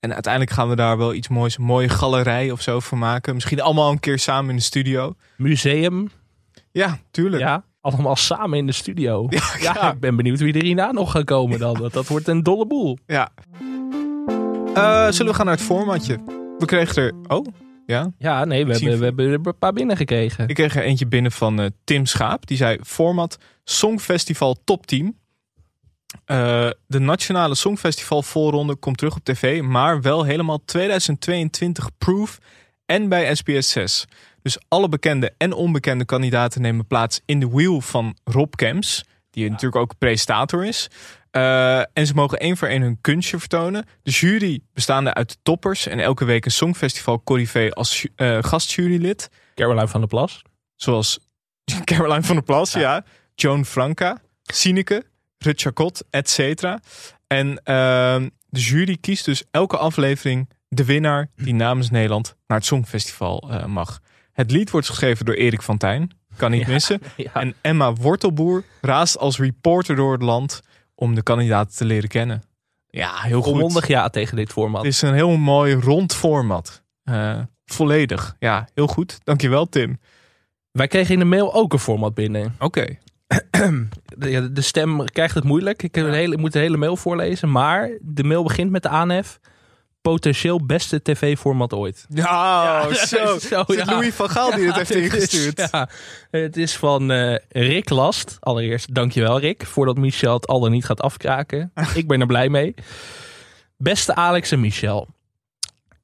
En 0.00 0.12
uiteindelijk 0.12 0.52
gaan 0.52 0.68
we 0.68 0.76
daar 0.76 0.98
wel 0.98 1.14
iets 1.14 1.28
moois, 1.28 1.58
een 1.58 1.64
mooie 1.64 1.88
galerij 1.88 2.50
of 2.50 2.60
zo 2.60 2.80
van 2.80 2.98
maken. 2.98 3.34
Misschien 3.34 3.60
allemaal 3.60 3.90
een 3.90 4.00
keer 4.00 4.18
samen 4.18 4.50
in 4.50 4.56
de 4.56 4.62
studio. 4.62 5.14
Museum, 5.36 6.10
Ja, 6.70 6.98
tuurlijk. 7.10 7.42
ja. 7.42 7.64
Allemaal 7.80 8.16
samen 8.16 8.58
in 8.58 8.66
de 8.66 8.72
studio. 8.72 9.26
Ja, 9.30 9.40
ja. 9.60 9.92
ik 9.92 10.00
ben 10.00 10.16
benieuwd 10.16 10.38
wie 10.40 10.54
er 10.54 10.62
hierna 10.62 10.92
nog 10.92 11.10
gaat 11.10 11.24
komen 11.24 11.58
dan. 11.58 11.74
Dat, 11.74 11.92
dat 11.92 12.06
wordt 12.06 12.28
een 12.28 12.42
dolle 12.42 12.66
boel. 12.66 12.98
Ja. 13.06 13.30
Eh, 14.74 15.10
zullen 15.10 15.30
we 15.32 15.34
gaan 15.38 15.46
naar 15.46 15.54
het 15.56 15.64
formatje? 15.64 16.18
We 16.58 16.64
kregen 16.64 17.02
er... 17.02 17.12
Oh, 17.26 17.46
ja. 17.92 18.12
Ja, 18.18 18.44
nee, 18.44 18.66
we 18.66 18.72
hebben, 18.72 18.98
we 18.98 19.04
hebben 19.04 19.26
er 19.26 19.46
een 19.46 19.58
paar 19.58 19.72
binnengekregen. 19.72 20.48
Ik 20.48 20.54
kreeg 20.54 20.76
er 20.76 20.82
eentje 20.82 21.06
binnen 21.06 21.32
van 21.32 21.60
eh, 21.60 21.66
Tim 21.84 22.06
Schaap. 22.06 22.46
Die 22.46 22.56
zei 22.56 22.78
format 22.82 23.38
Songfestival 23.64 24.56
Top 24.64 24.86
10. 24.86 25.16
Eh, 26.24 26.70
de 26.86 26.98
nationale 26.98 27.54
Songfestival 27.54 28.22
voorronde 28.22 28.74
komt 28.74 28.98
terug 28.98 29.16
op 29.16 29.24
tv. 29.24 29.62
Maar 29.62 30.00
wel 30.00 30.24
helemaal 30.24 30.64
2022 30.64 31.90
proof 31.98 32.38
en 32.86 33.08
bij 33.08 33.34
SBS 33.34 33.70
6. 33.70 34.06
Dus 34.42 34.58
alle 34.68 34.88
bekende 34.88 35.34
en 35.38 35.52
onbekende 35.52 36.04
kandidaten 36.04 36.62
nemen 36.62 36.86
plaats 36.86 37.20
in 37.24 37.40
de 37.40 37.48
wheel 37.48 37.80
van 37.80 38.16
Rob 38.24 38.54
Kemps. 38.54 39.04
Die 39.30 39.50
natuurlijk 39.50 39.82
ook 39.82 39.98
presentator 39.98 40.64
is. 40.64 40.90
Eh, 41.32 41.78
en 41.78 42.06
ze 42.06 42.14
mogen 42.14 42.38
één 42.38 42.56
voor 42.56 42.68
één 42.68 42.82
hun 42.82 42.98
kunstje 43.00 43.38
vertonen. 43.38 43.86
De 44.02 44.10
jury 44.10 44.60
bestaande 44.72 45.14
uit 45.14 45.28
de 45.28 45.36
toppers. 45.42 45.86
En 45.86 46.00
elke 46.00 46.24
week 46.24 46.44
een 46.44 46.50
Songfestival 46.50 47.22
Corrivé 47.22 47.70
als 47.70 48.06
eh, 48.16 48.38
gastjurylid. 48.40 49.30
Caroline 49.54 49.88
van 49.88 50.00
der 50.00 50.08
Plas. 50.08 50.42
Zoals 50.76 51.18
Caroline 51.84 52.22
van 52.22 52.34
der 52.34 52.44
Plas, 52.44 52.72
ja. 52.72 53.04
Joan 53.34 53.64
Franca, 53.64 54.20
Sineke, 54.42 55.04
Rut 55.38 55.60
Chacot, 55.60 56.04
et 56.10 56.30
cetera. 56.30 56.80
En 57.26 57.60
ehm, 57.64 58.28
de 58.48 58.60
jury 58.60 58.96
kiest 59.00 59.24
dus 59.24 59.44
elke 59.50 59.76
aflevering 59.76 60.50
de 60.68 60.84
winnaar 60.84 61.30
die 61.36 61.54
namens 61.54 61.90
Nederland 61.90 62.36
naar 62.46 62.58
het 62.58 62.66
Songfestival 62.66 63.50
eh, 63.50 63.64
mag. 63.64 64.00
Het 64.32 64.50
lied 64.50 64.70
wordt 64.70 64.88
geschreven 64.88 65.24
door 65.24 65.34
Erik 65.34 65.62
van 65.62 65.78
Tijn. 65.78 66.10
Kan 66.36 66.50
niet 66.50 66.66
missen. 66.66 67.00
Ja. 67.16 67.32
En 67.34 67.54
Emma 67.60 67.92
Wortelboer 67.92 68.64
raast 68.80 69.18
als 69.18 69.38
reporter 69.38 69.96
door 69.96 70.12
het 70.12 70.22
land 70.22 70.62
om 71.02 71.14
de 71.14 71.22
kandidaten 71.22 71.76
te 71.76 71.84
leren 71.84 72.08
kennen. 72.08 72.42
Ja, 72.86 73.20
heel 73.20 73.42
goed. 73.42 73.52
Volmondig 73.52 73.86
ja 73.86 74.08
tegen 74.08 74.36
dit 74.36 74.52
format. 74.52 74.82
Het 74.84 74.92
is 74.92 75.02
een 75.02 75.14
heel 75.14 75.36
mooi 75.36 75.74
rond 75.74 76.14
format. 76.14 76.82
Eh, 77.04 77.38
volledig. 77.64 78.36
Ja, 78.38 78.68
heel 78.74 78.86
goed. 78.86 79.18
Dankjewel 79.24 79.68
Tim. 79.68 79.98
Wij 80.70 80.86
kregen 80.86 81.12
in 81.12 81.18
de 81.18 81.24
mail 81.24 81.54
ook 81.54 81.72
een 81.72 81.78
format 81.78 82.14
binnen. 82.14 82.54
Oké. 82.58 82.86
De, 84.16 84.60
stem 84.60 85.04
krijgt 85.04 85.34
het 85.34 85.44
moeilijk. 85.44 85.82
Ik, 85.82 85.94
heb 85.94 86.06
een 86.06 86.12
hele, 86.12 86.34
ik 86.34 86.40
moet 86.40 86.52
de 86.52 86.58
hele 86.58 86.76
mail 86.76 86.96
voorlezen. 86.96 87.50
Maar 87.50 87.90
de 88.00 88.24
mail 88.24 88.42
begint 88.42 88.70
met 88.70 88.82
de 88.82 88.88
aanhef. 88.88 89.40
Potentieel 90.02 90.66
beste 90.66 91.02
tv-format 91.02 91.72
ooit. 91.74 92.06
Ja, 92.08 92.82
zo. 92.88 92.88
is 92.90 93.08
zo, 93.08 93.60
Is 93.66 93.76
het 93.76 93.76
ja. 93.78 93.84
Louis 93.84 94.14
van 94.14 94.28
Gaal 94.30 94.54
die 94.54 94.66
het 94.66 94.76
heeft 94.88 94.90
is- 94.90 95.02
ingestuurd? 95.04 95.68
ja, 95.72 95.88
het 96.30 96.56
is 96.56 96.76
van 96.76 97.10
eh, 97.10 97.36
Rick 97.48 97.90
Last. 97.90 98.36
Allereerst 98.40 98.94
dankjewel 98.94 99.38
Rick. 99.40 99.66
Voordat 99.66 99.96
Michel 99.96 100.34
het 100.34 100.46
al 100.46 100.60
dan 100.60 100.70
niet 100.70 100.84
gaat 100.84 101.00
afkraken. 101.02 101.72
Ik 101.94 102.08
ben 102.08 102.20
er 102.20 102.26
blij 102.26 102.48
mee. 102.48 102.74
Beste 103.76 104.14
Alex 104.14 104.50
en 104.50 104.60
Michel. 104.60 105.08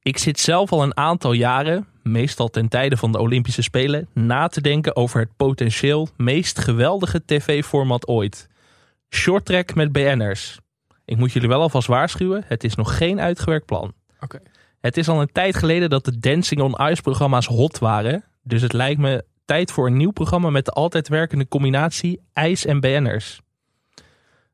Ik 0.01 0.17
zit 0.17 0.39
zelf 0.39 0.71
al 0.71 0.83
een 0.83 0.97
aantal 0.97 1.31
jaren, 1.31 1.87
meestal 2.03 2.47
ten 2.49 2.67
tijde 2.67 2.97
van 2.97 3.11
de 3.11 3.19
Olympische 3.19 3.61
Spelen, 3.61 4.07
na 4.13 4.47
te 4.47 4.61
denken 4.61 4.95
over 4.95 5.19
het 5.19 5.29
potentieel 5.37 6.09
meest 6.17 6.59
geweldige 6.59 7.21
tv-format 7.25 8.07
ooit. 8.07 8.47
Shorttrack 9.15 9.75
met 9.75 9.91
BN'ers. 9.91 10.59
Ik 11.09 11.17
moet 11.17 11.31
jullie 11.31 11.47
wel 11.47 11.61
alvast 11.61 11.87
waarschuwen, 11.87 12.43
het 12.45 12.63
is 12.63 12.75
nog 12.75 12.97
geen 12.97 13.19
uitgewerkt 13.19 13.65
plan. 13.65 13.93
Oké. 14.19 14.39
Het 14.81 14.97
is 14.97 15.09
al 15.09 15.21
een 15.21 15.31
tijd 15.31 15.55
geleden 15.55 15.89
dat 15.89 16.05
de 16.05 16.19
Dancing 16.19 16.61
on 16.61 16.89
Ice 16.89 17.01
programma's 17.01 17.45
hot 17.45 17.79
waren. 17.79 18.23
Dus 18.43 18.61
het 18.61 18.73
lijkt 18.73 18.99
me 18.99 19.25
tijd 19.45 19.71
voor 19.71 19.87
een 19.87 19.97
nieuw 19.97 20.11
programma 20.11 20.49
met 20.49 20.65
de 20.65 20.71
altijd 20.71 21.07
werkende 21.07 21.47
combinatie 21.47 22.21
ijs 22.33 22.65
en 22.65 22.79
BN'ers. 22.79 23.41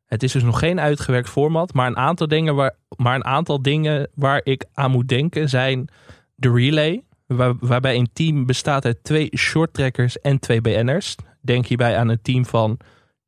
Het 0.06 0.24
is 0.24 0.32
dus 0.32 0.44
nog 0.44 0.60
geen 0.60 0.80
uitgewerkt 0.80 1.30
format, 1.30 1.74
maar 1.74 1.88
een 1.88 1.98
aantal 1.98 2.28
dingen 2.28 2.56
waar, 2.56 2.76
maar 2.98 3.16
een 3.16 3.26
aantal 3.26 3.62
dingen 3.62 4.10
waar 4.14 4.42
ik 4.44 4.66
aan 4.74 4.92
moet 4.92 5.08
denken 5.08 5.50
zijn 5.50 5.88
de 6.36 6.52
relay. 6.52 7.04
waar- 7.28 7.56
waarbij 7.60 7.96
een 7.96 8.10
team 8.14 8.46
bestaat 8.46 8.86
uit 8.86 9.04
twee 9.04 9.30
shorttrekkers 9.38 10.20
en 10.20 10.40
twee 10.40 10.62
BN'ers. 10.62 11.16
Denk 11.42 11.66
hierbij 11.66 11.98
aan 11.98 12.10
een 12.10 12.22
team 12.22 12.46
van 12.46 12.78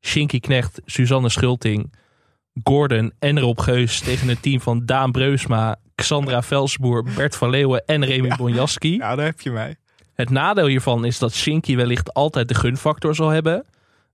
Shinky 0.00 0.40
Knecht, 0.40 0.80
Suzanne 0.84 1.28
Schulting, 1.28 1.92
Gordon 2.64 3.12
en 3.18 3.40
Rob 3.40 3.60
Geus 3.60 4.00
tegen 4.00 4.28
een 4.28 4.40
team 4.40 4.60
van 4.60 4.86
Daan 4.86 5.12
Breusma, 5.12 5.76
Xandra 5.94 6.42
Velsboer, 6.42 7.04
Bert 7.16 7.36
van 7.36 7.50
Leeuwen 7.50 7.82
en 7.86 8.04
Remy 8.04 8.36
Bonjaski. 8.36 8.96
Ja, 8.96 9.14
daar 9.14 9.26
heb 9.26 9.40
je 9.40 9.50
mij. 9.50 9.76
Het 10.14 10.30
nadeel 10.30 10.66
hiervan 10.66 11.04
is 11.04 11.18
dat 11.18 11.34
Shinky 11.34 11.76
wellicht 11.76 12.14
altijd 12.14 12.48
de 12.48 12.54
gunfactor 12.54 13.14
zal 13.14 13.28
hebben. 13.28 13.64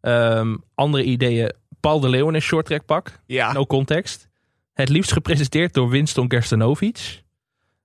Ehm, 0.00 0.56
andere 0.74 1.04
ideeën, 1.04 1.52
Paul 1.80 2.00
de 2.00 2.08
Leeuw 2.08 2.30
in 2.30 2.40
shorttrack 2.40 2.84
pak. 2.84 3.18
Ja, 3.26 3.52
No 3.52 3.66
context. 3.66 4.28
Het 4.72 4.88
liefst 4.88 5.12
gepresenteerd 5.12 5.74
door 5.74 5.88
Winston 5.88 6.30
Gerstenovic. 6.30 7.22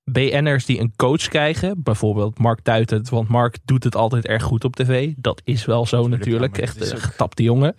BN'ers 0.03 0.65
die 0.65 0.79
een 0.79 0.93
coach 0.95 1.27
krijgen. 1.27 1.83
Bijvoorbeeld 1.83 2.39
Mark 2.39 2.59
Tuitert. 2.59 3.09
Want 3.09 3.27
Mark 3.27 3.57
doet 3.65 3.83
het 3.83 3.95
altijd 3.95 4.25
erg 4.25 4.43
goed 4.43 4.63
op 4.63 4.75
tv. 4.75 5.11
Dat 5.17 5.41
is 5.43 5.65
wel 5.65 5.85
zo 5.85 6.01
Tuurlijk, 6.01 6.19
natuurlijk. 6.19 6.55
ja, 6.55 6.61
maar 6.65 6.69
echt 6.69 6.91
een 6.91 7.01
getapte 7.01 7.43
jongen. 7.43 7.73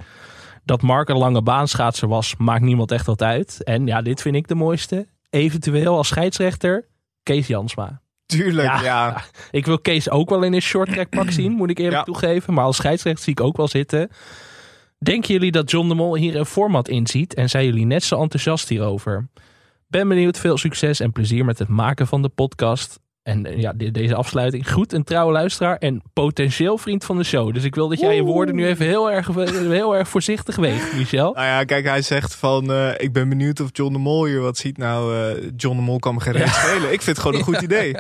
Dat 0.65 0.83
Mark 0.83 1.09
een 1.09 1.17
lange 1.19 1.43
baanschaatser 1.43 2.09
was, 2.09 2.35
maakt 2.39 2.63
niemand 2.63 2.91
echt 2.93 3.07
wat 3.07 3.23
uit. 3.23 3.63
En 3.65 3.87
ja, 3.87 4.03
dit 4.03 4.23
vind 4.23 4.37
ik 4.37 4.49
de 4.49 4.55
mooiste. 4.55 5.07
Eventueel 5.31 5.97
als 5.97 6.09
scheidsrechter, 6.09 6.89
Kees 7.23 7.47
Jansma. 7.47 8.01
tuurlijk. 8.27 8.67
Ja. 8.69 8.83
Ja, 8.83 9.23
Ik 9.51 9.67
wil 9.67 9.79
Kees 9.79 10.11
ook 10.11 10.29
wel 10.31 10.43
in 10.43 10.53
een 10.53 10.61
short 10.63 10.93
track 10.93 11.09
pak 11.11 11.31
zien, 11.41 11.53
moet 11.53 11.71
ik 11.71 11.79
eerlijk 11.79 11.97
Ja. 11.97 12.03
toegeven. 12.03 12.55
Maar 12.55 12.65
als 12.65 12.77
scheidsrechter 12.77 13.25
zie 13.25 13.33
ik 13.33 13.41
ook 13.41 13.57
wel 13.57 13.69
zitten. 13.69 14.11
Denken 14.99 15.33
jullie 15.35 15.51
dat 15.51 15.71
John 15.71 15.89
de 15.89 15.95
Mol 15.95 16.17
hier 16.17 16.37
een 16.37 16.47
format 16.47 16.89
inziet 16.89 17.35
en 17.35 17.49
zijn 17.49 17.65
jullie 17.65 17.87
net 17.87 18.05
zo 18.05 18.21
enthousiast 18.21 18.69
hierover? 18.69 19.29
Ben 19.87 20.09
benieuwd, 20.09 20.39
veel 20.39 20.59
succes 20.59 21.01
en 21.01 21.13
plezier 21.13 21.45
met 21.45 21.59
het 21.59 21.69
maken 21.69 22.07
van 22.07 22.23
de 22.23 22.29
podcast. 22.29 23.01
En 23.31 23.47
eh, 23.47 23.59
ja, 23.61 23.73
de- 23.73 23.91
deze 23.91 24.15
afsluiting. 24.15 24.73
Goed, 24.73 24.93
een 24.93 25.05
trouwe 25.05 25.33
luisteraar 25.33 25.77
en 25.77 26.03
potentieel 26.13 26.79
vriend 26.79 27.05
van 27.05 27.17
de 27.17 27.25
show. 27.25 27.55
Dus 27.55 27.65
ik 27.65 27.75
wil 27.75 27.89
dat 27.89 28.01
jij 28.01 28.15
je 28.15 28.23
woorden 28.23 28.55
nu 28.55 28.67
even 28.67 28.87
heel 28.87 29.11
erg, 29.11 29.29
heel 29.55 29.97
erg 29.97 30.09
voorzichtig 30.09 30.57
weegt, 30.57 30.97
Michel. 30.97 31.33
Nou 31.33 31.47
ja, 31.47 31.65
kijk, 31.65 31.85
hij 31.87 32.03
zegt 32.03 32.35
van, 32.35 32.73
eh, 32.73 32.89
ik 32.97 33.13
ben 33.13 33.29
benieuwd 33.29 33.61
of 33.61 33.69
John 33.73 33.93
de 33.93 33.99
Mol 33.99 34.25
hier 34.25 34.41
wat 34.41 34.57
ziet. 34.57 34.79
Nou, 34.79 35.17
eh, 35.17 35.49
John 35.57 35.77
de 35.77 35.83
Mol 35.83 35.99
kan 35.99 36.15
me 36.15 36.21
geen 36.21 36.49
schelen. 36.49 36.93
Ik 36.93 37.03
vind 37.03 37.17
het 37.17 37.19
gewoon 37.19 37.35
een 37.39 37.45
goed 37.45 37.61
idee. 37.63 37.95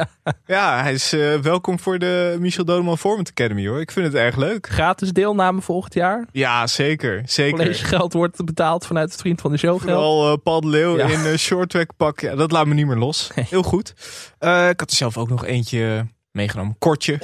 Ja, 0.46 0.82
hij 0.82 0.92
is 0.92 1.12
eh, 1.12 1.34
welkom 1.34 1.78
voor 1.78 1.98
de 1.98 2.36
Michel 2.40 2.64
Dodeman 2.64 2.98
Format 2.98 3.28
Academy 3.30 3.66
hoor. 3.68 3.80
Ik 3.80 3.90
vind 3.90 4.06
het 4.06 4.14
erg 4.14 4.36
leuk. 4.36 4.66
Gratis 4.68 5.12
deelname 5.12 5.60
volgend 5.60 5.94
jaar. 5.94 6.26
Ja, 6.32 6.66
zeker. 6.66 7.22
Zeker. 7.26 7.58
Collegegeld 7.58 8.12
wordt 8.12 8.44
betaald 8.44 8.86
vanuit 8.86 9.10
het 9.10 9.20
vriend 9.20 9.40
van 9.40 9.50
de 9.50 9.56
show 9.58 9.70
geld. 9.80 9.82
Vooral 9.90 10.32
eh, 10.32 10.36
Paul 10.42 10.60
de 10.60 10.68
Leeuw 10.68 10.96
Ja. 10.96 11.06
in 11.06 11.20
een 11.24 11.38
shorttrack 11.38 11.90
pak. 11.96 12.20
Ja, 12.20 12.34
dat 12.34 12.52
laat 12.52 12.66
me 12.66 12.74
niet 12.74 12.86
meer 12.86 12.96
los. 12.96 13.30
Heel 13.34 13.62
goed. 13.62 13.94
Eh, 14.38 14.68
ik 14.68 14.80
had 14.80 14.90
er 14.90 14.96
zelf 14.96 15.16
ook 15.20 15.28
nog 15.28 15.44
eentje 15.44 16.06
meegenomen. 16.32 16.76
Kortje. 16.78 17.18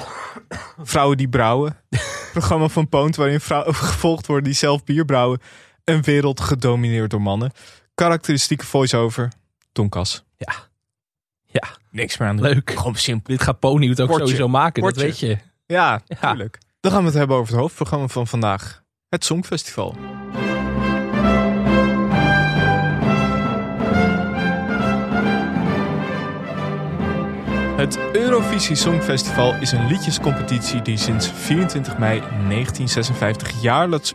Vrouwen 0.82 1.16
die 1.16 1.28
brouwen. 1.28 1.76
Programma 2.32 2.68
van 2.68 2.88
Poont 2.88 3.16
waarin 3.16 3.40
vrouwen 3.40 3.74
gevolgd 3.90 4.26
worden 4.26 4.44
die 4.44 4.54
zelf 4.54 4.84
bier 4.84 5.04
brouwen. 5.04 5.40
Een 5.84 6.02
wereld 6.02 6.40
gedomineerd 6.40 7.10
door 7.10 7.22
mannen. 7.22 7.52
Karakteristieke 7.94 8.66
voice-over. 8.66 9.32
Tonkas. 9.72 10.24
Ja. 10.36 10.52
Ja. 11.46 11.68
Niks 11.90 12.16
meer 12.18 12.28
aan 12.28 12.36
doen. 12.36 12.46
Leuk. 12.46 12.70
Gewoon 12.70 12.94
simpel. 12.94 13.32
Dit 13.34 13.42
gaat 13.42 13.58
Pony 13.58 13.88
het 13.88 14.00
ook 14.00 14.08
Kortje. 14.08 14.24
sowieso 14.26 14.48
maken, 14.48 14.82
Kortje. 14.82 15.00
dat 15.00 15.10
weet 15.10 15.18
je. 15.18 15.38
Ja, 15.66 16.00
Ja. 16.06 16.28
tuurlijk. 16.30 16.58
Dan 16.80 16.92
gaan 16.92 17.00
we 17.00 17.06
het 17.08 17.16
hebben 17.16 17.36
over 17.36 17.52
het 17.52 17.60
hoofdprogramma 17.60 18.06
van 18.08 18.26
vandaag. 18.26 18.82
Het 19.08 19.24
Songfestival. 19.24 19.96
Het 27.86 27.98
Eurovisie 28.12 28.76
Songfestival 28.76 29.54
is 29.54 29.72
een 29.72 29.86
liedjescompetitie 29.86 30.82
die 30.82 30.96
sinds 30.96 31.30
24 31.30 31.98
mei 31.98 32.18
1956 32.20 33.62
jaarlijks... 33.62 34.14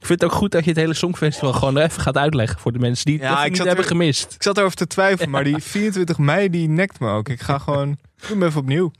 Ik 0.00 0.06
vind 0.06 0.20
het 0.20 0.24
ook 0.24 0.36
goed 0.36 0.50
dat 0.50 0.64
je 0.64 0.70
het 0.70 0.78
hele 0.78 0.94
Songfestival 0.94 1.52
gewoon 1.52 1.76
even 1.76 2.02
gaat 2.02 2.16
uitleggen 2.16 2.60
voor 2.60 2.72
de 2.72 2.78
mensen 2.78 3.04
die 3.04 3.14
het 3.14 3.22
Ja, 3.22 3.44
niet 3.44 3.58
hebben 3.58 3.76
er- 3.76 3.84
gemist. 3.84 4.34
Ik 4.34 4.42
zat 4.42 4.58
erover 4.58 4.76
te 4.76 4.86
twijfelen, 4.86 5.30
maar 5.30 5.44
die 5.44 5.58
24 5.62 6.18
mei 6.18 6.50
die 6.50 6.68
nekt 6.68 7.00
me 7.00 7.10
ook. 7.10 7.28
Ik 7.28 7.40
ga 7.40 7.58
gewoon, 7.58 7.98
doe 8.20 8.28
hem 8.28 8.42
even 8.42 8.60
opnieuw. 8.60 8.90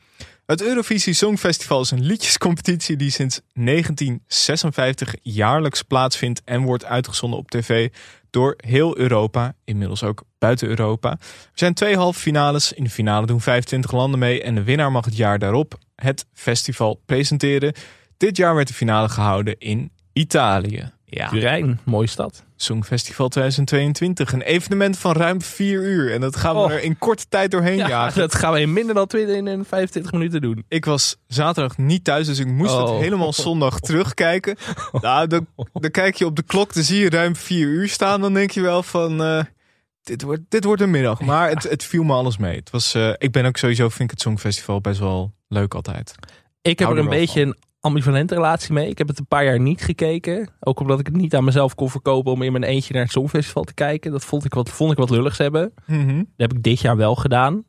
Het 0.47 0.63
Eurovisie 0.63 1.15
Songfestival 1.15 1.81
is 1.81 1.91
een 1.91 2.03
liedjescompetitie 2.03 2.97
die 2.97 3.11
sinds 3.11 3.41
1956 3.55 5.15
jaarlijks 5.23 5.83
plaatsvindt 5.83 6.43
en 6.45 6.63
wordt 6.63 6.85
uitgezonden 6.85 7.39
op 7.39 7.51
tv 7.51 7.89
door 8.31 8.55
heel 8.57 8.99
Europa, 8.99 9.55
inmiddels 9.65 10.03
ook 10.03 10.23
buiten 10.39 10.69
Europa. 10.69 11.11
Er 11.11 11.19
zijn 11.55 11.75
twee 11.75 11.97
halve 11.97 12.21
finales. 12.21 12.73
In 12.73 12.85
de 12.85 12.91
finale 12.91 13.27
doen 13.27 13.41
25 13.41 13.93
landen 13.93 14.19
mee 14.19 14.43
en 14.43 14.55
de 14.55 14.63
winnaar 14.63 14.93
mag 14.93 15.05
het 15.05 15.17
jaar 15.17 15.39
daarop 15.39 15.79
het 15.95 16.27
festival 16.33 17.01
presenteren. 17.07 17.73
Dit 18.17 18.37
jaar 18.37 18.55
werd 18.55 18.69
de 18.69 18.75
finale 18.75 19.09
gehouden 19.09 19.59
in 19.59 19.91
Italië. 20.13 20.91
Ja. 21.05 21.29
Turijn, 21.29 21.81
mooie 21.85 22.07
stad. 22.07 22.45
Songfestival 22.63 23.29
2022. 23.29 24.33
Een 24.33 24.43
evenement 24.43 24.99
van 24.99 25.13
ruim 25.13 25.43
vier 25.43 25.83
uur. 25.83 26.13
En 26.13 26.21
dat 26.21 26.37
gaan 26.37 26.55
we 26.55 26.61
Oh. 26.61 26.73
er 26.73 26.83
in 26.83 26.99
korte 26.99 27.25
tijd 27.29 27.51
doorheen 27.51 27.77
Ja, 27.77 27.89
jagen. 27.89 28.21
dat 28.21 28.35
gaan 28.35 28.53
we 28.53 28.61
in 28.61 28.73
minder 28.73 28.95
dan 28.95 29.07
20 29.07 29.37
in 29.37 29.47
een 29.47 29.65
25 29.65 30.13
minuten 30.13 30.41
doen. 30.41 30.65
Ik 30.69 30.85
was 30.85 31.17
zaterdag 31.27 31.79
niet 31.79 32.05
thuis, 32.05 32.27
dus 32.27 32.39
ik 32.39 32.47
moest 32.47 32.73
het 32.77 32.89
Oh. 32.89 32.99
helemaal 32.99 33.33
zondag 33.33 33.81
terugkijken. 33.81 34.57
Nou, 35.01 35.27
dan, 35.27 35.47
dan 35.73 35.91
kijk 35.91 36.15
je 36.15 36.27
op 36.27 36.37
de 36.37 36.43
klok, 36.43 36.75
dan 36.75 36.83
zie 36.83 37.01
je 37.03 37.11
ruim 37.11 37.37
vier 37.37 37.67
uur 37.67 37.89
staan. 37.89 38.21
Dan 38.21 38.35
denk 38.35 38.51
je 38.51 38.61
wel 38.61 38.83
van, 38.83 39.23
eh, 39.23 39.45
dit, 40.03 40.23
wordt, 40.23 40.43
dit 40.49 40.65
wordt 40.65 40.83
een 40.83 40.91
middag. 40.91 41.21
Maar 41.21 41.49
het, 41.49 41.63
het 41.63 41.85
viel 41.85 42.03
me 42.03 42.13
alles 42.13 42.37
mee. 42.37 42.57
Het 42.57 42.71
was, 42.71 42.95
eh, 42.95 43.13
ik 43.19 43.33
ben 43.33 43.45
ook 43.45 43.57
sowieso, 43.57 43.89
vind 43.89 44.01
ik 44.01 44.11
het 44.11 44.21
Songfestival 44.21 44.81
best 44.81 44.99
wel 45.01 45.33
leuk 45.49 45.75
altijd. 45.75 46.15
Ik 46.63 46.79
heb 46.79 46.89
er 46.91 46.99
een 46.99 47.09
beetje 47.09 47.41
een 47.43 47.57
ambivalente 47.81 48.35
relatie 48.35 48.73
mee. 48.73 48.89
Ik 48.89 48.99
heb 48.99 49.09
het 49.09 49.19
een 49.19 49.27
paar 49.27 49.45
jaar 49.45 49.61
niet 49.61 49.83
gekeken. 49.83 50.49
Ook 50.61 50.81
omdat 50.81 51.01
ik 51.01 51.07
het 51.07 51.17
niet 51.17 51.35
aan 51.35 51.45
mezelf 51.45 51.75
kon 51.75 51.91
verkopen 51.91 52.33
om 52.33 52.43
in 52.43 52.53
mijn 52.53 52.65
eentje 52.65 52.93
naar 52.95 53.03
het 53.03 53.13
Songfestival 53.13 53.65
te 53.65 53.75
kijken. 53.75 54.13
Dat 54.13 54.25
vond 54.25 54.45
ik 54.45 54.55
wat, 54.55 54.69
vond 54.69 54.93
ik 54.93 54.99
wat 54.99 55.11
lulligs 55.11 55.39
hebben. 55.39 55.73
Mhm. 55.87 56.17
Dat 56.17 56.27
heb 56.37 56.53
ik 56.53 56.63
dit 56.63 56.81
jaar 56.81 56.97
wel 56.97 57.15
gedaan. 57.15 57.65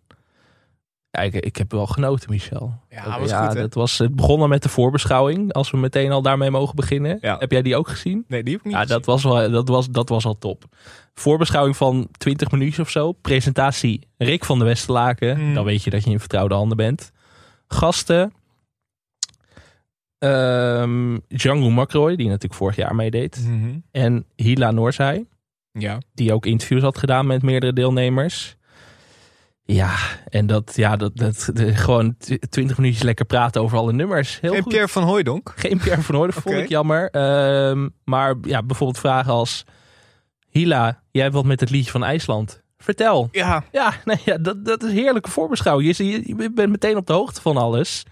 Ja, 1.12 1.20
ik, 1.22 1.34
ik 1.34 1.56
heb 1.56 1.72
wel 1.72 1.88
genoten, 1.88 2.30
Michel. 2.30 2.74
Ja, 2.90 3.20
was 3.20 3.32
goed, 3.32 3.54
hè? 3.54 3.62
dat 3.62 3.74
was 3.74 3.98
het 3.98 4.16
begonnen 4.16 4.50
met 4.50 4.64
de 4.64 4.70
voorbeschouwing. 4.70 5.54
Als 5.54 5.72
we 5.72 5.78
meteen 5.78 6.12
al 6.12 6.22
daarmee 6.22 6.52
mogen 6.52 6.76
beginnen. 6.76 7.18
Ja. 7.22 7.38
Heb 7.40 7.52
jij 7.52 7.62
die 7.62 7.76
ook 7.76 7.88
gezien? 7.88 8.26
Nee, 8.28 8.44
die 8.44 8.52
heb 8.54 8.62
ik 8.62 8.66
niet 8.68 8.76
Ja, 8.76 8.82
gezien. 8.82 8.96
dat 8.98 9.06
was, 9.06 9.24
wel, 9.24 9.52
dat, 9.52 9.68
was, 9.68 9.90
dat 9.90 10.10
was 10.10 10.26
al 10.26 10.38
top. 10.38 10.64
Voorbeschouwing 11.14 11.78
van 11.78 12.08
20 12.12 12.52
minuutjes 12.52 12.80
of 12.80 12.90
zo. 12.90 13.12
Presentatie 13.12 14.08
Rick 14.18 14.46
van 14.46 14.60
de 14.60 14.66
Westerlaken. 14.66 15.36
Hmm. 15.36 15.54
Dan 15.54 15.64
weet 15.66 15.84
je 15.84 15.90
dat 15.90 16.04
je 16.04 16.10
in 16.10 16.20
vertrouwde 16.20 16.56
handen 16.56 16.78
bent. 16.78 17.12
Gasten. 17.68 18.34
Ehm 20.22 21.18
Django 21.28 21.70
McRoy, 21.70 22.16
die 22.16 22.26
natuurlijk 22.28 22.54
vorig 22.54 22.76
jaar 22.76 22.96
meedeed. 22.96 23.46
Mhm. 23.48 23.78
En 23.92 24.26
Hila 24.36 24.72
Noorzij, 24.72 25.26
Ja. 25.72 25.98
die 26.14 26.34
ook 26.34 26.46
interviews 26.46 26.82
had 26.82 26.98
gedaan 26.98 27.28
met 27.28 27.42
meerdere 27.42 27.74
deelnemers. 27.74 28.56
Ja, 29.64 29.96
en 30.30 30.48
dat, 30.48 30.74
ja, 30.76 30.96
dat, 30.96 31.18
dat 31.18 31.50
de- 31.54 31.76
gewoon 31.76 32.16
tw- 32.18 32.34
20 32.50 32.78
minuutjes 32.78 33.04
lekker 33.04 33.26
praten 33.26 33.62
over 33.62 33.78
alle 33.78 33.94
nummers. 33.94 34.40
Heel 34.40 34.54
En 34.54 34.62
goed. 34.62 34.72
Pierre 34.72 34.88
van 34.88 35.04
Hooijdonk. 35.04 35.54
Geen 35.56 35.78
Pierre 35.78 36.02
van 36.02 36.16
dat 36.16 36.34
vond 36.34 36.56
ik 36.56 36.70
jammer. 36.70 37.10
Ehm, 37.10 37.90
maar 38.04 38.36
ja, 38.42 38.64
bijvoorbeeld 38.64 39.00
vragen 39.00 39.32
als... 39.32 39.64
Hila, 40.50 41.02
jij 41.12 41.22
hebt 41.24 41.36
wat 41.36 41.46
met 41.46 41.60
het 41.60 41.70
liedje 41.70 41.92
van 41.92 42.04
IJsland. 42.04 42.62
Vertel. 42.78 43.28
Ja, 43.32 43.64
Ja, 43.72 43.94
nee, 44.06 44.18
ja 44.26 44.38
dat, 44.38 44.66
dat 44.66 44.84
is 44.84 44.92
heerlijke 44.92 45.30
voorbeschouwing. 45.30 45.98
Je, 45.98 46.06
je, 46.06 46.24
je 46.38 46.52
bent 46.52 46.70
meteen 46.70 46.98
op 46.98 47.08
de 47.08 47.14
hoogte 47.14 47.42
van 47.42 47.58
alles. 47.58 48.04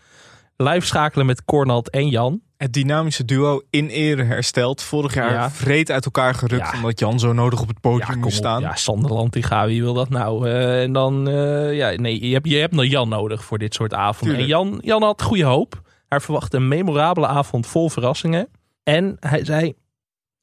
Live 0.63 0.85
schakelen 0.85 1.25
met 1.25 1.45
Cornald 1.45 1.89
en 1.89 2.07
Jan. 2.09 2.41
Het 2.57 2.73
dynamische 2.73 3.25
duo 3.25 3.61
in 3.69 3.87
ere 3.87 4.23
hersteld. 4.23 4.81
Vorig 4.81 5.13
jaar 5.13 5.31
Ja. 5.33 5.51
vreed 5.51 5.91
uit 5.91 6.05
elkaar 6.05 6.33
gerukt. 6.35 6.71
Ja. 6.71 6.73
Omdat 6.75 6.99
Jan 6.99 7.19
zo 7.19 7.33
nodig 7.33 7.61
op 7.61 7.67
het 7.67 7.79
podium 7.81 8.07
Ja, 8.07 8.13
kom 8.13 8.21
moest 8.21 8.37
op. 8.37 8.43
staan. 8.43 8.61
Ja, 8.61 8.75
Sanderland, 8.75 9.33
die. 9.33 9.45
Wie 9.65 9.81
wil 9.81 9.93
dat 9.93 10.09
nou? 10.09 10.47
Eh, 10.49 10.81
en 10.83 10.93
dan, 10.93 11.27
eh, 11.29 11.73
ja, 11.75 11.89
nee, 11.89 12.27
je 12.27 12.33
hebt, 12.33 12.47
je 12.49 12.57
hebt 12.57 12.73
nog 12.73 12.85
Jan 12.85 13.09
nodig 13.09 13.43
voor 13.43 13.57
dit 13.57 13.73
soort 13.73 13.93
avonden. 13.93 14.37
En. 14.37 14.45
Jan, 14.45 14.79
Jan 14.83 15.03
had 15.03 15.21
goede 15.21 15.43
hoop. 15.43 15.81
Hij 16.07 16.19
verwachtte 16.19 16.57
een 16.57 16.67
memorabele 16.67 17.27
avond 17.27 17.67
vol 17.67 17.89
verrassingen. 17.89 18.47
En 18.83 19.17
hij 19.19 19.45
zei, 19.45 19.73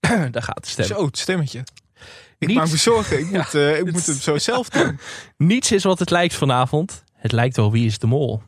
daar 0.31 0.43
gaat 0.43 0.63
de 0.65 0.69
stem. 0.69 0.85
Zo, 0.85 1.05
het 1.07 1.19
stemmetje. 1.19 1.59
Ik 2.39 2.49
Niets. 2.49 2.61
maak 2.61 2.71
me 2.71 2.77
zorgen. 2.77 3.19
Ik, 3.19 3.31
moet, 3.37 3.55
eh, 3.55 3.79
ik 3.79 3.93
moet 3.93 4.07
het 4.07 4.17
zo 4.17 4.39
zelf 4.39 4.69
doen. 4.69 4.99
Niets 5.37 5.73
is 5.73 5.85
wat 5.85 5.99
het 5.99 6.11
lijkt 6.11 6.35
vanavond. 6.35 7.05
Het 7.15 7.33
lijkt 7.33 7.57
wel 7.57 7.73
wie 7.73 7.87
is 7.87 7.99
de 7.99 8.07
mol. 8.07 8.43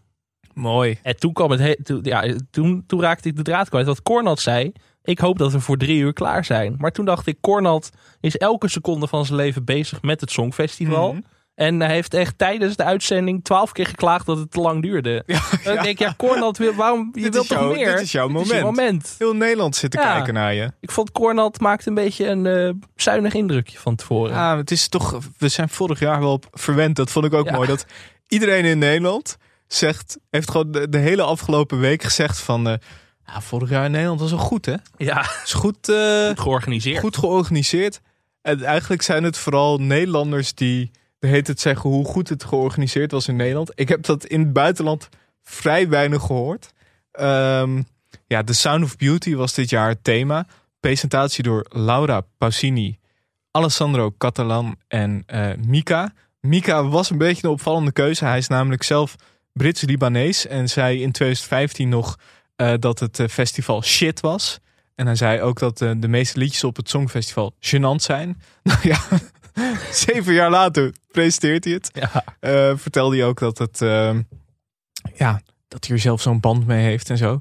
Mooi. 0.58 0.98
En 1.02 1.16
toen 1.16 1.32
kwam 1.32 1.50
het 1.50 1.60
he- 1.60 1.82
toen, 1.82 2.00
ja, 2.02 2.24
toen, 2.50 2.84
toen 2.86 3.00
raakte 3.00 3.28
ik 3.28 3.36
de 3.36 3.42
draad 3.42 3.68
kwijt. 3.68 3.86
Wat 3.86 4.02
Cornald 4.02 4.40
zei. 4.40 4.72
Ik 5.02 5.18
hoop 5.18 5.38
dat 5.38 5.52
we 5.52 5.61
voor 5.61 5.76
drie 5.76 5.98
uur 5.98 6.12
klaar 6.12 6.44
zijn. 6.44 6.74
Maar 6.78 6.90
toen 6.92 7.04
dacht 7.04 7.26
ik, 7.26 7.36
Cornald 7.40 7.90
is 8.20 8.36
elke 8.36 8.68
seconde 8.68 9.06
van 9.06 9.24
zijn 9.24 9.38
leven 9.38 9.64
bezig 9.64 10.02
met 10.02 10.20
het 10.20 10.30
Songfestival. 10.30 11.12
Mhm. 11.12 11.20
En 11.54 11.80
hij 11.80 11.90
heeft 11.94 12.14
echt 12.14 12.38
tijdens 12.38 12.76
de 12.76 12.84
uitzending 12.84 13.44
twaalf 13.44 13.72
keer 13.72 13.86
geklaagd 13.86 14.26
dat 14.26 14.38
het 14.38 14.50
te 14.50 14.61
lang 14.61 14.82
duurde. 14.82 15.22
Ja, 15.26 15.40
Dan 15.64 15.74
denk 15.74 15.86
ik, 15.86 15.98
ja, 15.98 16.14
Cornald, 16.16 16.56
wil- 16.59 16.74
waarom, 16.74 17.11
je 17.14 17.20
Dit 17.22 17.32
wilt 17.32 17.50
is 17.50 17.56
toch 17.56 17.72
meer? 17.72 17.90
dit 17.90 18.00
is 18.00 18.12
jouw 18.12 18.28
Dit 18.44 18.62
moment. 18.62 19.14
Heel 19.18 19.34
Nederland 19.34 19.76
zit 19.76 19.90
te 19.90 19.98
Ja. 20.00 20.12
kijken 20.14 20.34
naar 20.34 20.54
je. 20.54 20.72
Ik 20.80 20.90
vond 20.90 21.12
Cornald 21.12 21.61
maakte 21.61 21.88
een 21.88 21.94
beetje 21.94 22.26
een 22.26 22.46
eh, 22.46 22.70
zuinig 22.96 23.34
indrukje 23.34 23.78
van 23.78 23.94
tevoren. 23.96 24.32
Ja, 24.34 24.56
het 24.56 24.70
is 24.70 24.88
toch, 24.88 25.18
we 25.38 25.48
zijn 25.48 25.68
vorig 25.68 25.98
jaar 26.00 26.20
wel 26.20 26.32
op 26.32 26.46
verwend. 26.52 26.96
Dat 26.96 27.11
vond 27.11 27.24
ik 27.24 27.32
ook 27.34 27.46
Ja. 27.46 27.52
mooi. 27.54 27.68
Dat 27.68 27.86
iedereen 28.28 28.64
in 28.64 28.78
Nederland 28.78 29.36
zegt, 29.68 30.18
heeft 30.30 30.50
gewoon 30.50 30.70
de, 30.70 30.88
de 30.88 30.98
hele 30.98 31.22
afgelopen 31.22 31.80
week 31.80 32.02
gezegd 32.02 32.38
van... 32.38 32.68
eh, 32.68 32.74
ja, 33.26 33.40
vorig 33.40 33.70
jaar 33.70 33.84
in 33.84 33.90
Nederland 33.90 34.20
was 34.20 34.30
wel 34.30 34.38
goed, 34.38 34.66
hè? 34.66 34.74
Ja, 34.96 35.20
is 35.44 35.52
goed, 35.52 35.88
eh, 35.88 36.26
goed 36.26 36.40
georganiseerd. 36.40 36.98
goed 37.00 37.16
georganiseerd. 37.16 38.00
En 38.42 38.62
eigenlijk 38.62 39.02
zijn 39.02 39.24
het 39.24 39.38
vooral 39.38 39.78
Nederlanders 39.78 40.54
die 40.54 40.90
de 41.18 41.26
hele 41.26 41.42
tijd 41.42 41.60
zeggen 41.60 41.90
hoe 41.90 42.04
goed 42.04 42.28
het 42.28 42.44
georganiseerd 42.44 43.10
was 43.10 43.28
in 43.28 43.36
Nederland. 43.36 43.72
Ik 43.74 43.88
heb 43.88 44.02
dat 44.02 44.24
in 44.24 44.40
het 44.40 44.52
buitenland 44.52 45.08
vrij 45.42 45.88
weinig 45.88 46.22
gehoord. 46.22 46.72
Ehm, 47.10 47.82
ja, 48.26 48.44
The 48.44 48.54
Sound 48.54 48.84
of 48.84 48.96
Beauty 48.96 49.34
was 49.34 49.54
dit 49.54 49.70
jaar 49.70 49.88
het 49.88 50.04
thema. 50.04 50.46
Presentatie 50.80 51.42
door 51.42 51.66
Laura 51.68 52.20
Pausini, 52.38 52.98
Alessandro 53.50 54.14
Catalan 54.18 54.76
en 54.88 55.22
eh, 55.26 55.50
Mika. 55.66 56.12
Mika 56.40 56.84
was 56.84 57.10
een 57.10 57.18
beetje 57.18 57.46
een 57.46 57.52
opvallende 57.52 57.92
keuze. 57.92 58.24
Hij 58.24 58.38
is 58.38 58.48
namelijk 58.48 58.82
zelf 58.82 59.16
Brits-Libanees 59.59 60.46
en 60.46 60.68
zei 60.68 61.02
in 61.02 61.12
2015 61.12 61.88
nog 61.88 62.18
eh, 62.56 62.74
dat 62.78 62.98
het 62.98 63.18
eh, 63.18 63.28
festival 63.28 63.82
shit 63.82 64.20
was. 64.20 64.59
En 64.94 65.06
hij 65.06 65.14
zei 65.14 65.40
ook 65.40 65.59
dat 65.59 65.80
eh, 65.80 65.92
de 65.96 66.09
meeste 66.09 66.38
liedjes 66.38 66.64
op 66.64 66.76
het 66.76 66.88
Songfestival 66.88 67.54
gênant 67.61 68.02
zijn. 68.02 68.42
Nou 68.62 68.78
ja, 68.82 69.00
zeven 70.06 70.32
jaar 70.32 70.50
later 70.50 70.92
presenteert 71.11 71.64
hij 71.64 71.72
het. 71.72 71.90
Ja. 71.92 72.76
Vertelde 72.76 73.16
hij 73.16 73.26
ook 73.26 73.38
dat 73.38 73.59
het, 73.59 73.82
ehm, 73.82 74.22
ja, 75.14 75.40
dat 75.68 75.86
hij 75.86 75.96
er 75.96 76.02
zelf 76.02 76.20
zo'n 76.20 76.40
band 76.40 76.66
mee 76.66 76.84
heeft 76.84 77.11
en 77.11 77.16
zo. 77.16 77.40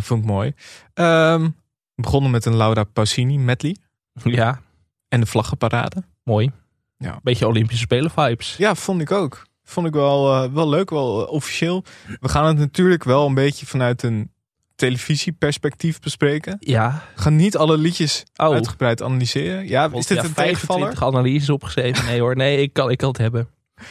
Vond 0.00 0.20
ik 0.20 0.26
mooi. 0.26 0.52
Ehm, 0.94 1.48
begonnen 1.94 2.30
met 2.30 2.44
een 2.44 2.56
Laura 2.56 2.84
Pausini 2.84 3.38
medley 3.38 3.76
ja, 4.24 4.60
en 5.08 5.20
de 5.20 5.26
vlaggenparade. 5.26 6.04
mooi. 6.22 6.50
Ja. 6.96 7.20
Beetje 7.22 7.46
Olympische 7.46 7.82
Spelen 7.82 8.10
vibes. 8.10 8.56
Ja, 8.56 8.74
vond 8.74 9.00
ik 9.00 9.10
ook. 9.10 9.46
Vond 9.64 9.86
ik 9.86 9.92
wel, 9.92 10.32
eh, 10.44 10.52
wel 10.52 10.68
leuk, 10.68 10.90
wel 10.90 11.26
eh, 11.26 11.32
officieel. 11.32 11.84
We 12.20 12.28
gaan 12.28 12.46
het 12.46 12.58
natuurlijk 12.58 13.04
wel 13.04 13.26
een 13.26 13.34
beetje 13.34 13.66
vanuit 13.66 14.02
een 14.02 14.30
televisieperspectief 14.76 16.00
bespreken. 16.00 16.56
Ja. 16.60 17.02
Gaan 17.14 17.36
niet 17.36 17.56
alle 17.56 17.76
liedjes 17.78 18.24
Oh. 18.36 18.52
uitgebreid 18.52 19.02
analyseren. 19.02 19.68
Ja, 19.68 19.88
is 19.92 20.06
dit 20.06 20.16
ja, 20.18 20.24
een 20.24 20.32
tegenvaller? 20.34 20.80
25 20.80 21.02
analyses 21.02 21.50
opgeschreven. 21.50 22.04
Nee 22.04 22.20
hoor, 22.20 22.36
nee, 22.36 22.62
ik 22.62 22.72
kan, 22.72 22.90
ik 22.90 22.98
kan 22.98 23.08
het 23.08 23.18
hebben. 23.18 23.48
We 23.74 23.82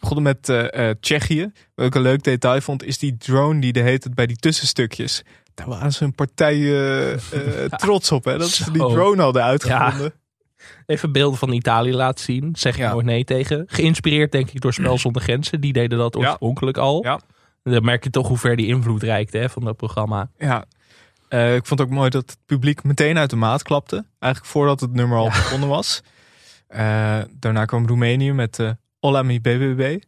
begonnen 0.00 0.24
met 0.24 0.48
eh, 0.48 0.88
eh, 0.90 0.96
Tsjechië. 1.00 1.52
Wat 1.74 1.86
ik 1.86 1.94
een 1.94 2.02
leuk 2.02 2.22
detail 2.22 2.60
vond, 2.60 2.84
is 2.84 2.98
die 2.98 3.16
drone 3.16 3.60
die 3.60 3.72
de 3.72 3.80
heet 3.80 4.04
het 4.04 4.14
bij 4.14 4.26
die 4.26 4.36
tussenstukjes. 4.36 5.22
Daar 5.54 5.68
waren 5.68 5.92
ze 5.92 6.04
een 6.04 6.14
partij 6.14 6.56
trots 7.76 8.12
op, 8.12 8.24
hè? 8.24 8.38
Dat 8.38 8.48
ze 8.48 8.70
die 8.70 8.86
drone 8.88 9.22
hadden 9.22 9.42
uitgevonden. 9.42 10.12
Even 10.86 11.12
beelden 11.12 11.38
van 11.38 11.52
Italië 11.52 11.94
laten 11.94 12.24
zien. 12.24 12.56
Zeg 12.56 12.76
je 12.76 12.82
Ja. 12.82 12.90
nooit 12.92 13.06
nee 13.06 13.24
tegen. 13.24 13.64
Geïnspireerd 13.66 14.32
denk 14.32 14.50
ik 14.50 14.60
door 14.60 14.72
Spel 14.72 14.98
zonder 15.08 15.22
Grenzen. 15.22 15.60
Die 15.60 15.72
deden 15.72 15.98
dat 15.98 16.14
Ja. 16.14 16.20
oorspronkelijk 16.20 16.76
al. 16.76 17.04
Ja. 17.04 17.20
Dan 17.62 17.84
merk 17.84 18.04
je 18.04 18.10
toch 18.10 18.28
hoe 18.28 18.38
ver 18.38 18.56
die 18.56 18.66
invloed 18.66 19.02
reikt 19.02 19.32
hè, 19.32 19.48
van 19.50 19.64
dat 19.64 19.76
programma. 19.76 20.30
Ja. 20.38 20.64
Eh, 21.28 21.54
ik 21.54 21.66
vond 21.66 21.80
het 21.80 21.88
ook 21.88 21.94
mooi 21.94 22.10
dat 22.10 22.22
het 22.30 22.38
publiek 22.46 22.82
meteen 22.82 23.18
uit 23.18 23.30
de 23.30 23.36
maat 23.36 23.62
klapte. 23.62 24.04
Eigenlijk 24.18 24.52
voordat 24.52 24.80
het 24.80 24.92
nummer 24.92 25.18
al 25.18 25.24
begonnen 25.26 25.68
was. 25.68 26.00
Eh, 26.66 27.18
daarna 27.32 27.64
kwam 27.64 27.86
Roemenië 27.86 28.32
met 28.32 28.58
eh 28.58 28.70
Hola 29.00 29.22
mi 29.22 29.40
BBB. 29.40 29.98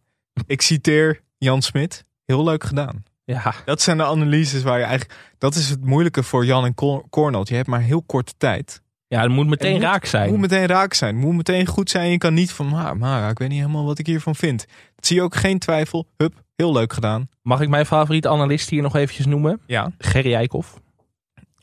Ik 0.46 0.62
citeer 0.62 1.20
Jan 1.38 1.62
Smit. 1.62 2.04
Heel 2.26 2.44
leuk 2.44 2.64
gedaan. 2.64 3.02
Ja, 3.24 3.54
Dat 3.64 3.80
zijn 3.80 3.96
de 3.96 4.04
analyses 4.04 4.62
waar 4.62 4.78
je 4.78 4.84
eigenlijk... 4.84 5.18
Dat 5.38 5.54
is 5.54 5.68
het 5.68 5.84
moeilijke 5.84 6.22
voor 6.22 6.44
Jan 6.44 6.64
en 6.64 6.74
Cor- 6.74 7.04
Cornel. 7.11 7.42
Je 7.48 7.54
hebt 7.54 7.68
maar 7.68 7.80
heel 7.80 8.02
korte 8.02 8.32
tijd. 8.38 8.82
Ja 9.11 9.20
het 9.22 9.30
moet 9.30 9.38
Het 9.40 9.48
meteen 9.48 9.72
moet- 9.72 9.82
raak 9.82 10.04
zijn. 10.04 10.22
Het 10.22 10.30
moet 10.30 10.40
meteen 10.40 10.66
raak 10.66 10.94
zijn. 10.94 11.14
Het 11.16 11.24
moet 11.24 11.36
meteen 11.36 11.66
goed 11.66 11.90
zijn. 11.90 12.11
Je 12.11 12.18
kan 12.18 12.34
niet 12.34 12.52
van, 12.52 12.68
maar, 12.68 12.96
maar 12.96 13.30
ik 13.30 13.38
weet 13.38 13.48
niet 13.48 13.61
helemaal 13.61 13.84
wat 13.84 13.98
ik 13.98 14.06
hiervan 14.06 14.34
vind. 14.34 14.66
Dat 14.96 15.06
zie 15.06 15.16
je 15.16 15.22
ook 15.22 15.34
geen 15.34 15.58
twijfel. 15.58 16.06
Hup, 16.16 16.42
heel 16.56 16.72
leuk 16.72 16.92
gedaan. 16.92 17.28
Mag 17.42 17.61
ik 17.61 17.68
mijn 17.68 17.86
favoriete 17.86 18.28
analist 18.28 18.70
hier 18.70 18.82
nog 18.82 18.96
eventjes 18.96 19.26
noemen? 19.26 19.61
Ja. 19.66 19.92
Gerry 19.98 20.34
Eikhoff. 20.34 20.80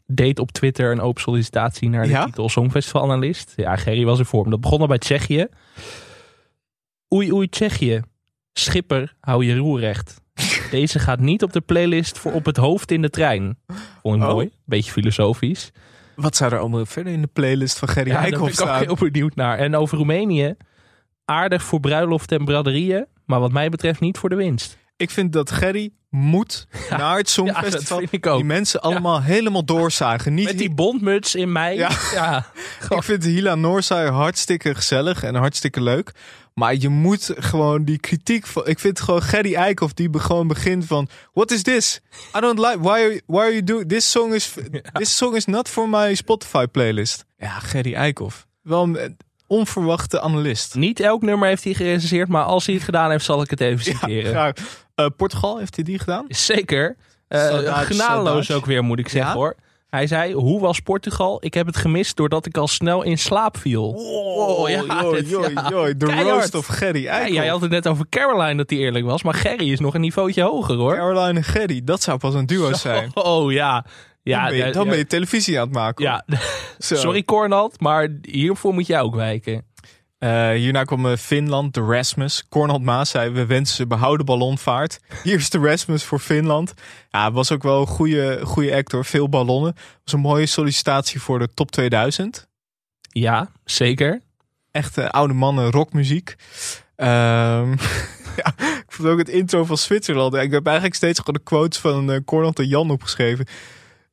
Deed 0.05 0.39
op 0.39 0.51
Twitter 0.51 0.91
een 0.91 1.01
open 1.01 1.21
sollicitatie 1.21 1.89
naar 1.89 2.03
de 2.03 2.09
Ja? 2.09 2.25
titel 2.25 2.49
Songfestival 2.49 3.01
analist. 3.03 3.53
Ja, 3.55 3.75
Gerry 3.75 4.05
was 4.05 4.19
in 4.19 4.25
vorm. 4.25 4.49
Dat 4.49 4.61
begon 4.61 4.81
al 4.81 4.87
bij 4.87 4.97
Tsjechië. 4.97 5.47
Oei 7.13 7.31
oei 7.33 7.49
Tsjechië. 7.49 8.01
Schipper, 8.53 9.13
hou 9.19 9.45
je 9.45 9.57
roer 9.57 9.79
recht. 9.79 10.21
Deze 10.71 10.99
gaat 10.99 11.19
niet 11.19 11.43
op 11.43 11.53
de 11.53 11.61
playlist 11.61 12.17
voor 12.17 12.31
op 12.33 12.45
het 12.45 12.57
hoofd 12.57 12.91
in 12.91 13.01
de 13.01 13.09
trein. 13.09 13.57
Vond 14.01 14.15
ik 14.15 14.21
Oh. 14.21 14.27
mooi. 14.33 14.49
Beetje 14.65 14.91
filosofisch. 14.91 15.71
Wat 16.17 16.35
zou 16.35 16.51
er 16.53 16.59
allemaal 16.59 16.85
verder 16.85 17.13
in 17.13 17.21
de 17.21 17.29
playlist 17.33 17.79
van 17.79 17.87
Gerry 17.87 18.07
Ja, 18.09 18.13
daar 18.13 18.23
ben 18.23 18.33
ik 18.33 18.39
ook 18.45 18.49
staan? 18.51 18.79
heel 18.83 18.95
benieuwd 18.95 19.35
naar. 19.35 19.57
En 19.57 19.75
over 19.75 19.97
Roemenië. 19.97 20.55
Aardig 21.25 21.63
voor 21.63 21.79
bruiloft 21.79 22.31
en 22.31 22.45
braderieën. 22.45 23.05
Maar 23.25 23.39
wat 23.39 23.51
mij 23.51 23.69
betreft 23.69 23.99
niet 23.99 24.17
voor 24.17 24.29
de 24.29 24.35
winst. 24.35 24.77
Ik 24.97 25.09
vind 25.09 25.33
dat 25.33 25.51
Gerry 25.51 25.89
moet 26.09 26.67
naar 26.89 27.17
het 27.17 27.27
Ja, 27.27 27.33
Songfestival. 27.33 27.99
dat 27.99 28.09
vind 28.09 28.11
ik 28.11 28.25
ook. 28.31 28.35
Die 28.37 28.45
mensen 28.45 28.81
allemaal 28.81 29.21
helemaal 29.21 29.65
doorzagen. 29.65 30.33
Niet 30.33 30.45
Met 30.45 30.57
die 30.57 30.73
bondmuts 30.73 31.35
in 31.35 31.51
mei. 31.51 31.77
Ja. 31.77 31.89
ja. 32.13 32.45
Ik 32.97 33.03
vind 33.03 33.23
Hila 33.23 33.55
Noorsaai 33.55 34.09
hartstikke 34.09 34.75
gezellig 34.75 35.23
en 35.23 35.35
hartstikke 35.35 35.81
leuk. 35.81 36.11
Maar 36.57 36.75
je 36.75 36.89
moet 36.89 37.31
gewoon 37.37 37.83
die 37.83 37.97
kritiek 37.99 38.45
van... 38.47 38.67
Ik 38.67 38.79
vind 38.79 38.99
gewoon 38.99 39.21
Gerry 39.21 39.55
Eikhoff 39.55 39.93
die 39.93 40.09
be- 40.09 40.19
gewoon 40.19 40.47
begint 40.47 40.85
van... 40.85 41.07
What 41.33 41.51
is 41.51 41.61
this? 41.61 42.01
I 42.37 42.39
don't 42.39 42.59
like... 42.59 42.77
Why 42.79 42.89
are 42.89 43.01
you, 43.07 43.21
why 43.25 43.39
are 43.39 43.49
you 43.51 43.63
doing... 43.63 43.89
This 43.89 44.11
song 44.11 44.33
is... 44.33 44.53
This 44.93 45.17
song 45.17 45.35
is 45.35 45.45
not 45.45 45.69
for 45.69 45.89
my 45.89 46.15
Spotify 46.15 46.65
playlist. 46.71 47.25
Ja, 47.37 47.59
Gerry 47.59 47.93
Eikhoff. 47.93 48.47
Wel 48.61 48.83
een 48.83 49.17
onverwachte 49.47 50.21
analist. 50.21 50.75
Niet 50.75 50.99
elk 50.99 51.21
nummer 51.21 51.47
heeft 51.47 51.63
hij 51.63 51.73
gerecenseerd, 51.73 52.27
maar 52.27 52.43
als 52.43 52.65
hij 52.65 52.75
het 52.75 52.83
gedaan 52.83 53.09
heeft, 53.11 53.25
zal 53.25 53.41
ik 53.41 53.49
het 53.49 53.61
even 53.61 53.83
citeren. 53.93 54.31
Graag. 54.31 54.53
Eh, 54.95 55.05
Portugal, 55.17 55.57
heeft 55.57 55.75
hij 55.75 55.83
die 55.85 55.99
gedaan? 55.99 56.25
Zeker. 56.27 56.95
Saudade, 57.29 57.85
genadeloos 57.85 58.51
ook 58.51 58.65
weer, 58.65 58.83
moet 58.83 58.99
ik 58.99 59.09
zeggen 59.09 59.31
Ja? 59.31 59.37
hoor. 59.37 59.55
Hij 59.89 60.07
zei, 60.07 60.33
hoe 60.33 60.59
was 60.59 60.79
Portugal? 60.79 61.37
Ik 61.39 61.53
heb 61.53 61.65
het 61.65 61.77
gemist 61.77 62.15
doordat 62.15 62.45
ik 62.45 62.57
al 62.57 62.67
snel 62.67 63.03
in 63.03 63.17
slaap 63.17 63.57
viel. 63.57 63.89
Oh, 63.89 64.69
ja, 64.69 64.83
joi, 65.01 65.15
dit- 65.15 65.29
joi, 65.29 65.53
ja, 65.53 65.69
joi. 65.69 65.97
De 65.97 66.05
keihard. 66.05 66.29
roast 66.29 66.55
of 66.55 66.65
Gerry 66.65 67.01
Ja, 67.01 67.27
jij 67.27 67.47
had 67.47 67.61
het 67.61 67.71
net 67.71 67.87
over 67.87 68.05
Caroline 68.09 68.55
dat 68.55 68.69
hij 68.69 68.79
eerlijk 68.79 69.05
was, 69.05 69.23
maar 69.23 69.33
Gerry 69.33 69.71
is 69.71 69.79
nog 69.79 69.93
een 69.93 70.01
niveautje 70.01 70.43
hoger 70.43 70.75
hoor. 70.75 70.95
Caroline 70.95 71.39
en 71.39 71.43
Gerry, 71.43 71.81
dat 71.83 72.01
zou 72.01 72.17
pas 72.17 72.33
een 72.33 72.45
duo 72.45 72.73
zijn. 72.73 73.11
Oh 73.13 73.51
ja. 73.51 73.85
Ja, 74.23 74.41
dan 74.41 74.49
ben 74.57 74.65
je, 74.67 74.71
dan 74.71 74.83
ja. 74.83 74.89
ben 74.89 74.97
je 74.97 75.05
televisie 75.07 75.59
aan 75.59 75.65
het 75.65 75.73
maken. 75.75 76.23
sorry 76.77 77.23
Cornald, 77.23 77.79
maar 77.79 78.09
hiervoor 78.21 78.73
moet 78.73 78.87
jij 78.87 79.01
ook 79.01 79.15
wijken. 79.15 79.65
Eh, 80.17 80.49
hierna 80.49 80.83
kwam 80.83 81.05
eh, 81.05 81.17
Finland, 81.17 81.73
de 81.73 81.81
Rasmus. 81.81 82.47
Cornald 82.49 82.81
Maas 82.81 83.09
zei, 83.09 83.29
we 83.29 83.45
wensen 83.45 83.75
ze 83.75 83.87
behouden 83.87 84.25
ballonvaart. 84.25 84.99
Hier 85.23 85.35
is 85.35 85.49
de 85.49 85.59
Rasmus 85.59 86.03
voor 86.03 86.19
Finland. 86.19 86.73
Ja, 87.09 87.31
was 87.31 87.51
ook 87.51 87.63
wel 87.63 87.81
een 87.81 87.87
goede, 87.87 88.39
goede 88.43 88.75
actor. 88.75 89.05
Veel 89.05 89.29
ballonnen. 89.29 89.75
Was 90.03 90.13
een 90.13 90.19
mooie 90.19 90.45
sollicitatie 90.45 91.21
voor 91.21 91.39
de 91.39 91.49
top 91.53 91.71
2000. 91.71 92.47
Ja, 93.09 93.51
zeker. 93.65 94.21
Echt 94.71 94.97
eh, 94.97 95.09
oude 95.09 95.33
mannen 95.33 95.71
rockmuziek. 95.71 96.35
Ehm, 96.95 97.71
ja, 98.41 98.53
ik 98.57 98.85
vond 98.87 99.07
ook 99.07 99.17
het 99.17 99.29
intro 99.29 99.65
van 99.65 99.77
Zwitserland. 99.77 100.33
Ik 100.33 100.51
heb 100.51 100.65
eigenlijk 100.65 100.95
steeds 100.95 101.19
gewoon 101.19 101.35
de 101.35 101.43
quotes 101.43 101.79
van 101.79 102.11
uh, 102.11 102.17
Cornald 102.25 102.59
en 102.59 102.67
Jan 102.67 102.91
opgeschreven. 102.91 103.45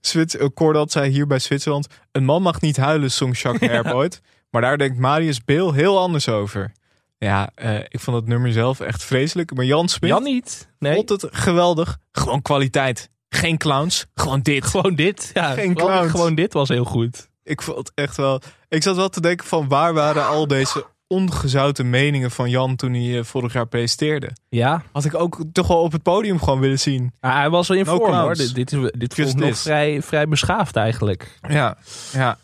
Zwits 0.00 0.34
uh, 0.34 0.46
Cornald 0.54 0.92
zei 0.92 1.10
hier 1.10 1.26
bij 1.26 1.38
Zwitserland... 1.38 1.86
Een 2.12 2.24
man 2.24 2.42
mag 2.42 2.60
niet 2.60 2.76
huilen, 2.76 3.10
zong 3.10 3.38
Jacques 3.38 3.70
Herboyd. 3.74 4.20
Maar 4.54 4.62
daar 4.62 4.78
denkt 4.78 4.98
Marius 4.98 5.44
Beel 5.44 5.72
heel 5.72 5.98
anders 5.98 6.28
over. 6.28 6.72
Ja, 7.18 7.50
eh, 7.54 7.78
ik 7.78 8.00
vond 8.00 8.16
het 8.16 8.26
nummer 8.26 8.52
zelf 8.52 8.80
echt 8.80 9.04
vreselijk. 9.04 9.54
Maar 9.54 9.64
Jan 9.64 9.88
Smit 9.88 10.10
Jan 10.10 10.22
niet. 10.22 10.68
Nee, 10.78 10.94
vond 10.94 11.08
het 11.08 11.26
geweldig. 11.30 11.98
Gewoon 12.12 12.42
kwaliteit. 12.42 13.10
Geen 13.28 13.58
clowns. 13.58 14.06
Gewoon 14.14 14.40
dit. 14.40 14.64
gewoon 14.66 14.94
dit. 14.94 15.30
Ja, 15.34 15.52
Geen 15.52 15.74
clowns. 15.74 16.10
Gewoon 16.10 16.34
dit 16.34 16.52
was 16.52 16.68
heel 16.68 16.84
goed. 16.84 17.28
Ik 17.42 17.62
vond 17.62 17.78
het 17.78 17.92
echt 17.94 18.16
wel... 18.16 18.40
Ik 18.68 18.82
zat 18.82 18.96
wel 18.96 19.08
te 19.08 19.20
denken 19.20 19.46
van 19.46 19.68
waar 19.68 19.94
waren 19.94 20.26
al 20.26 20.46
deze 20.46 20.86
ongezouten 21.06 21.90
meningen 21.90 22.30
van 22.30 22.50
Jan 22.50 22.76
toen 22.76 22.92
hij 22.94 23.18
eh, 23.18 23.24
vorig 23.24 23.52
jaar 23.52 23.66
presenteerde. 23.66 24.30
Ja, 24.48 24.82
Had 24.92 25.04
ik 25.04 25.14
ook 25.14 25.38
toch 25.52 25.66
wel 25.66 25.80
op 25.82 25.92
het 25.92 26.02
podium 26.02 26.38
gewoon 26.38 26.60
willen 26.60 26.78
zien. 26.80 27.12
Ah, 27.20 27.34
hij 27.34 27.50
was 27.50 27.68
wel 27.68 27.76
in 27.76 27.84
No 27.84 27.96
vorm 27.96 28.14
hoor. 28.14 28.34
Dit, 28.34 28.54
dit, 28.54 28.72
is- 28.72 28.90
dit 28.96 29.16
Just 29.16 29.30
vond 29.30 29.42
ik 29.42 29.48
nog 29.48 29.58
vrij, 29.58 30.02
vrij 30.02 30.28
beschaafd 30.28 30.76
eigenlijk. 30.76 31.38
Ja, 31.48 31.76
ja. 32.12 32.38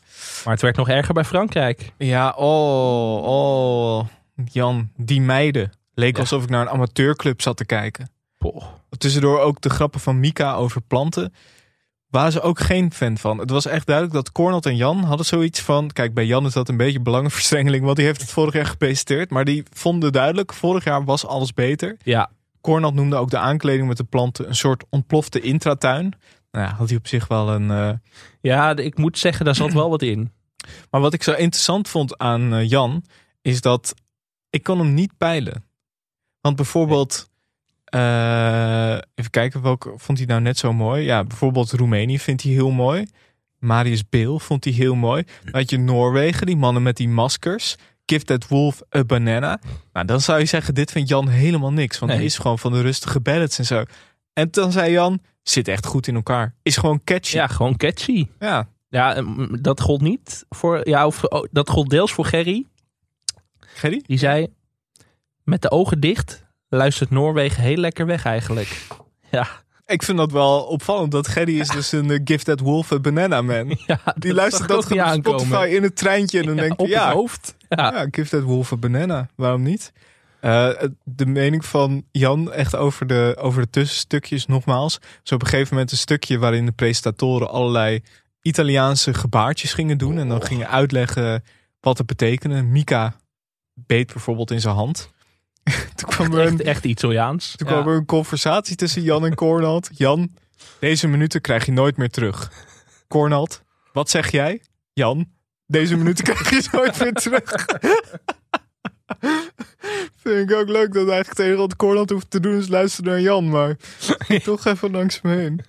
Maar 0.45 0.53
het 0.53 0.63
werd 0.63 0.77
nog 0.77 0.89
erger 0.89 1.15
bij 1.15 1.25
Frankrijk. 1.25 1.93
Ja, 1.99 2.31
oh, 2.37 3.23
oh. 3.23 4.07
Jan, 4.45 4.91
die 4.97 5.21
meiden. 5.21 5.71
Leek 5.95 6.15
Ja. 6.15 6.21
alsof 6.21 6.43
ik 6.43 6.49
naar 6.49 6.61
een 6.61 6.71
amateurclub 6.71 7.43
zat 7.43 7.57
te 7.57 7.65
kijken. 7.65 8.11
Tussendoor 8.99 9.41
ook 9.41 9.61
de 9.61 9.71
grappen 9.71 10.01
van 10.01 10.21
Mika 10.21 10.55
over 10.55 10.81
planten. 10.81 11.35
Waren 12.09 12.33
ze 12.33 12.41
ook 12.41 12.61
geen 12.61 12.93
fan 12.93 13.19
van. 13.19 13.39
Het 13.39 13.51
was 13.51 13.67
echt 13.67 13.87
duidelijk 13.87 14.17
dat 14.17 14.33
Cornald 14.33 14.67
en 14.67 14.77
Jan 14.77 15.03
hadden 15.05 15.27
zoiets 15.27 15.61
van... 15.61 15.91
Kijk, 15.91 16.15
bij 16.15 16.27
Jan 16.27 16.47
is 16.47 16.53
dat 16.53 16.69
een 16.69 16.77
beetje 16.77 17.01
belangenverstrengeling... 17.01 17.85
want 17.85 17.97
die 17.97 18.07
heeft 18.07 18.21
het 18.21 18.31
vorig 18.31 18.55
jaar 18.55 18.67
gepresenteerd. 18.67 19.31
Maar 19.31 19.45
die 19.45 19.63
vonden 19.73 20.13
duidelijk, 20.13 20.53
vorig 20.53 20.85
jaar 20.85 21.05
was 21.05 21.27
alles 21.27 21.55
beter. 21.55 21.97
Ja, 22.03 22.31
Cornald 22.61 22.95
noemde 22.95 23.17
ook 23.17 23.31
de 23.31 23.39
aankleding 23.39 23.89
met 23.89 23.97
de 23.97 24.05
planten... 24.05 24.49
een 24.49 24.55
soort 24.57 24.85
ontplofte 24.89 25.41
intratuin. 25.41 26.15
Nou 26.51 26.67
ja, 26.67 26.75
had 26.75 26.89
hij 26.89 26.99
op 26.99 27.07
zich 27.07 27.29
wel 27.29 27.51
een... 27.51 27.71
eh, 27.71 27.91
ja, 28.41 28.77
ik 28.77 28.99
moet 28.99 29.19
zeggen, 29.19 29.45
daar 29.45 29.55
zat 29.55 29.73
wel 29.73 29.91
wat 29.91 30.03
in. 30.03 30.33
Maar 30.91 31.01
wat 31.01 31.15
ik 31.15 31.23
zo 31.23 31.33
interessant 31.33 31.89
vond 31.89 32.19
aan 32.19 32.55
eh, 32.55 32.69
Jan... 32.69 33.05
is 33.43 33.61
dat 33.61 33.95
ik 34.51 34.63
kon 34.63 34.79
hem 34.79 34.95
niet 34.95 35.13
peilen. 35.19 35.65
Want 36.41 36.57
bijvoorbeeld 36.57 37.29
Eh, 37.85 38.93
even 39.15 39.31
kijken, 39.31 39.63
welke 39.63 39.93
vond 39.97 40.19
hij 40.19 40.27
nou 40.27 40.41
net 40.41 40.59
zo 40.59 40.73
mooi? 40.73 41.05
Ja, 41.05 41.25
bijvoorbeeld 41.25 41.73
Roemenië 41.73 42.19
vindt 42.19 42.43
hij 42.43 42.53
heel 42.53 42.71
mooi. 42.71 43.07
Marius 43.59 44.09
Beel 44.09 44.39
vond 44.39 44.65
hij 44.65 44.73
heel 44.73 44.95
mooi. 44.95 45.25
Dan 45.45 45.55
had 45.61 45.71
je 45.71 45.79
Noorwegen, 45.79 46.47
die 46.47 46.57
mannen 46.57 46.83
met 46.83 46.97
die 46.97 47.09
maskers. 47.09 47.77
Give 48.07 48.25
that 48.25 48.49
wolf 48.49 48.83
a 48.97 49.05
banana. 49.05 49.61
Nou, 49.93 50.07
dan 50.07 50.21
zou 50.21 50.39
je 50.39 50.45
zeggen, 50.45 50.75
dit 50.75 50.91
vindt 50.91 51.09
Jan 51.09 51.29
helemaal 51.29 51.73
niks. 51.73 51.99
Want 51.99 52.13
hij 52.13 52.25
is 52.25 52.39
gewoon 52.39 52.59
van 52.59 52.73
de 52.73 52.81
rustige 52.81 53.21
ballads 53.21 53.59
en 53.59 53.65
zo. 53.65 53.85
En 54.33 54.49
dan 54.51 54.73
zei 54.73 54.93
Jan, 54.93 55.21
zit 55.43 55.69
echt 55.69 55.87
goed 55.87 56.07
in 56.07 56.15
elkaar. 56.15 56.55
Is 56.63 56.77
gewoon 56.77 57.01
catchy. 57.05 57.37
Ja, 57.37 57.47
gewoon 57.47 57.77
catchy. 57.77 58.27
ja. 58.39 58.69
Ja, 58.89 59.21
mm, 59.21 59.63
dat 59.63 59.81
gold 59.81 60.01
niet 60.01 60.45
voor. 60.49 60.89
Ja, 60.89 61.07
of 61.07 61.25
oh, 61.25 61.45
dat 61.51 61.71
gold 61.71 61.91
deels 61.91 62.13
voor 62.13 62.25
Gerry. 62.25 62.67
Gerry? 63.59 64.03
Die 64.07 64.19
zei: 64.19 64.47
Met 65.45 65.63
de 65.63 65.71
ogen 65.71 66.01
dicht 66.01 66.45
luistert 66.69 67.11
Noorwegen 67.11 67.63
heel 67.63 67.77
lekker 67.77 68.07
weg 68.07 68.25
eigenlijk. 68.25 68.87
Ja, 69.31 69.47
Ik 69.87 70.03
vind 70.03 70.19
dat 70.19 70.33
wel 70.33 70.63
opvallend. 70.63 71.13
Dat 71.13 71.29
Gerry 71.29 71.61
is 71.61 71.69
dus 71.69 71.93
een 71.93 72.11
eh, 72.11 72.21
Give 72.25 72.45
that 72.45 72.61
wolf 72.61 72.93
a 72.93 72.99
banana 72.99 73.43
man. 73.43 73.79
ja 73.87 74.01
Die 74.17 74.35
luistert 74.35 74.69
dat 74.69 74.85
gewoon 74.85 75.15
op 75.17 75.25
Spotify 75.25 75.69
in 75.71 75.83
het 75.83 75.97
treintje. 75.97 76.39
En 76.41 76.47
dan 76.47 76.55
Ja, 76.55 76.61
denkt 76.61 76.79
op 76.79 76.87
ja, 76.87 77.05
het 77.07 77.15
hoofd. 77.15 77.55
Ja. 77.69 78.07
That 78.11 78.43
wolf 78.43 78.73
a 78.73 78.77
banana. 78.77 79.29
Waarom 79.35 79.63
niet? 79.63 79.93
Eh, 80.41 80.69
de 81.05 81.27
mening 81.27 81.65
van 81.65 82.05
Jan 82.11 82.53
echt 82.53 82.77
over 82.77 83.07
de, 83.07 83.37
over 83.39 83.63
de 83.63 83.71
tussenstukjes 83.71 84.47
nogmaals. 84.47 84.99
Zo 85.23 85.35
op 85.35 85.43
een 85.43 85.49
gegeven 85.49 85.73
moment 85.75 85.93
een 85.93 85.99
stukje 85.99 86.39
waarin 86.39 86.67
de 86.67 86.73
presentatoren 86.73 87.51
allerlei 87.51 88.03
Italiaanse 88.43 89.15
gebaartjes 89.15 89.73
gingen 89.73 89.99
doen. 89.99 90.19
En 90.19 90.29
dan 90.29 90.43
gingen 90.43 90.69
uitleggen 90.69 91.45
wat 91.81 91.99
het 91.99 92.07
betekende. 92.07 92.63
Mika 92.63 93.17
beet 93.75 94.13
bijvoorbeeld 94.13 94.51
in 94.51 94.61
zijn 94.61 94.75
hand. 94.75 95.11
toen 95.95 96.09
kwam 96.09 96.33
er 96.35 96.41
Echt, 96.45 96.51
een, 96.53 96.63
echt 96.67 96.85
Italiaans. 96.85 97.55
toen 97.57 97.69
Ja. 97.69 97.73
kwam 97.75 97.89
er 97.93 97.99
een 97.99 98.07
conversatie 98.07 98.77
tussen 98.77 99.03
Jan 99.03 99.25
en 99.25 99.35
Cornald. 99.35 99.89
Jan, 100.05 100.35
deze 100.79 101.09
minuten 101.09 101.41
krijg 101.41 101.67
je 101.67 101.73
nooit 101.73 101.97
meer 101.97 102.11
terug. 102.11 102.53
Cornald, 103.09 103.63
wat 103.93 104.11
zeg 104.11 104.31
jij? 104.31 104.63
Jan, 104.93 105.31
deze 105.67 105.97
minuten 105.97 106.25
krijg 106.25 106.51
je 106.51 106.69
nooit 106.73 106.99
meer 107.01 107.13
terug. 107.13 107.55
Vind 110.23 110.51
ik 110.51 110.57
ook 110.57 110.69
leuk 110.69 110.93
dat 110.93 111.09
eigenlijk 111.09 111.35
tegen 111.35 111.57
wat 111.59 111.77
Cornald 111.77 112.11
hoeft 112.11 112.31
te 112.31 112.41
doen 112.41 112.57
is 112.59 112.69
luisteren 112.69 113.11
naar 113.11 113.21
Jan, 113.21 113.49
maar 113.49 113.77
toch 114.45 114.65
even 114.65 114.91
langs 114.91 115.21
me 115.21 115.35
heen. 115.37 115.61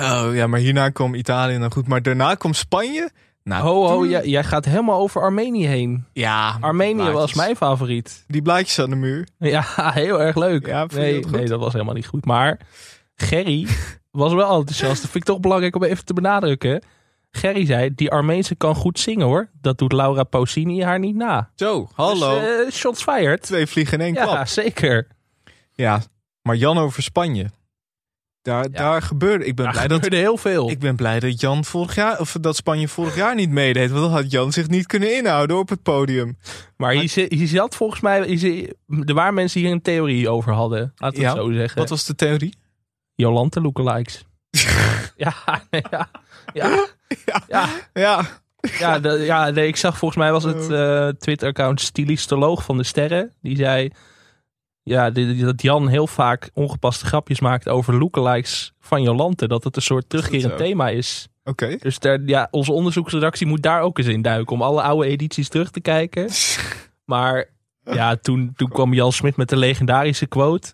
Oh 0.00 0.28
ja, 0.34 0.46
maar 0.46 0.60
hierna 0.60 0.88
kwam 0.88 1.14
Italië 1.14 1.58
dan 1.58 1.72
goed, 1.72 1.88
maar 1.88 2.02
daarna 2.02 2.34
kwam 2.34 2.54
Spanje. 2.54 3.10
Nou, 3.42 3.62
Ho, 3.62 3.86
ho, 3.86 3.98
toen- 4.00 4.08
jij, 4.08 4.26
jij 4.26 4.44
gaat 4.44 4.64
helemaal 4.64 5.00
over 5.00 5.20
Armenië 5.22 5.66
heen. 5.66 6.04
ja, 6.12 6.56
Armenië 6.60 7.10
was 7.10 7.34
mijn 7.34 7.56
favoriet. 7.56 8.24
Die 8.28 8.42
blaadjes 8.42 8.78
aan 8.78 8.90
de 8.90 8.96
muur. 8.96 9.28
Ja, 9.38 9.64
heel 9.92 10.20
erg 10.22 10.36
leuk. 10.36 10.66
Ja, 10.66 10.86
nee, 10.94 11.20
dat 11.20 11.30
nee, 11.30 11.46
dat 11.46 11.60
was 11.60 11.72
helemaal 11.72 11.94
niet 11.94 12.06
goed. 12.06 12.24
Maar 12.24 12.58
Gerry 13.16 13.66
was 14.10 14.32
wel 14.32 14.56
enthousiast. 14.58 15.02
Dat 15.02 15.10
vind 15.10 15.14
ik 15.14 15.24
toch 15.24 15.40
belangrijk 15.40 15.76
om 15.76 15.82
even 15.84 16.04
te 16.04 16.14
benadrukken. 16.14 16.82
Gerry 17.36 17.66
zei, 17.66 17.94
die 17.94 18.10
Armeense 18.10 18.54
kan 18.54 18.74
goed 18.74 18.98
zingen 18.98 19.26
hoor. 19.26 19.48
Dat 19.60 19.78
doet 19.78 19.92
Laura 19.92 20.22
Pausini 20.24 20.82
haar 20.82 20.98
niet 20.98 21.16
na. 21.16 21.50
Zo, 21.54 21.88
hallo. 21.94 22.40
Dus, 22.40 22.66
eh, 22.66 22.72
shots 22.72 23.02
fired. 23.02 23.42
Twee 23.42 23.66
vliegen 23.66 23.98
in 23.98 24.04
één 24.04 24.14
Ja, 24.14 24.22
klap. 24.24 24.46
zeker. 24.46 25.06
Ja, 25.72 26.02
maar 26.42 26.56
Jan 26.56 26.78
over 26.78 27.02
Spanje. 27.02 27.46
Daar, 28.42 28.70
daar 28.70 29.02
gebeurde. 29.02 29.44
Ik 29.44 29.54
ben 29.54 29.64
Daar 29.64 29.74
blij 29.74 29.88
dat 29.88 30.08
heel 30.08 30.36
veel. 30.36 30.70
ik 30.70 30.78
ben 30.78 30.96
blij 30.96 31.20
dat 31.20 31.40
Jan 31.40 31.64
vorig 31.64 31.94
jaar 31.94 32.20
of 32.20 32.36
dat 32.40 32.56
Spanje 32.56 32.88
vorig 32.88 33.16
jaar 33.16 33.34
niet 33.34 33.50
meedeed, 33.50 33.90
want 33.90 34.02
dan 34.02 34.12
had 34.12 34.30
Jan 34.30 34.52
zich 34.52 34.68
niet 34.68 34.86
kunnen 34.86 35.16
inhouden 35.16 35.58
op 35.58 35.68
het 35.68 35.82
podium. 35.82 36.38
maar 36.76 37.08
zit- 37.08 37.32
hier 37.32 37.46
zat 37.48 37.74
volgens 37.76 38.00
mij... 38.00 38.36
zit- 38.36 38.74
er 39.04 39.14
waren 39.14 39.34
mensen 39.34 39.58
die 39.58 39.66
hier 39.68 39.76
een 39.76 39.82
theorie 39.82 40.28
over 40.28 40.52
hadden. 40.52 40.92
Laten 40.96 41.16
we 41.18 41.24
Ja, 41.24 41.32
het 41.34 41.42
zo 41.44 41.52
zeggen. 41.52 41.78
Wat 41.78 41.88
was 41.88 42.04
de 42.06 42.14
theorie? 42.14 42.54
Jolante 43.14 43.60
lookalikes. 43.60 44.24
ja, 45.16 45.34
nee, 45.70 45.82
ja, 45.90 46.08
ja, 46.52 46.86
ja. 47.48 47.68
Ja, 47.94 48.20
Ja, 48.78 48.98
de- 48.98 49.08
ja 49.24 49.50
nee, 49.50 49.66
ik 49.66 49.76
zag 49.76 49.98
volgens 49.98 50.20
mij 50.20 50.32
was 50.32 50.44
het 50.44 50.70
eh, 50.70 51.08
Twitter-account 51.08 51.80
Stilistoloog 51.80 52.64
van 52.64 52.76
de 52.76 52.82
Sterren. 52.84 53.32
Die 53.42 53.56
zei 53.56 53.90
ja, 54.82 55.10
dat 55.10 55.62
Jan 55.62 55.88
heel 55.88 56.06
vaak 56.06 56.50
ongepaste 56.54 57.06
grapjes 57.06 57.40
maakt 57.40 57.68
over 57.68 57.98
lookalikes 57.98 58.72
van 58.80 59.02
Jolante. 59.02 59.48
Dat 59.48 59.64
het 59.64 59.76
een 59.76 59.82
soort 59.82 60.08
terugkerend 60.08 60.56
thema 60.56 60.88
is. 60.88 61.28
oké. 61.44 61.76
Dus 61.80 61.98
daar, 61.98 62.20
ja, 62.26 62.48
onze 62.50 62.72
onderzoeksredactie 62.72 63.46
moet 63.46 63.62
daar 63.62 63.80
ook 63.80 63.98
eens 63.98 64.06
in 64.06 64.22
duiken. 64.22 64.52
Om 64.54 64.62
alle 64.62 64.82
oude 64.82 65.08
edities 65.08 65.48
terug 65.48 65.70
te 65.70 65.80
kijken. 65.80 66.28
Maar 67.04 67.44
ja, 67.84 68.16
toen, 68.16 68.52
toen 68.56 68.68
kwam 68.68 68.94
Jan 68.94 69.12
Smit 69.12 69.36
met 69.36 69.48
de 69.48 69.56
legendarische 69.56 70.26
quote. 70.26 70.72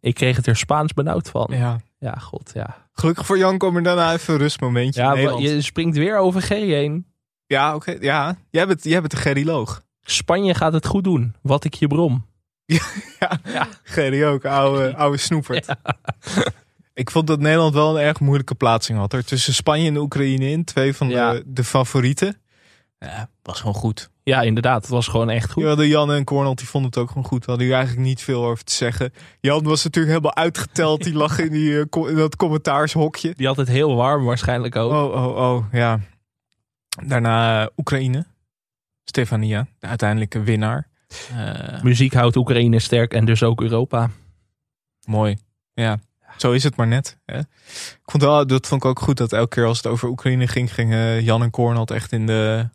Ik 0.00 0.14
kreeg 0.14 0.36
het 0.36 0.46
er 0.46 0.56
Spaans 0.56 0.92
benauwd 0.94 1.28
van. 1.30 1.46
Ja, 1.50 1.80
Ja. 1.98 2.12
god, 2.14 2.50
ja. 2.54 2.85
Gelukkig 2.98 3.26
voor 3.26 3.38
Jan 3.38 3.58
kwam 3.58 3.76
er 3.76 3.82
daarna 3.82 4.12
even 4.12 4.34
een 4.34 4.40
rustmomentje 4.40 5.00
Ja, 5.02 5.14
je 5.38 5.62
springt 5.62 5.96
weer 5.96 6.18
over 6.18 6.42
Gerry 6.42 6.72
heen. 6.72 7.06
Ja, 7.46 7.74
oké. 7.74 7.96
Ja, 8.00 8.36
jij 8.50 8.66
bent, 8.66 8.84
jij 8.84 8.98
bent 9.00 9.10
de 9.10 9.16
Gerryloog. 9.16 9.82
Spanje 10.02 10.54
gaat 10.54 10.72
het 10.72 10.86
goed 10.86 11.04
doen. 11.04 11.34
Wat 11.42 11.64
ik 11.64 11.74
je 11.74 11.86
brom. 11.86 12.26
Gerry 13.82 14.24
ook, 14.24 14.44
oude, 14.44 14.94
oude 14.96 15.16
snoepert. 15.16 15.66
Ik 16.94 17.10
vond 17.10 17.26
dat 17.26 17.40
Nederland 17.40 17.74
wel 17.74 17.98
een 17.98 18.04
erg 18.04 18.20
moeilijke 18.20 18.54
plaatsing 18.54 18.98
had. 18.98 19.12
Er 19.12 19.24
tussen 19.24 19.54
Spanje 19.54 19.88
en 19.88 19.96
Oekraïne 19.96 20.50
in. 20.50 20.64
Twee 20.64 20.94
van 20.94 21.08
Ja. 21.08 21.32
de, 21.32 21.42
de 21.46 21.64
favorieten. 21.64 22.40
Ja, 22.98 23.28
was 23.42 23.58
gewoon 23.58 23.74
goed. 23.74 24.10
Ja, 24.28 24.40
inderdaad. 24.42 24.80
Het 24.82 24.90
was 24.90 25.08
gewoon 25.08 25.30
echt 25.30 25.50
goed. 25.50 25.62
Ja, 25.62 25.74
de 25.74 25.88
Jan 25.88 26.12
en 26.12 26.24
Cornel 26.24 26.54
die 26.54 26.66
vonden 26.68 26.90
het 26.90 26.98
ook 26.98 27.08
gewoon 27.08 27.24
goed. 27.24 27.44
We 27.44 27.50
hadden 27.50 27.66
hier 27.66 27.76
eigenlijk 27.76 28.06
niet 28.06 28.22
veel 28.22 28.44
over 28.44 28.64
te 28.64 28.72
zeggen. 28.72 29.12
Jan 29.40 29.62
was 29.62 29.84
natuurlijk 29.84 30.14
helemaal 30.14 30.36
uitgeteld. 30.44 31.02
Die 31.04 31.14
lag 31.14 31.38
in, 31.38 31.50
die, 31.52 31.78
eh, 31.78 31.84
co- 31.90 32.06
in 32.06 32.16
dat 32.16 32.36
commentaarshokje. 32.36 33.34
Die 33.36 33.46
had 33.46 33.56
het 33.56 33.68
heel 33.68 33.94
warm 33.94 34.24
waarschijnlijk 34.24 34.76
ook. 34.76 34.92
Oh, 34.92 35.14
oh, 35.26 35.36
oh, 35.36 35.64
ja. 35.72 36.00
Daarna 37.06 37.62
eh, 37.62 37.66
Oekraïne. 37.76 38.26
Stefania, 39.04 39.66
de 39.78 39.86
uiteindelijke 39.86 40.40
winnaar. 40.42 40.88
Eh, 41.36 41.82
Muziek 41.82 42.12
houdt 42.14 42.36
Oekraïne 42.36 42.78
sterk 42.78 43.12
en 43.14 43.24
dus 43.24 43.42
ook 43.42 43.60
Europa. 43.60 44.10
mooi. 45.04 45.38
Ja, 45.74 45.98
zo 46.36 46.52
is 46.52 46.62
het 46.64 46.76
maar 46.76 46.86
net. 46.86 47.18
Hè? 47.24 47.38
Ik 47.38 48.00
vond 48.04 48.22
wel, 48.22 48.46
dat 48.46 48.66
vond 48.66 48.82
ik 48.84 48.88
ook 48.90 49.00
goed 49.00 49.16
dat 49.16 49.32
elke 49.32 49.48
keer 49.54 49.64
als 49.64 49.76
het 49.76 49.86
over 49.86 50.08
Oekraïne 50.08 50.46
ging, 50.48 50.74
gingen 50.74 51.24
Jan 51.24 51.42
en 51.42 51.50
Cornel 51.50 51.86
echt 51.86 52.12
in 52.12 52.26
de. 52.26 52.68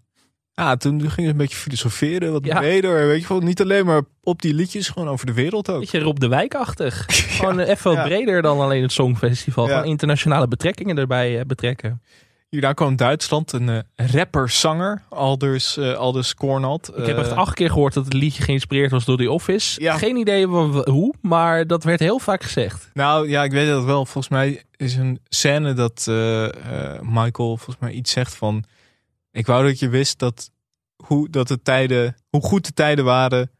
Ja, 0.62 0.76
toen 0.76 1.00
gingen 1.00 1.14
ze 1.16 1.30
een 1.30 1.38
beetje 1.38 1.58
filosoferen, 1.58 2.32
wat 2.32 2.46
Ja. 2.46 2.60
breder. 2.60 3.08
Weet 3.08 3.22
je 3.22 3.28
wel, 3.28 3.40
niet 3.40 3.62
alleen 3.62 3.86
maar 3.86 4.02
op 4.24 4.42
die 4.42 4.54
liedjes, 4.54 4.90
gewoon 4.90 5.10
over 5.10 5.26
de 5.26 5.34
wereld 5.34 5.70
ook. 5.70 5.80
Beetje 5.80 6.00
Rob 6.00 6.18
de 6.18 6.28
Wijkachtig. 6.28 7.06
Gewoon 7.38 7.60
even 7.60 7.84
wat 7.84 7.96
ja. 7.96 8.04
breder 8.04 8.42
dan 8.42 8.60
alleen 8.60 8.82
het 8.82 8.92
Songfestival. 8.92 9.68
Ja. 9.68 9.74
Gewoon 9.74 9.90
internationale 9.90 10.48
betrekkingen 10.48 10.98
erbij 10.98 11.40
eh, 11.40 11.46
betrekken. 11.46 12.02
Hierna 12.50 12.74
kwam 12.74 12.96
Duitsland, 12.96 13.52
een 13.52 13.70
eh, 13.70 14.08
rapper-zanger, 14.12 15.02
Alders, 15.10 15.78
eh 15.78 15.94
Alders 15.94 16.34
Cornald. 16.36 16.92
Ik 16.98 17.06
heb 17.06 17.18
echt 17.18 17.32
acht 17.32 17.54
keer 17.54 17.70
gehoord 17.70 17.94
dat 17.94 18.06
het 18.06 18.14
liedje 18.14 18.44
geïnspireerd 18.44 18.92
was 18.92 19.06
door 19.06 19.18
The 19.18 19.32
Office. 19.32 19.82
Ja. 19.82 19.98
Geen 19.98 20.16
idee 20.16 20.46
hoe, 20.46 21.14
maar 21.22 21.68
dat 21.68 21.84
werd 21.84 22.00
heel 22.00 22.20
vaak 22.20 22.44
gezegd. 22.44 22.90
Nou 22.94 23.30
ja, 23.30 23.44
ik 23.44 23.52
weet 23.52 23.68
dat 23.68 23.84
wel. 23.84 24.06
Volgens 24.06 24.30
mij 24.30 24.64
is 24.76 24.96
een 24.96 25.20
scène 25.30 25.74
dat 25.74 26.06
eh, 26.08 26.46
eh, 26.46 26.52
Michael 27.02 27.58
volgens 27.58 27.78
mij 27.80 27.92
iets 27.92 28.12
zegt 28.12 28.36
van... 28.36 28.64
Ik 29.32 29.46
wou 29.46 29.68
dat 29.68 29.80
je 29.80 29.90
wist 29.90 30.20
dat, 30.20 30.52
hoe, 31.06 31.30
dat 31.30 31.48
de 31.48 31.62
tijden, 31.62 32.16
hoe 32.30 32.42
goed 32.42 32.66
de 32.66 32.74
tijden 32.74 33.06
waren 33.06 33.52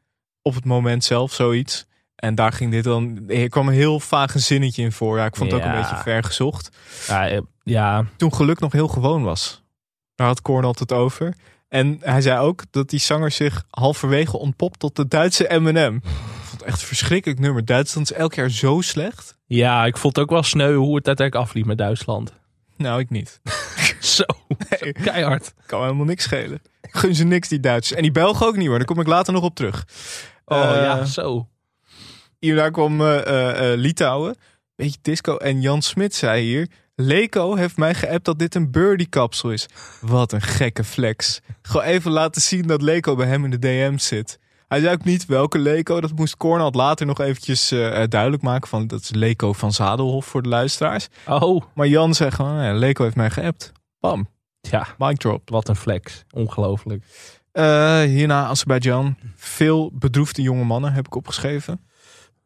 op 0.42 0.56
het 0.56 0.66
moment 0.66 1.04
zelf, 1.04 1.34
zoiets. 1.34 1.86
En 2.16 2.36
daar 2.36 2.54
ging 2.54 2.72
dit 2.72 2.84
dan... 2.84 3.24
Er 3.28 3.50
kwam 3.50 3.68
een 3.68 3.74
heel 3.74 4.00
vaag 4.00 4.34
een 4.34 4.42
zinnetje 4.42 4.84
in 4.84 4.92
voor. 4.92 5.18
Ja, 5.18 5.26
ik 5.26 5.36
vond 5.36 5.52
het 5.52 5.62
ook 5.62 5.68
een 5.68 5.76
beetje 5.76 5.96
ver 5.96 6.24
gezocht. 6.24 6.70
Ja, 7.08 7.30
eh, 7.30 7.42
ja, 7.64 8.06
Toen 8.18 8.34
geluk 8.34 8.60
nog 8.60 8.72
heel 8.72 8.88
gewoon 8.88 9.24
was. 9.24 9.64
Daar 10.16 10.28
had 10.28 10.42
Cornel 10.42 10.76
het 10.80 10.92
over. 10.92 11.36
En 11.68 11.98
hij 12.02 12.22
zei 12.22 12.40
ook 12.40 12.64
dat 12.72 12.90
die 12.90 13.00
zanger 13.00 13.32
zich 13.32 13.64
halverwege 13.70 14.38
ontpopt 14.38 14.80
tot 14.80 14.96
de 14.96 15.08
Duitse 15.08 15.48
M&M. 15.60 15.96
Ik 15.96 16.02
vond 16.42 16.52
het 16.52 16.62
echt 16.62 16.82
een 16.82 16.88
verschrikkelijk 16.88 17.40
nummer. 17.40 17.66
Duitsland 17.66 18.12
is 18.12 18.18
elk 18.18 18.34
jaar 18.34 18.50
zo 18.50 18.82
slecht. 18.82 19.38
ja, 19.46 19.86
ik 19.86 19.98
vond 19.98 20.16
het 20.16 20.26
ook 20.26 20.32
wel 20.32 20.44
sneu 20.44 20.76
hoe 20.76 20.96
het 20.96 21.08
uiteindelijk 21.08 21.48
afliep 21.48 21.66
met 21.66 21.78
Duitsland. 21.78 22.34
Nou, 22.76 23.00
ik 23.00 23.10
niet. 23.10 23.40
Zo, 24.16 24.24
zo 24.80 24.92
keihard. 25.04 25.54
Kan 25.66 25.82
helemaal 25.82 26.06
niks 26.06 26.24
schelen. 26.24 26.62
Gun 26.82 27.16
ze 27.16 27.24
niks, 27.24 27.48
die 27.48 27.60
Duitsers. 27.60 27.96
En 27.98 28.02
die 28.02 28.12
Belgen 28.12 28.48
ook 28.48 28.56
niet 28.56 28.68
hoor. 28.68 28.78
Daar 28.78 28.88
kom 28.88 29.00
ik 29.00 29.08
later 29.08 29.34
nog 29.34 29.44
op 29.44 29.56
terug. 29.56 29.86
Oh 30.46 30.58
Eh, 30.58 30.84
ja, 30.84 31.06
zo. 31.06 31.48
Hierna 32.40 32.70
kwam 32.70 33.02
eh, 33.02 33.18
eh, 33.20 33.72
eh, 33.72 33.80
Litouwen. 33.80 34.36
Beetje 34.76 35.00
disco. 35.02 35.38
En 35.38 35.62
Jan 35.62 35.82
Smit 35.82 36.16
zei 36.16 36.44
hier... 36.44 36.68
Leko 36.96 37.56
heeft 37.56 37.78
mij 37.78 37.94
geappt 37.94 38.26
dat 38.26 38.40
dit 38.40 38.56
een 38.56 38.72
birdie 38.72 39.08
kapsel 39.08 39.52
is. 39.52 39.66
Wat 40.02 40.32
een 40.32 40.42
gekke 40.42 40.84
flex. 40.84 41.40
Gewoon 41.62 41.86
even 41.86 42.12
laten 42.12 42.42
zien 42.42 42.68
dat 42.68 42.82
Leko 42.82 43.16
bij 43.16 43.28
hem 43.28 43.44
in 43.44 43.50
de 43.50 43.60
DM 43.60 43.98
zit. 43.98 44.40
Hij 44.68 44.80
zei 44.80 44.94
ook 44.94 45.04
niet 45.04 45.26
welke 45.26 45.60
Leko. 45.60 46.02
Dat 46.02 46.16
moest 46.16 46.38
Cornald 46.38 46.76
later 46.76 47.06
nog 47.06 47.20
eventjes 47.20 47.72
eh, 47.72 48.02
eh, 48.02 48.10
duidelijk 48.10 48.44
maken. 48.44 48.68
Van, 48.68 48.88
dat 48.88 49.02
is 49.02 49.10
Leko 49.10 49.54
van 49.54 49.72
Zadelhof 49.72 50.26
voor 50.26 50.42
de 50.42 50.50
luisteraars. 50.50 51.08
Oh, 51.28 51.62
Maar 51.74 51.88
Jan 51.88 52.14
zegt 52.14 52.36
gewoon... 52.36 52.64
Ja, 52.64 52.74
Leko 52.74 53.04
heeft 53.04 53.16
mij 53.16 53.30
geappt. 53.30 53.72
Bam. 54.02 54.28
ja, 54.62 54.88
Mic 54.98 55.18
drop. 55.18 55.50
wat 55.50 55.68
een 55.70 55.76
flex. 55.76 56.24
Ongelooflijk. 56.32 57.04
Eh, 57.52 58.02
hierna 58.02 58.46
Azerbeidzjan. 58.46 59.18
Veel 59.36 59.92
bedroefde 59.94 60.42
jonge 60.42 60.64
mannen 60.64 60.94
heb 60.94 61.06
ik 61.06 61.16
opgeschreven. 61.16 61.82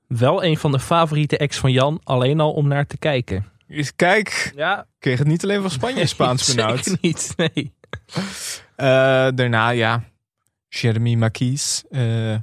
Wel 0.08 0.44
een 0.44 0.58
van 0.58 0.72
de 0.72 0.80
favoriete 0.80 1.40
acts 1.40 1.58
van 1.58 1.72
Jan, 1.72 2.00
alleen 2.04 2.40
al 2.40 2.52
om 2.54 2.68
naar 2.68 2.88
te 2.88 2.98
kijken. 2.98 3.46
Eens 3.68 3.96
kijk, 3.96 4.52
Ja, 4.56 4.88
kreeg 5.00 5.18
het 5.20 5.28
niet 5.28 5.44
alleen 5.44 5.62
van 5.62 5.70
Spanje 5.70 6.06
Spaans 6.16 6.54
benauwd. 6.56 6.84
Zeker 6.84 6.98
niet, 7.02 7.34
nee. 7.38 7.74
Eh, 8.76 8.86
daarna, 9.36 9.70
ja, 9.70 10.04
Jeremy 10.68 11.16
Marquis, 11.16 11.84
eh, 11.90 12.36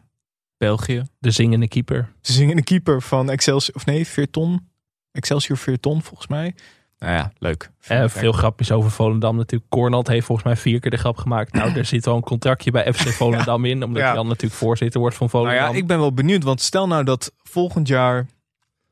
België. 0.57 1.03
De 1.19 1.31
zingende 1.31 1.69
keeper. 1.69 2.13
De 2.21 2.63
keeper 2.63 3.03
van 3.03 3.31
Excelsior, 3.31 3.77
of 3.77 3.87
nee, 3.87 4.07
Veerton. 4.07 4.69
Excelsior 5.13 5.59
Veerton, 5.59 6.03
volgens 6.03 6.29
mij. 6.29 6.55
Nou 7.03 7.15
ja, 7.15 7.33
leuk. 7.39 7.71
Eh, 7.87 8.05
veel 8.07 8.33
grapjes 8.33 8.73
over 8.73 8.91
Volendam 8.91 9.37
natuurlijk. 9.37 9.71
Cornald 9.71 10.09
heeft 10.09 10.27
volgens 10.27 10.47
mij 10.47 10.57
vier 10.57 10.81
keer 10.81 10.91
de 10.91 10.97
grap 10.97 11.17
gemaakt. 11.17 11.53
Nou, 11.53 11.73
er 11.79 11.85
zit 11.85 12.05
wel 12.05 12.17
een 12.17 12.23
contractje 12.23 12.71
bij 12.71 12.93
FC 12.93 13.09
Volendam 13.19 13.65
in. 13.65 13.85
Omdat 13.85 14.03
Ja. 14.03 14.15
Jan 14.15 14.27
natuurlijk 14.27 14.61
voorzitter 14.61 15.01
wordt 15.01 15.17
van 15.17 15.29
Nou 15.33 15.45
Volendam. 15.45 15.73
ja, 15.73 15.79
ik 15.81 15.87
ben 15.87 15.99
wel 15.99 16.13
benieuwd, 16.15 16.43
want 16.43 16.61
stel 16.61 16.87
nou 16.87 17.05
dat 17.05 17.33
volgend 17.43 17.89
jaar 17.89 18.27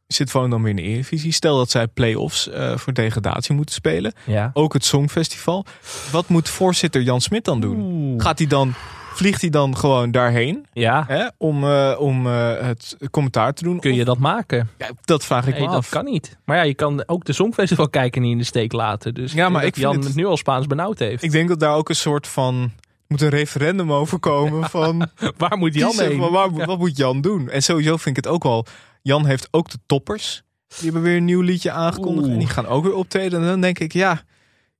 zit 0.06 0.30
Volendam 0.30 0.60
weer 0.62 0.70
in 0.70 0.76
de 0.76 0.82
Eredivisie. 0.82 1.32
Stel 1.32 1.56
dat 1.56 1.70
zij 1.70 1.86
play-offs 1.86 2.48
eh, 2.48 2.76
voor 2.76 2.92
degradatie 2.92 3.54
moeten 3.54 3.74
spelen. 3.74 4.12
Ja. 4.26 4.50
Ook 4.52 4.72
het 4.72 4.84
Songfestival. 4.84 5.64
Wat 6.10 6.28
moet 6.28 6.48
voorzitter 6.48 7.02
Jan 7.02 7.20
Smit 7.20 7.44
dan 7.44 7.60
doen? 7.60 7.80
Oeh. 7.80 8.22
Gaat 8.22 8.38
hij 8.38 8.46
dan, 8.46 8.74
vliegt 9.20 9.40
hij 9.40 9.50
dan 9.50 9.76
gewoon 9.76 10.10
daarheen 10.10 10.66
Ja, 10.72 11.04
hè, 11.08 11.26
om, 11.38 11.64
eh, 11.64 11.96
om 11.98 12.26
eh, 12.26 12.52
het 12.60 12.96
commentaar 13.10 13.52
te 13.54 13.62
doen? 13.64 13.80
kun 13.80 13.94
je 13.94 14.04
dat 14.04 14.18
maken? 14.18 14.68
Ja, 14.78 14.90
dat 15.04 15.24
vraag 15.24 15.46
ik 15.46 15.52
Nee, 15.52 15.60
me 15.62 15.66
dat 15.66 15.76
af. 15.76 15.88
kan 15.88 16.04
niet. 16.04 16.36
Maar 16.44 16.56
ja, 16.56 16.62
je 16.62 16.74
kan 16.74 17.02
ook 17.06 17.24
de 17.24 17.32
Songfestival 17.32 17.88
kijken 17.88 18.22
niet 18.22 18.32
in 18.32 18.38
de 18.38 18.44
steek 18.44 18.72
laten. 18.72 19.14
Dus 19.14 19.32
Ja, 19.32 19.48
maar 19.48 19.60
denk 19.60 19.76
ik 19.76 19.82
dat 19.82 19.90
Jan 19.92 20.00
het- 20.00 20.04
het 20.08 20.16
nu 20.16 20.26
al 20.26 20.36
Spaans 20.36 20.66
benauwd 20.66 20.98
heeft. 20.98 21.22
Ik 21.22 21.30
denk 21.30 21.48
dat 21.48 21.60
daar 21.60 21.74
ook 21.74 21.88
een 21.88 21.96
soort 21.96 22.26
van 22.26 22.72
moet 23.08 23.20
een 23.20 23.28
referendum 23.28 23.92
over 23.92 24.18
komen 24.18 24.70
van 24.78 25.08
Waar 25.36 25.58
moet 25.58 25.74
Jan 25.74 25.92
heen? 25.98 26.18
van 26.18 26.32
waar, 26.32 26.50
wat 26.52 26.78
moet 26.78 26.96
Jan 26.96 27.20
doen? 27.20 27.48
En 27.48 27.62
sowieso 27.62 27.96
vind 27.96 28.16
ik 28.16 28.24
het 28.24 28.32
ook 28.34 28.42
wel. 28.42 28.66
Jan 29.02 29.26
heeft 29.26 29.48
ook 29.50 29.70
de 29.70 29.78
toppers. 29.86 30.42
Die 30.68 30.84
hebben 30.84 31.02
weer 31.02 31.16
een 31.16 31.24
nieuw 31.24 31.40
liedje 31.40 31.70
aangekondigd 31.70 32.24
Oeh. 32.24 32.32
en 32.32 32.38
die 32.38 32.48
gaan 32.48 32.66
ook 32.66 32.84
weer 32.84 32.94
optreden. 32.94 33.40
En 33.40 33.46
dan 33.46 33.60
denk 33.60 33.78
ik, 33.78 33.92
ja, 33.92 34.22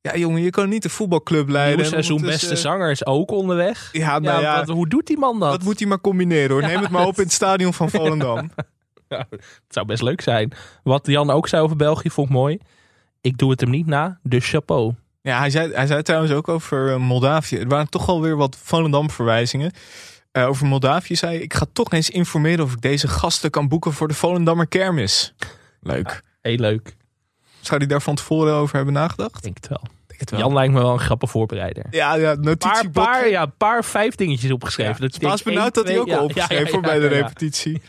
ja 0.00 0.16
jongen, 0.16 0.42
je 0.42 0.50
kan 0.50 0.68
niet 0.68 0.82
de 0.82 0.88
voetbalclub 0.88 1.48
leiden. 1.48 1.78
Nieuw 1.78 1.88
seizoen 1.88 2.20
beste 2.20 2.56
zanger 2.56 2.90
is 2.90 3.06
ook 3.06 3.30
onderweg. 3.30 3.88
Ja, 3.92 4.18
nou 4.18 4.42
ja, 4.42 4.64
hoe 4.64 4.88
doet 4.88 5.06
die 5.06 5.18
man 5.18 5.40
dat? 5.40 5.50
dat 5.50 5.62
moet 5.62 5.78
hij 5.78 5.88
maar 5.88 6.00
combineren 6.00 6.50
hoor. 6.50 6.62
Neem 6.62 6.80
het 6.80 6.90
maar 6.90 7.06
op 7.06 7.16
in 7.16 7.22
het 7.22 7.32
stadion 7.32 7.74
van 7.74 7.90
Volendam. 8.00 8.50
Het 9.08 9.44
zou 9.68 9.86
best 9.86 10.02
leuk 10.02 10.20
zijn. 10.20 10.52
Wat 10.82 11.06
Jan 11.06 11.30
ook 11.30 11.48
zei 11.48 11.62
over 11.62 11.76
België 11.76 12.10
vond 12.10 12.28
ik 12.28 12.34
mooi. 12.34 12.58
Ik 13.20 13.38
doe 13.38 13.50
het 13.50 13.60
hem 13.60 13.70
niet 13.70 13.86
na, 13.86 14.18
dus 14.22 14.48
chapeau. 14.48 14.94
Ja, 15.22 15.38
hij 15.38 15.50
zei, 15.50 15.72
hij 15.72 15.86
zei 15.86 16.02
trouwens 16.02 16.32
ook 16.32 16.48
over 16.48 16.92
eh, 16.92 16.96
Moldavië. 16.96 17.56
Er 17.56 17.68
waren 17.68 17.90
toch 17.90 18.08
alweer 18.08 18.36
wat 18.36 18.56
Volendam-verwijzingen. 18.62 19.72
Eh, 20.32 20.48
over 20.48 20.66
Moldavië 20.66 21.16
zei 21.16 21.38
ik 21.38 21.54
ga 21.54 21.66
toch 21.72 21.92
eens 21.92 22.10
informeren 22.10 22.64
of 22.64 22.72
ik 22.72 22.80
deze 22.80 23.08
gasten 23.08 23.50
kan 23.50 23.68
boeken 23.68 23.92
voor 23.92 24.08
de 24.08 24.14
Volendammer 24.14 24.66
kermis. 24.66 25.34
Leuk. 25.80 26.22
Heel 26.40 26.56
leuk. 26.56 26.96
Zou 27.60 27.78
hij 27.78 27.86
daar 27.86 28.02
van 28.02 28.14
tevoren 28.14 28.54
over 28.54 28.76
hebben 28.76 28.94
nagedacht? 28.94 29.36
Ik 29.36 29.42
denk 29.42 29.56
het 29.56 29.68
wel. 29.68 29.82
Denk 30.06 30.20
het 30.20 30.30
wel. 30.30 30.40
Jan 30.40 30.52
lijkt 30.52 30.72
me 30.72 30.78
wel 30.78 30.92
een 30.92 30.98
grappige 30.98 31.32
voorbereider. 31.32 31.86
Ja, 31.90 32.14
ja, 32.14 32.34
Paar, 32.34 32.44
notitieblok. 32.44 33.04
paar, 33.04 33.28
ja, 33.28 33.46
paar 33.46 33.84
vijf 33.84 34.14
dingetjes 34.14 34.50
opgeschreven. 34.50 34.94
Ja, 34.94 34.98
Dat 35.00 35.38
ik 35.38 35.44
benauwd 35.44 35.76
één, 35.76 35.84
had 35.84 35.86
hij 35.86 35.98
ook 35.98 36.06
al 36.06 36.12
ja, 36.12 36.22
opgeschreven 36.22 36.64
ja, 36.64 36.70
voor 36.70 36.80
bij 36.80 36.98
de 36.98 37.06
repetitie. 37.06 37.82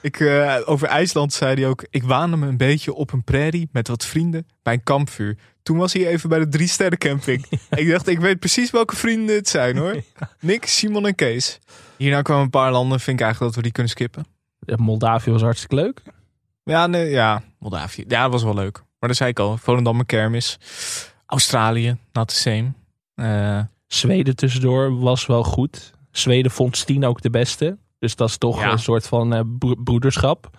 Ik, 0.00 0.20
eh, 0.20 0.56
over 0.64 0.88
IJsland 0.88 1.32
zei 1.32 1.54
hij 1.54 1.66
ook... 1.66 1.86
Ik 1.90 2.02
waande 2.02 2.36
me 2.36 2.46
een 2.46 2.56
beetje 2.56 2.94
op 2.94 3.12
een 3.12 3.24
prairie 3.24 3.68
met 3.72 3.88
wat 3.88 4.04
vrienden 4.04 4.46
bij 4.62 4.72
een 4.72 4.82
kampvuur. 4.82 5.38
Toen 5.62 5.76
was 5.78 5.92
hij 5.92 6.06
even 6.06 6.28
bij 6.28 6.38
de 6.38 6.48
drie 6.48 6.68
sterren 6.68 6.98
camping. 6.98 7.46
ik 7.70 7.90
dacht, 7.90 8.08
ik 8.08 8.18
weet 8.20 8.38
precies 8.38 8.70
welke 8.70 8.96
vrienden 8.96 9.34
het 9.34 9.48
zijn 9.48 9.76
hoor. 9.76 10.02
Nick, 10.40 10.66
Simon 10.66 11.06
en 11.06 11.14
Kees. 11.14 11.58
Hierna 11.96 12.22
kwamen 12.22 12.44
een 12.44 12.50
paar 12.50 12.72
landen. 12.72 13.00
Vind 13.00 13.18
ik 13.18 13.24
eigenlijk 13.24 13.52
dat 13.52 13.54
we 13.54 13.62
die 13.62 13.72
kunnen 13.72 13.92
skippen. 13.92 14.26
Moldavië 14.76 15.30
was 15.30 15.42
hartstikke 15.42 15.74
leuk. 15.74 16.02
Ja, 16.62 16.86
nee, 16.86 17.10
ja. 17.10 17.42
Moldavië. 17.58 18.04
Ja, 18.08 18.22
dat 18.22 18.32
was 18.32 18.42
wel 18.42 18.54
leuk. 18.54 18.76
Maar 18.98 19.08
dat 19.08 19.18
zei 19.18 19.30
ik 19.30 19.38
al. 19.38 19.56
Volendam 19.56 19.98
en 19.98 20.06
kermis. 20.06 20.58
Australië, 21.26 21.96
not 22.12 22.28
the 22.28 22.34
same. 22.34 22.72
Eh, 23.14 23.60
Zweden 23.86 24.36
tussendoor 24.36 24.98
was 25.00 25.26
wel 25.26 25.44
goed. 25.44 25.92
Zweden 26.10 26.50
vond 26.50 26.76
Stien 26.76 27.04
ook 27.04 27.20
de 27.22 27.30
beste. 27.30 27.78
Dus 27.98 28.16
dat 28.16 28.28
is 28.28 28.36
toch 28.38 28.60
Ja. 28.60 28.72
een 28.72 28.78
soort 28.78 29.06
van 29.06 29.32
eh, 29.34 29.40
bro- 29.58 29.74
broederschap. 29.84 30.50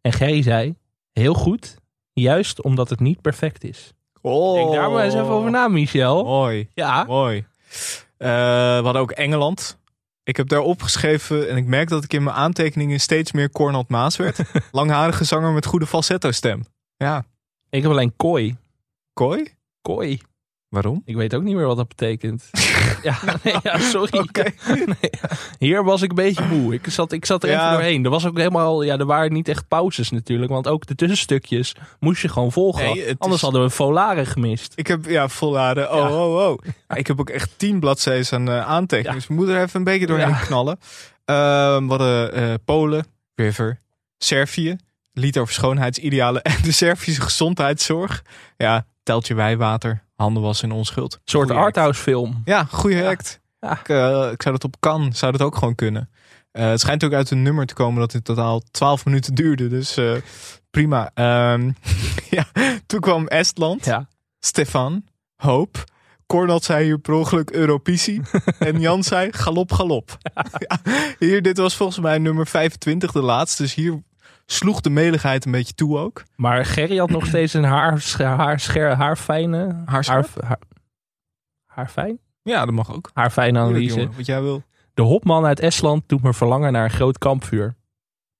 En 0.00 0.12
Gerry 0.12 0.42
zei, 0.42 0.74
heel 1.12 1.34
goed. 1.34 1.76
Juist 2.12 2.62
omdat 2.62 2.90
het 2.90 3.00
niet 3.00 3.20
perfect 3.20 3.64
is. 3.64 3.92
oh. 4.20 4.54
Denk 4.54 4.72
daar 4.72 4.90
maar 4.90 5.04
eens 5.04 5.14
even 5.14 5.26
over 5.28 5.50
na, 5.50 5.68
Michel. 5.68 6.24
Mooi. 6.24 6.68
Ja, 6.74 7.04
Mooi. 7.04 7.46
Eh, 8.16 8.28
we 8.78 8.80
hadden 8.84 9.02
ook 9.02 9.10
Engeland. 9.10 9.78
Ik 10.28 10.36
heb 10.36 10.48
daar 10.48 10.60
opgeschreven 10.60 11.48
en 11.48 11.56
ik 11.56 11.66
merk 11.66 11.88
dat 11.88 12.04
ik 12.04 12.12
in 12.12 12.22
mijn 12.22 12.36
aantekeningen 12.36 13.00
steeds 13.00 13.32
meer 13.32 13.50
Cornald 13.50 13.88
Maas 13.88 14.16
werd. 14.16 14.38
Langharige 14.72 15.24
zanger 15.24 15.52
met 15.52 15.66
goede 15.66 15.86
falsetto 15.86 16.30
stem. 16.30 16.64
Ja. 16.96 17.24
ik 17.70 17.82
heb 17.82 17.90
alleen 17.90 18.16
kooi. 18.16 18.56
Kooi? 19.12 19.54
Kooi. 19.82 20.20
Waarom? 20.68 21.02
Ik 21.04 21.16
weet 21.16 21.34
ook 21.34 21.42
niet 21.42 21.54
meer 21.54 21.66
wat 21.66 21.76
dat 21.76 21.88
betekent. 21.88 22.50
ja, 23.02 23.18
nee, 23.42 23.54
ja, 23.62 23.78
sorry. 23.78 24.28
Nee, 24.86 25.10
hier 25.58 25.84
was 25.84 26.02
ik 26.02 26.08
een 26.08 26.14
beetje 26.14 26.44
moe. 26.44 26.74
Ik 26.74 26.86
zat, 26.88 27.12
ik 27.12 27.24
zat 27.24 27.42
er 27.42 27.48
Ja. 27.50 27.60
even 27.60 27.72
doorheen. 27.72 28.04
Er 28.04 28.10
was 28.10 28.26
ook 28.26 28.36
helemaal, 28.36 28.82
ja, 28.82 28.98
er 28.98 29.06
waren 29.06 29.32
niet 29.32 29.48
echt 29.48 29.68
pauzes 29.68 30.10
natuurlijk. 30.10 30.50
Want 30.50 30.68
ook 30.68 30.86
de 30.86 30.94
tussenstukjes 30.94 31.74
moest 32.00 32.22
je 32.22 32.28
gewoon 32.28 32.52
volgen. 32.52 32.84
Nee, 32.84 33.14
Anders 33.18 33.34
is- 33.34 33.40
hadden 33.42 33.62
we 33.62 33.70
Volaren 33.70 34.26
gemist. 34.26 34.72
Ik 34.76 34.86
heb, 34.86 35.04
ja, 35.04 35.28
volladen. 35.28 35.90
Oh, 35.92 35.96
Ja. 35.96 36.10
oh, 36.24 36.36
oh. 36.50 36.58
Ik 36.96 37.06
heb 37.06 37.20
ook 37.20 37.30
echt 37.30 37.50
tien 37.56 37.80
bladzijden 37.80 38.32
aan 38.32 38.48
eh, 38.48 38.66
aantekeningen. 38.66 39.18
Dus 39.18 39.28
we 39.28 39.34
moeten 39.34 39.54
er 39.54 39.62
even 39.62 39.78
een 39.78 39.84
beetje 39.84 40.06
doorheen 40.06 40.36
knallen. 40.40 40.78
Ehm, 41.24 41.82
we 41.84 41.88
hadden 41.88 42.32
eh, 42.32 42.54
Polen, 42.64 43.06
River, 43.34 43.78
Servië. 44.18 44.76
Lied 45.12 45.38
over 45.38 45.54
schoonheidsidealen 45.54 46.42
en 46.42 46.62
de 46.62 46.72
Servische 46.72 47.20
gezondheidszorg. 47.20 48.22
Ja, 48.56 48.86
teltje 49.02 49.34
wijwater, 49.34 50.02
handen 50.22 50.42
wassen 50.42 50.68
in 50.70 50.74
onschuld. 50.76 51.14
Een 51.14 51.20
soort 51.24 51.50
arthouse 51.50 52.02
film. 52.02 52.42
Ja, 52.44 52.64
goede 52.64 52.96
Ja. 52.96 53.10
act. 53.10 53.40
Ja. 53.60 53.78
Ik, 53.80 53.88
eh, 53.88 54.28
ik 54.32 54.42
zou 54.42 54.54
dat 54.54 54.64
op 54.64 54.76
kan, 54.80 55.12
zou 55.12 55.32
dat 55.32 55.42
ook 55.42 55.54
gewoon 55.56 55.74
kunnen. 55.74 56.10
Eh, 56.50 56.68
het 56.68 56.80
schijnt 56.80 57.04
ook 57.04 57.12
uit 57.12 57.30
een 57.30 57.42
nummer 57.42 57.66
te 57.66 57.74
komen 57.74 58.00
dat 58.00 58.14
in 58.14 58.22
totaal 58.22 58.60
12 58.70 59.04
minuten 59.04 59.34
duurde. 59.34 59.68
Dus 59.68 59.96
eh, 59.96 60.12
prima. 60.70 61.10
Ehm, 61.14 61.70
ja, 62.30 62.44
toen 62.86 63.00
kwam 63.00 63.26
Estland. 63.26 63.84
Ja. 63.84 64.08
Stefan, 64.40 65.04
Hoop. 65.36 65.84
Cornald 66.26 66.64
zei 66.64 66.84
hier 66.84 66.98
per 66.98 67.14
ongeluk 67.14 67.50
Europici. 67.50 68.20
en 68.58 68.80
Jan 68.80 69.02
zei 69.02 69.32
galop, 69.32 69.72
galop. 69.72 70.16
Ja, 70.68 70.80
hier, 71.18 71.42
dit 71.42 71.56
was 71.58 71.76
volgens 71.76 71.98
mij 71.98 72.18
nummer 72.18 72.46
25, 72.46 73.12
de 73.12 73.22
laatste. 73.22 73.62
Dus 73.62 73.74
hier 73.74 74.02
sloeg 74.50 74.80
de 74.80 74.90
meligheid 74.90 75.44
een 75.44 75.52
beetje 75.52 75.74
toe 75.74 75.98
ook. 75.98 76.22
Maar 76.36 76.64
Gerry 76.64 76.96
had 76.98 77.10
nog 77.10 77.26
steeds 77.32 77.54
een 77.54 77.64
haar, 77.64 78.16
haar, 78.18 78.60
scher, 78.60 78.94
haarfijne... 78.94 79.82
Haarscherp? 79.84 80.28
Haar, 80.34 80.48
haar, 80.48 80.58
haarfijn? 81.66 82.18
Ja, 82.42 82.64
dat 82.64 82.74
mag 82.74 82.92
ook. 82.94 83.10
Haarfijne 83.14 83.52
Tuurlijk, 83.52 83.74
analyse. 83.76 83.98
jongen, 84.00 84.16
wat 84.16 84.26
jij 84.26 84.42
wil. 84.42 84.62
De 84.94 85.02
hopman 85.02 85.44
uit 85.44 85.60
Estland 85.60 86.02
doet 86.06 86.22
me 86.22 86.34
verlangen 86.34 86.72
naar 86.72 86.84
een 86.84 86.90
groot 86.90 87.18
kampvuur. 87.18 87.76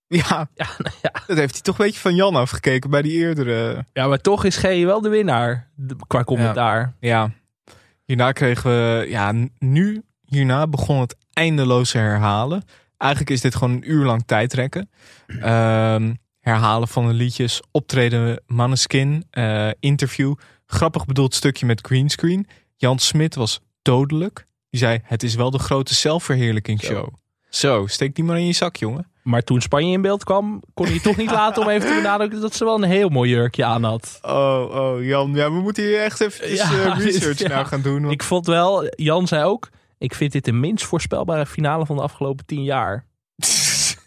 Ja, 0.06 0.48
Ja, 0.54 0.66
nou 0.78 0.94
ja. 1.02 1.12
dat 1.26 1.36
heeft 1.36 1.52
hij 1.54 1.62
toch 1.62 1.78
een 1.78 1.84
beetje 1.84 2.00
van 2.00 2.14
Jan 2.14 2.36
afgekeken 2.36 2.90
bij 2.90 3.02
die 3.02 3.12
eerdere... 3.12 3.84
ja, 3.92 4.06
maar 4.06 4.20
toch 4.20 4.44
is 4.44 4.56
Gerry 4.56 4.86
wel 4.86 5.00
de 5.00 5.08
winnaar. 5.08 5.70
Qua 6.06 6.24
commentaar. 6.24 6.94
Ja, 7.00 7.30
hierna 8.04 8.32
kregen 8.32 8.70
we, 8.70 9.06
ja, 9.08 9.32
nu, 9.58 10.02
hierna 10.24 10.66
begon 10.66 11.00
het 11.00 11.16
eindeloze 11.32 11.98
herhalen. 11.98 12.62
Eigenlijk 12.98 13.30
is 13.32 13.40
dit 13.40 13.54
gewoon 13.54 13.74
een 13.74 13.90
uur 13.90 14.04
lang 14.04 14.22
tijdrekken. 14.26 14.90
Ehm, 15.40 16.14
herhalen 16.40 16.88
van 16.88 17.06
de 17.06 17.12
liedjes, 17.12 17.60
optreden 17.70 18.42
Maneskin, 18.46 19.24
eh, 19.30 19.68
interview. 19.80 20.34
Grappig 20.66 21.04
bedoeld 21.06 21.34
stukje 21.34 21.66
met 21.66 21.86
greenscreen. 21.86 22.46
Jan 22.76 22.98
Smit 22.98 23.34
was 23.34 23.60
dodelijk. 23.82 24.46
Die 24.70 24.80
zei, 24.80 24.98
het 25.02 25.22
is 25.22 25.34
wel 25.34 25.50
de 25.50 25.58
grote 25.58 25.94
zelfverheerlijkingsshow. 25.94 27.08
Zo, 27.50 27.86
steek 27.86 28.14
die 28.14 28.24
maar 28.24 28.38
in 28.38 28.46
je 28.46 28.52
zak, 28.52 28.76
jongen. 28.76 29.06
Maar 29.22 29.42
toen 29.42 29.60
Spanje 29.60 29.92
in 29.92 30.02
beeld 30.02 30.24
kwam, 30.24 30.62
kon 30.74 30.86
hij 30.86 30.98
toch 31.00 31.16
niet 31.16 31.30
laten 31.30 31.62
om 31.62 31.68
even 31.68 31.88
te 31.88 31.94
benadrukken 31.94 32.40
dat 32.40 32.54
ze 32.54 32.64
wel 32.64 32.74
een 32.82 32.88
heel 32.90 33.08
mooi 33.08 33.30
jurkje 33.30 33.64
aan 33.64 33.84
had. 33.84 34.18
Oh, 34.22 34.68
oh, 34.74 35.04
Jan, 35.04 35.34
ja, 35.34 35.52
we 35.52 35.60
moeten 35.60 35.82
hier 35.84 36.00
echt 36.02 36.20
even 36.20 36.54
Ja, 36.54 36.94
dit- 36.94 37.04
research 37.04 37.38
ja. 37.48 37.48
naar 37.48 37.66
gaan 37.66 37.82
doen. 37.82 38.00
want- 38.00 38.12
Ik 38.12 38.22
vond 38.22 38.46
wel, 38.46 38.92
Jan 38.96 39.26
zei 39.26 39.44
ook, 39.44 39.68
ik 39.98 40.14
vind 40.14 40.32
dit 40.32 40.44
de 40.44 40.52
minst 40.52 40.84
voorspelbare 40.84 41.46
finale 41.46 41.86
van 41.86 41.96
de 41.96 42.02
afgelopen 42.02 42.46
tien 42.46 42.62
jaar. 42.64 43.04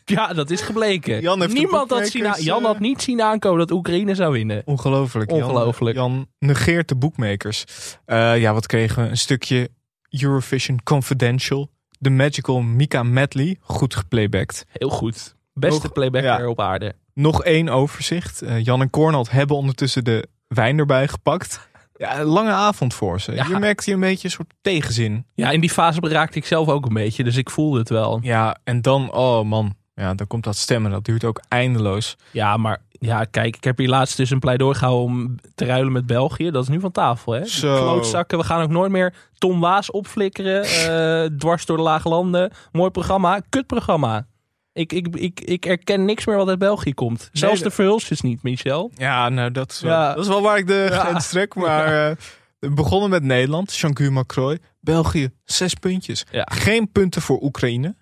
Ja, 0.05 0.33
dat 0.33 0.49
is 0.49 0.61
gebleken. 0.61 1.21
Jan 1.21 1.41
heeft 1.41 1.53
Niemand 1.53 1.89
had, 1.89 2.07
zien, 2.07 2.33
Jan 2.37 2.59
eh, 2.59 2.65
had 2.65 2.79
niet 2.79 3.01
zien 3.01 3.21
aankomen 3.21 3.59
dat 3.59 3.71
Oekraïne 3.71 4.15
zou 4.15 4.31
winnen. 4.31 4.61
Ongelooflijk. 4.65 5.29
Jan- 5.31 5.41
Ongelooflijk. 5.43 5.95
Jan, 5.95 6.27
negeert 6.39 6.87
de 6.87 6.95
boekmakers. 6.95 7.65
Eh, 8.05 8.39
ja, 8.39 8.53
wat 8.53 8.65
kregen 8.65 9.03
we? 9.03 9.09
Een 9.09 9.17
stukje 9.17 9.69
Eurovision 10.09 10.83
Confidential. 10.83 11.69
De 11.99 12.09
Magical 12.09 12.61
Mika 12.61 13.03
Medley. 13.03 13.57
Goed 13.61 13.95
geplaybacked. 13.95 14.65
Heel 14.71 14.89
goed. 14.89 15.35
Beste 15.53 15.81
Nog- 15.83 15.91
playbacker 15.91 16.39
ja. 16.39 16.47
op 16.49 16.59
aarde. 16.59 16.95
Nog 17.13 17.43
één 17.43 17.69
overzicht. 17.69 18.41
Eh, 18.41 18.63
Jan 18.63 18.81
en 18.81 18.89
Cornald 18.89 19.31
hebben 19.31 19.55
ondertussen 19.57 20.03
de 20.03 20.27
wijn 20.47 20.77
erbij 20.77 21.07
gepakt. 21.07 21.69
Ja, 22.01 22.19
een 22.19 22.25
lange 22.25 22.51
avond 22.51 22.93
voor 22.93 23.21
ze. 23.21 23.31
Ja. 23.33 23.45
Hier 23.45 23.59
merkte 23.59 23.89
je 23.89 23.95
een 23.95 24.01
beetje 24.01 24.27
een 24.27 24.33
soort 24.33 24.53
tegenzin. 24.61 25.25
Ja, 25.33 25.49
in 25.51 25.59
die 25.59 25.69
fase 25.69 25.99
raakte 26.01 26.37
ik 26.37 26.45
zelf 26.45 26.67
ook 26.67 26.85
een 26.85 26.93
beetje, 26.93 27.23
dus 27.23 27.35
ik 27.35 27.49
voelde 27.49 27.79
het 27.79 27.89
wel. 27.89 28.19
Ja, 28.21 28.57
en 28.63 28.81
dan, 28.81 29.13
oh 29.13 29.43
man. 29.43 29.75
Ja, 29.95 30.13
dan 30.13 30.27
komt 30.27 30.43
dat 30.43 30.55
stemmen. 30.55 30.91
Dat 30.91 31.05
duurt 31.05 31.23
ook 31.23 31.41
eindeloos. 31.47 32.15
Ja, 32.31 32.57
maar 32.57 32.77
ja, 32.91 33.23
kijk, 33.23 33.55
ik 33.55 33.63
heb 33.63 33.77
hier 33.77 33.89
laatst 33.89 34.17
dus 34.17 34.29
een 34.29 34.39
pleidooi 34.39 34.75
gehouden 34.75 35.05
om 35.15 35.35
te 35.55 35.65
ruilen 35.65 35.91
met 35.91 36.05
België. 36.05 36.51
Dat 36.51 36.63
is 36.63 36.69
nu 36.69 36.79
van 36.79 36.91
tafel, 36.91 37.33
hè? 37.33 37.45
Zo. 37.45 37.77
Klootzakken, 37.81 38.37
we 38.37 38.43
gaan 38.43 38.61
ook 38.61 38.69
nooit 38.69 38.91
meer 38.91 39.13
Tom 39.37 39.59
Waas 39.59 39.91
opflikkeren. 39.91 40.63
eh, 40.63 41.29
dwars 41.37 41.65
door 41.65 41.77
de 41.77 41.83
lage 41.83 42.09
landen. 42.09 42.51
Mooi 42.71 42.89
programma, 42.89 43.41
kutprogramma. 43.49 44.25
Ik, 44.73 44.93
ik, 44.93 45.07
ik, 45.15 45.39
ik 45.41 45.65
erken 45.65 46.05
niks 46.05 46.25
meer 46.25 46.35
wat 46.37 46.47
uit 46.47 46.59
België 46.59 46.93
komt. 46.93 47.29
Zelfs 47.31 47.61
de 47.61 47.71
verhulsjes 47.71 48.21
niet, 48.21 48.43
Michel. 48.43 48.91
Ja, 48.95 49.29
nou, 49.29 49.51
dat 49.51 49.71
is 49.71 49.81
wel, 49.81 49.91
Ja. 49.91 50.13
dat 50.13 50.23
is 50.23 50.27
wel 50.29 50.41
waar 50.41 50.57
ik 50.57 50.67
de 50.67 50.87
Ja. 50.91 50.99
grens 51.05 51.29
trek. 51.29 51.55
Maar 51.65 52.09
eh, 52.09 52.15
we 52.59 52.69
begonnen 52.69 53.09
met 53.09 53.23
Nederland, 53.23 53.75
Jean-Guy 53.75 54.07
Macroy. 54.09 54.59
België, 54.79 55.29
zes 55.43 55.73
puntjes. 55.73 56.23
Geen 56.31 56.91
punten 56.91 57.21
voor 57.21 57.41
Oekraïne. 57.41 57.95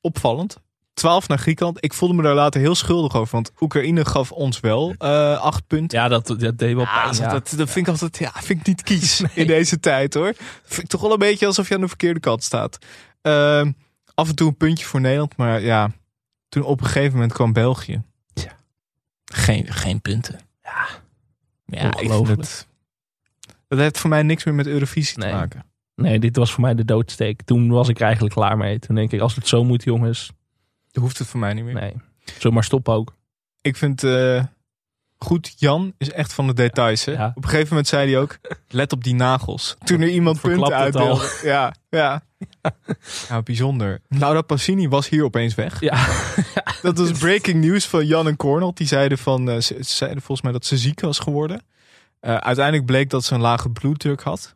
Opvallend. 0.00 0.58
12 0.94 1.28
naar 1.28 1.38
Griekenland. 1.38 1.84
Ik 1.84 1.92
voelde 1.94 2.14
me 2.14 2.22
daar 2.22 2.34
later 2.34 2.60
heel 2.60 2.74
schuldig 2.74 3.14
over. 3.16 3.34
Want 3.34 3.50
Oekraïne 3.60 4.04
gaf 4.04 4.32
ons 4.32 4.60
wel 4.60 4.94
eh 4.98 5.40
acht 5.40 5.66
punten. 5.66 5.98
Ja, 5.98 6.08
dat, 6.08 6.26
dat 6.26 6.40
deed 6.40 6.74
wel 6.74 6.84
Ja, 6.84 7.02
pijn. 7.02 7.16
ja. 7.16 7.28
dat, 7.28 7.54
dat 7.56 7.70
vind 7.70 7.86
ik 7.86 7.92
altijd, 7.92 8.18
ja, 8.18 8.32
vind 8.42 8.60
ik 8.60 8.66
niet 8.66 8.82
kies 8.82 9.22
in 9.34 9.46
deze 9.46 9.80
tijd 9.80 10.14
hoor. 10.14 10.26
Dat 10.32 10.36
vind 10.62 10.82
ik 10.82 10.88
toch 10.88 11.00
wel 11.00 11.12
een 11.12 11.18
beetje 11.18 11.46
alsof 11.46 11.68
je 11.68 11.74
aan 11.74 11.80
de 11.80 11.88
verkeerde 11.88 12.20
kant 12.20 12.44
staat. 12.44 12.78
Ehm, 13.22 13.72
af 14.14 14.28
en 14.28 14.34
toe 14.34 14.48
een 14.48 14.56
puntje 14.56 14.84
voor 14.86 15.00
Nederland, 15.00 15.36
maar 15.36 15.60
ja, 15.62 15.90
toen 16.48 16.62
op 16.62 16.80
een 16.80 16.86
gegeven 16.86 17.12
moment 17.12 17.32
kwam 17.32 17.52
België. 17.52 18.02
Ja. 18.32 18.56
Geen, 19.24 19.72
geen 19.72 20.00
punten. 20.00 20.40
Ja. 20.62 20.86
ja 21.64 21.98
ik 21.98 22.12
vind 22.12 22.28
het, 22.28 22.66
dat 23.68 23.78
heeft 23.78 23.98
voor 23.98 24.10
mij 24.10 24.22
niks 24.22 24.44
meer 24.44 24.54
met 24.54 24.66
Eurovisie 24.66 25.18
Nee. 25.18 25.30
te 25.30 25.34
maken. 25.36 25.64
Nee, 25.94 26.18
dit 26.18 26.36
was 26.36 26.52
voor 26.52 26.60
mij 26.60 26.74
de 26.74 26.84
doodsteek. 26.84 27.42
Toen 27.42 27.68
was 27.68 27.88
ik 27.88 28.00
eigenlijk 28.00 28.34
klaar 28.34 28.56
mee. 28.56 28.78
Toen 28.78 28.94
denk 28.94 29.12
ik, 29.12 29.20
als 29.20 29.34
het 29.34 29.48
zo 29.48 29.64
moet, 29.64 29.84
jongens. 29.84 30.32
Dat 30.90 31.02
hoeft 31.02 31.18
het 31.18 31.28
voor 31.28 31.40
mij 31.40 31.52
niet 31.54 31.64
meer. 31.64 31.74
Nee, 31.74 31.94
zullen 32.24 32.54
maar 32.54 32.64
stoppen 32.64 32.94
ook. 32.94 33.14
Ik 33.60 33.76
vind 33.76 34.04
eh, 34.04 34.44
goed, 35.18 35.54
Jan 35.56 35.92
is 35.98 36.10
echt 36.10 36.32
van 36.32 36.46
de 36.46 36.54
details. 36.54 37.04
Hè? 37.04 37.12
Ja. 37.12 37.32
Op 37.34 37.42
een 37.42 37.48
gegeven 37.48 37.68
moment 37.68 37.88
zei 37.88 38.10
hij 38.10 38.20
ook, 38.20 38.38
let 38.68 38.92
op 38.92 39.04
die 39.04 39.14
nagels. 39.14 39.76
Toen 39.84 40.00
er 40.00 40.08
iemand 40.08 40.40
punten 40.40 40.74
uitdeelde. 40.74 41.40
Ja, 41.42 41.74
ja. 41.90 42.22
ja, 43.28 43.42
bijzonder. 43.42 44.00
Laura 44.08 44.42
Passini 44.42 44.88
was 44.88 45.08
hier 45.08 45.24
opeens 45.24 45.54
weg. 45.54 45.80
Ja, 45.80 46.06
Dat 46.82 46.98
was 46.98 47.10
breaking 47.10 47.64
news 47.64 47.86
van 47.86 48.06
Jan 48.06 48.26
en 48.26 48.36
Cornel. 48.36 48.74
Die 48.74 48.86
zeiden, 48.86 49.18
van, 49.18 49.50
eh, 49.50 49.60
ze, 49.60 49.74
ze 49.78 49.94
zeiden 49.94 50.18
volgens 50.18 50.42
mij 50.42 50.52
dat 50.52 50.66
ze 50.66 50.76
ziek 50.76 51.00
was 51.00 51.18
geworden. 51.18 51.62
Eh, 52.20 52.36
uiteindelijk 52.36 52.86
bleek 52.86 53.10
dat 53.10 53.24
ze 53.24 53.34
een 53.34 53.40
lage 53.40 53.70
bloeddruk 53.70 54.22
had. 54.22 54.54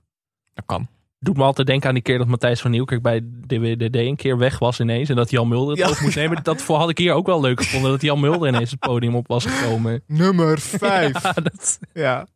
Dat 0.55 0.65
kan. 0.67 0.89
Doet 1.23 1.37
me 1.37 1.43
altijd 1.43 1.67
denken 1.67 1.89
aan 1.89 1.95
die 1.95 2.03
keer 2.03 2.19
dat 2.19 2.27
Matthijs 2.27 2.61
van 2.61 2.71
Nieuwkerk 2.71 3.03
bij 3.03 3.21
DWDD 3.47 3.97
een 3.97 4.17
keer 4.17 4.39
weg 4.39 4.59
was 4.59 4.81
ineens. 4.81 5.09
En 5.09 5.17
dat 5.17 5.31
Jan 5.31 5.49
Mulder 5.49 5.77
het 5.77 5.87
Ja. 5.87 5.91
op 5.91 6.01
moest 6.01 6.17
nemen. 6.17 6.43
Dat 6.43 6.63
had 6.63 6.89
ik 6.91 6.99
hier 6.99 7.13
ook 7.13 7.27
wel 7.27 7.41
leuk 7.41 7.63
gevonden. 7.63 7.91
Dat 7.91 8.03
Jan 8.03 8.21
Mulder 8.21 8.49
ineens 8.49 8.71
het 8.71 8.81
podium 8.81 9.15
op 9.15 9.27
was 9.29 9.45
gekomen. 9.47 10.03
Nummer 10.07 10.59
5. 10.61 11.13
Ja, 11.23 11.33
dat, 11.33 11.79
Ja. 11.93 12.27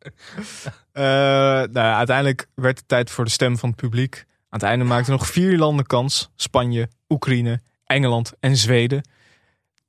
Eh, 0.91 1.03
nou 1.73 1.77
uiteindelijk 1.95 2.47
werd 2.55 2.77
het 2.77 2.87
tijd 2.87 3.09
voor 3.11 3.23
de 3.25 3.31
stem 3.31 3.57
van 3.57 3.69
het 3.69 3.77
publiek. 3.77 4.15
Aan 4.27 4.59
het 4.59 4.63
einde 4.63 4.85
maakten 4.85 5.11
nog 5.11 5.27
vier 5.27 5.57
landen 5.57 5.85
kans. 5.85 6.29
Spanje, 6.35 6.89
Oekraïne, 7.09 7.59
Engeland 7.85 8.33
en 8.39 8.57
Zweden. 8.57 9.01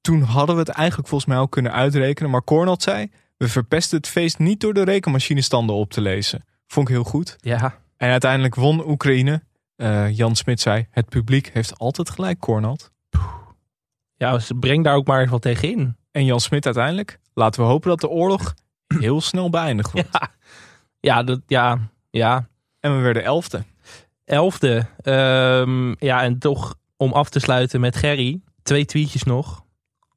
Toen 0.00 0.22
hadden 0.22 0.54
we 0.54 0.60
het 0.60 0.70
eigenlijk 0.70 1.08
volgens 1.08 1.30
mij 1.30 1.38
al 1.40 1.48
kunnen 1.48 1.72
uitrekenen. 1.72 2.30
Maar 2.30 2.44
Cornald 2.44 2.82
zei, 2.82 3.10
we 3.36 3.48
verpesten 3.48 3.96
het 3.96 4.08
feest 4.08 4.38
niet 4.38 4.60
door 4.60 4.74
de 4.74 4.84
rekenmachinestanden 4.84 5.76
op 5.76 5.90
te 5.90 6.00
lezen. 6.00 6.44
Vond 6.66 6.88
ik 6.88 6.94
heel 6.94 7.04
goed. 7.04 7.36
ja, 7.40 7.78
En 7.98 8.10
uiteindelijk 8.10 8.54
won 8.54 8.88
Oekraïne. 8.88 9.42
Eh, 9.76 10.16
Jan 10.16 10.36
Smit 10.36 10.60
zei, 10.60 10.86
het 10.90 11.08
publiek 11.08 11.50
heeft 11.52 11.78
altijd 11.78 12.10
gelijk, 12.10 12.38
Cornald. 12.38 12.90
ja, 14.16 14.38
ze- 14.38 14.54
breng 14.54 14.84
daar 14.84 14.94
ook 14.94 15.06
maar 15.06 15.20
eens 15.20 15.30
wat 15.30 15.42
tegen 15.42 15.70
in. 15.70 15.96
En 16.10 16.24
Jan 16.24 16.40
Smit 16.40 16.64
uiteindelijk. 16.64 17.18
Laten 17.34 17.62
we 17.62 17.68
hopen 17.68 17.88
dat 17.88 18.00
de 18.00 18.08
oorlog 18.08 18.54
heel 19.00 19.20
snel 19.20 19.50
beëindigd 19.50 19.92
wordt. 19.92 20.08
Ja, 20.12 20.30
ja, 21.00 21.22
dat, 21.22 21.40
ja, 21.46 21.78
ja. 22.10 22.48
En 22.80 22.96
we 22.96 23.02
werden 23.02 23.24
elfde. 23.24 23.64
Elfde. 24.24 24.86
Ehm, 25.00 25.94
ja, 25.98 26.22
en 26.22 26.38
toch 26.38 26.74
om 26.96 27.12
af 27.12 27.28
te 27.28 27.38
sluiten 27.38 27.80
met 27.80 27.96
Gerry. 27.96 28.40
Twee 28.62 28.84
tweetjes 28.84 29.22
nog. 29.22 29.64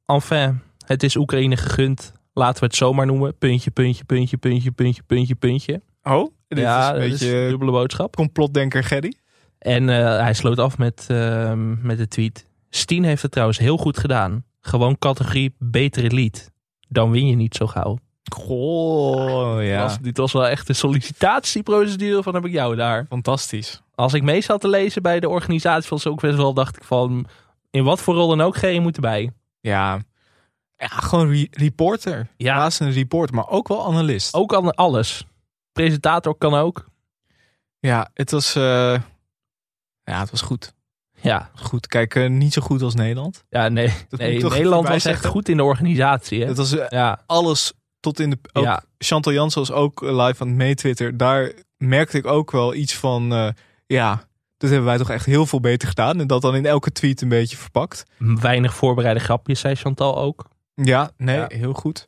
Enfin, 0.06 0.60
het 0.86 1.02
is 1.02 1.16
Oekraïne 1.16 1.56
gegund. 1.56 2.12
Laten 2.32 2.60
we 2.60 2.66
het 2.66 2.74
zomaar 2.76 3.06
noemen. 3.06 3.38
Puntje, 3.38 3.70
puntje, 3.70 4.04
puntje, 4.04 4.36
puntje, 4.36 4.70
puntje, 4.70 5.02
puntje, 5.02 5.34
puntje. 5.34 5.82
Oh, 6.02 6.34
ja, 6.60 6.80
is 6.80 6.86
een 6.86 7.00
dat 7.00 7.10
beetje 7.10 7.42
is 7.42 7.48
dubbele 7.50 7.70
boodschap. 7.70 8.16
complotdenker 8.16 8.84
Gerry. 8.84 9.14
En 9.58 9.88
eh, 9.88 10.20
hij 10.20 10.34
sloot 10.34 10.58
af 10.58 10.78
met, 10.78 11.04
ehm, 11.08 11.86
met 11.86 11.98
de 11.98 12.08
tweet. 12.08 12.46
Stien 12.70 13.04
heeft 13.04 13.22
het 13.22 13.30
trouwens 13.30 13.58
heel 13.58 13.76
goed 13.76 13.98
gedaan. 13.98 14.44
Gewoon 14.60 14.98
categorie 14.98 15.54
betere 15.58 16.10
lied. 16.10 16.50
Dan 16.88 17.10
win 17.10 17.26
je 17.26 17.36
niet 17.36 17.54
zo 17.54 17.66
gauw. 17.66 17.98
Goh, 18.32 19.64
ja. 19.64 19.82
Was, 19.82 19.98
dit 19.98 20.16
was 20.16 20.32
wel 20.32 20.46
echt 20.46 20.68
een 20.68 20.74
sollicitatieprocedure 20.74 22.22
van 22.22 22.34
heb 22.34 22.44
ik 22.44 22.52
jou 22.52 22.76
daar. 22.76 23.06
Fantastisch. 23.08 23.82
Als 23.94 24.12
ik 24.14 24.22
mee 24.22 24.40
zat 24.40 24.60
te 24.60 24.68
lezen 24.68 25.02
bij 25.02 25.20
de 25.20 25.28
organisatie 25.28 25.88
van 25.88 25.98
Songfestival, 25.98 26.54
dacht 26.54 26.76
ik 26.76 26.84
van... 26.84 27.26
In 27.70 27.84
wat 27.84 28.00
voor 28.00 28.14
rol 28.14 28.28
dan 28.28 28.40
ook, 28.40 28.56
G, 28.56 28.60
je 28.60 28.80
moet 28.80 28.94
erbij. 28.96 29.30
Ja, 29.60 29.98
ja 30.76 30.86
gewoon 30.86 31.30
re- 31.32 31.46
reporter. 31.50 32.26
Ja. 32.36 32.56
Naast 32.56 32.80
een 32.80 32.92
reporter, 32.92 33.34
maar 33.34 33.48
ook 33.48 33.68
wel 33.68 33.86
analist. 33.86 34.34
Ook 34.34 34.54
aan 34.54 34.74
alles. 34.74 35.26
Presentator 35.72 36.34
kan 36.34 36.54
ook. 36.54 36.90
Ja, 37.78 38.10
het 38.14 38.30
was, 38.30 38.54
eh, 38.54 38.62
ja, 40.04 40.20
het 40.20 40.30
was 40.30 40.40
goed. 40.40 40.74
Ja, 41.20 41.50
Goed, 41.54 41.86
kijk, 41.86 42.14
eh, 42.14 42.28
niet 42.30 42.52
zo 42.52 42.62
goed 42.62 42.82
als 42.82 42.94
Nederland. 42.94 43.44
ja 43.48 43.68
nee. 43.68 43.92
nee 44.10 44.42
Nederland 44.44 44.88
was 44.88 45.04
echt 45.04 45.26
goed 45.26 45.48
in 45.48 45.56
de 45.56 45.62
organisatie. 45.62 46.40
Hè? 46.40 46.46
Het 46.46 46.56
was 46.56 46.72
eh, 46.76 46.88
Ja, 46.88 47.22
alles 47.26 47.72
tot 48.00 48.20
in 48.20 48.30
de... 48.30 48.38
Ook 48.52 48.64
Ja. 48.64 48.82
Chantal 48.98 49.32
Jansen 49.32 49.60
was 49.60 49.70
ook 49.72 50.00
live 50.00 50.42
aan 50.42 50.48
het 50.48 50.56
meetwitter. 50.56 51.16
Daar 51.16 51.52
merkte 51.76 52.16
ik 52.18 52.26
ook 52.26 52.50
wel 52.50 52.74
iets 52.74 52.94
van, 52.96 53.54
ja, 53.86 54.24
dat 54.56 54.70
hebben 54.70 54.88
wij 54.88 54.98
toch 54.98 55.10
echt 55.10 55.26
heel 55.26 55.46
veel 55.46 55.60
beter 55.60 55.88
gedaan. 55.88 56.20
En 56.20 56.26
dat 56.26 56.42
dan 56.42 56.54
in 56.54 56.66
elke 56.66 56.92
tweet 56.92 57.20
een 57.20 57.28
beetje 57.28 57.56
verpakt. 57.56 58.04
weinig 58.18 58.74
voorbereide 58.74 59.20
grapjes, 59.20 59.60
zei 59.60 59.74
Chantal 59.74 60.16
ook. 60.18 60.48
Ja, 60.74 61.10
nee, 61.16 61.36
Ja. 61.36 61.46
heel 61.48 61.72
goed. 61.72 62.06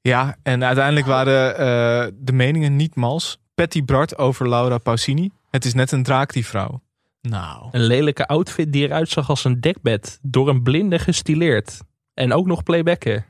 Ja, 0.00 0.36
en 0.42 0.64
uiteindelijk 0.64 1.06
waren 1.06 1.56
eh, 1.56 2.12
de 2.18 2.32
meningen 2.32 2.76
niet 2.76 2.94
mals. 2.94 3.38
Patty 3.54 3.84
Bart 3.84 4.18
over 4.18 4.48
Laura 4.48 4.78
Pausini. 4.78 5.30
Het 5.50 5.64
is 5.64 5.74
net 5.74 5.92
een 5.92 6.02
draak, 6.02 6.32
die 6.32 6.46
vrouw. 6.46 6.82
Nou. 7.22 7.68
Een 7.70 7.82
lelijke 7.82 8.26
outfit 8.26 8.72
die 8.72 8.84
eruit 8.84 9.08
zag 9.08 9.28
als 9.28 9.44
een 9.44 9.60
dekbed. 9.60 10.18
Door 10.22 10.48
een 10.48 10.62
blinde 10.62 10.98
gestileerd. 10.98 11.80
En 12.14 12.32
ook 12.32 12.46
nog 12.46 12.62
playbacken. 12.62 13.24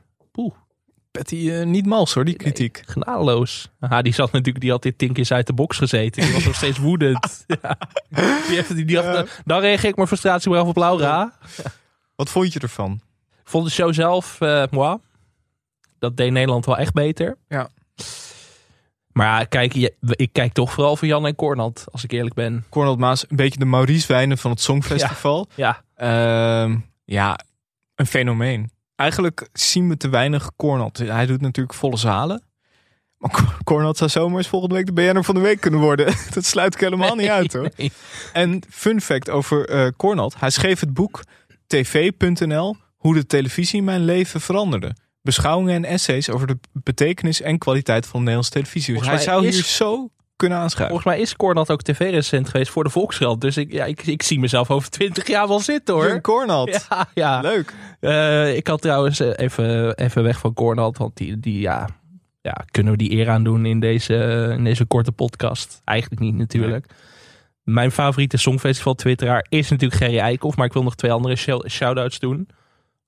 Patty 1.11 1.51
eh, 1.51 1.65
niet 1.65 1.85
mals 1.85 2.13
hoor, 2.13 2.25
die 2.25 2.35
kritiek. 2.35 2.81
Genadeloos. 2.85 3.69
Aha, 3.79 4.01
die 4.01 4.13
zat 4.13 4.31
natuurlijk, 4.31 4.59
die 4.59 4.71
had 4.71 4.83
dit 4.83 4.97
tien 4.97 5.13
keer 5.13 5.27
uit 5.29 5.47
de 5.47 5.53
box 5.53 5.77
gezeten. 5.77 6.23
Die 6.23 6.33
was 6.33 6.45
nog 6.45 6.55
steeds 6.55 6.77
woedend. 6.77 7.45
Ja. 7.61 7.77
Die 8.47 8.55
heeft, 8.55 8.75
die 8.75 8.85
dacht, 8.85 9.05
Ja. 9.05 9.25
Dan 9.45 9.59
reageer 9.59 9.89
ik 9.89 9.95
mijn 9.95 10.07
frustratie 10.07 10.51
maar 10.51 10.59
af 10.59 10.67
op 10.67 10.75
Laura. 10.75 11.33
Wat 12.15 12.29
vond 12.29 12.53
je 12.53 12.59
ervan? 12.59 13.01
Ik 13.41 13.47
vond 13.49 13.65
de 13.65 13.71
show 13.71 13.93
zelf, 13.93 14.41
eh 14.41 14.63
moi. 14.69 14.97
Dat 15.99 16.17
deed 16.17 16.31
Nederland 16.31 16.65
wel 16.65 16.77
echt 16.77 16.93
beter. 16.93 17.37
Ja. 17.47 17.69
Maar 19.11 19.39
ja, 19.39 19.45
kijk, 19.45 19.73
ik 20.01 20.29
kijk 20.33 20.53
toch 20.53 20.71
vooral 20.73 20.95
voor 20.95 21.07
Jan 21.07 21.25
en 21.25 21.35
Cornald, 21.35 21.85
als 21.91 22.03
ik 22.03 22.11
eerlijk 22.11 22.35
ben. 22.35 22.65
Cornel 22.69 22.95
Maas, 22.95 23.25
een 23.29 23.35
beetje 23.35 23.59
de 23.59 23.65
Maurice 23.65 24.07
Wijnen 24.07 24.37
van 24.37 24.51
het 24.51 24.61
Songfestival. 24.61 25.47
Ja, 25.55 25.83
Ehm, 25.95 26.77
ja, 27.05 27.39
een 27.95 28.05
fenomeen. 28.05 28.71
Eigenlijk 28.95 29.49
zien 29.53 29.89
we 29.89 29.97
te 29.97 30.09
weinig 30.09 30.51
Cornel. 30.55 30.91
Hij 30.93 31.25
doet 31.25 31.41
natuurlijk 31.41 31.75
volle 31.77 31.97
zalen. 31.97 32.43
Maar 33.17 33.31
Cor- 33.31 33.57
Cornel 33.63 33.95
zou 33.95 34.09
zomaar 34.09 34.37
eens 34.37 34.47
volgende 34.47 34.75
week 34.75 34.85
de 34.85 34.93
BN'er 34.93 35.23
van 35.23 35.35
de 35.35 35.41
week 35.41 35.61
kunnen 35.61 35.79
worden. 35.79 36.05
Dat 36.33 36.45
sluit 36.45 36.73
ik 36.73 36.79
helemaal 36.79 37.15
niet 37.15 37.29
uit 37.29 37.53
hoor. 37.53 37.69
Nee. 37.77 37.91
En 38.33 38.61
fun 38.69 39.01
fact 39.01 39.29
over 39.29 39.69
eh 39.69 39.87
Cornald. 39.97 40.39
Hij 40.39 40.49
schreef 40.49 40.79
het 40.79 40.93
boek 40.93 41.21
tv.nl 41.67 42.75
Hoe 42.97 43.13
de 43.13 43.25
televisie 43.25 43.81
mijn 43.83 44.05
leven 44.05 44.41
veranderde. 44.41 44.95
Beschouwingen 45.21 45.75
en 45.75 45.85
essays 45.85 46.29
over 46.29 46.47
de 46.47 46.57
betekenis 46.73 47.41
en 47.41 47.57
kwaliteit 47.57 48.05
van 48.07 48.19
Nederlandse 48.19 48.51
televisie. 48.51 48.97
Dus 48.97 49.07
hij 49.07 49.17
zou 49.17 49.45
is- 49.45 49.55
hier 49.55 49.63
zo 49.63 50.09
kunnen 50.35 50.57
aanschuiven. 50.57 50.95
Volgens 50.97 51.15
mij 51.15 51.25
is 51.25 51.35
Cornald 51.35 51.71
ook 51.71 51.81
tv-recent 51.81 52.49
geweest 52.49 52.71
voor 52.71 52.83
de 52.83 52.89
Volkskrant. 52.89 53.41
Dus 53.41 53.57
ik, 53.57 53.71
ja, 53.71 53.85
ik, 53.85 54.05
ik 54.05 54.23
zie 54.23 54.39
mezelf 54.39 54.71
over 54.71 54.89
twintig 54.89 55.27
jaar 55.27 55.47
wel 55.47 55.59
zitten 55.59 55.93
hoor. 55.93 56.03
Jurgen 56.03 56.21
Cornald. 56.21 56.85
Ja, 56.89 57.07
ja. 57.13 57.39
Leuk. 57.41 57.73
Eh, 57.99 58.55
ik 58.55 58.67
had 58.67 58.81
trouwens 58.81 59.19
eh, 59.19 59.29
even, 59.35 59.95
even 59.97 60.23
weg 60.23 60.39
van 60.39 60.53
Cornald. 60.53 60.97
Want 60.97 61.17
die, 61.17 61.39
die 61.39 61.59
ja, 61.59 61.89
ja, 62.41 62.65
kunnen 62.71 62.91
we 62.91 62.97
die 62.97 63.11
eer 63.11 63.29
aan 63.29 63.43
doen 63.43 63.65
in 63.65 63.79
deze, 63.79 64.47
in 64.57 64.63
deze 64.63 64.85
korte 64.85 65.11
podcast? 65.11 65.81
Eigenlijk 65.83 66.21
niet 66.21 66.35
natuurlijk. 66.35 66.85
Mijn 67.63 67.91
favoriete 67.91 68.37
Songfestival 68.37 68.95
twitteraar 68.95 69.45
is 69.49 69.69
natuurlijk 69.69 70.01
Gerry 70.01 70.17
Eikhoff. 70.19 70.57
Maar 70.57 70.65
ik 70.65 70.73
wil 70.73 70.83
nog 70.83 70.95
twee 70.95 71.11
andere 71.11 71.35
shou- 71.35 71.69
shout-outs 71.69 72.19
doen. 72.19 72.47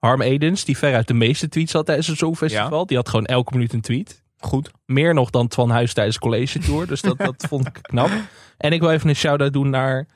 Harm 0.01 0.21
Edens, 0.21 0.65
die 0.65 0.77
veruit 0.77 1.07
de 1.07 1.13
meeste 1.13 1.49
tweets 1.49 1.73
had 1.73 1.85
tijdens 1.85 2.07
het 2.07 2.17
Songfestival. 2.17 2.85
Die 2.85 2.97
had 2.97 3.09
gewoon 3.09 3.25
elke 3.25 3.53
minuut 3.53 3.73
een 3.73 3.81
tweet. 3.81 4.21
Goed. 4.39 4.71
Meer 4.85 5.13
nog 5.13 5.29
dan 5.29 5.47
Twan 5.47 5.69
Huis 5.69 5.93
tijdens 5.93 6.19
College 6.19 6.59
Tour. 6.59 6.87
Dus 6.87 7.01
dat, 7.01 7.17
dat 7.17 7.45
vond 7.49 7.67
ik 7.67 7.79
knap. 7.81 8.09
En 8.57 8.71
ik 8.71 8.79
wil 8.79 8.91
even 8.91 9.09
een 9.09 9.15
shout-out 9.15 9.53
doen 9.53 9.69
naar 9.69 10.07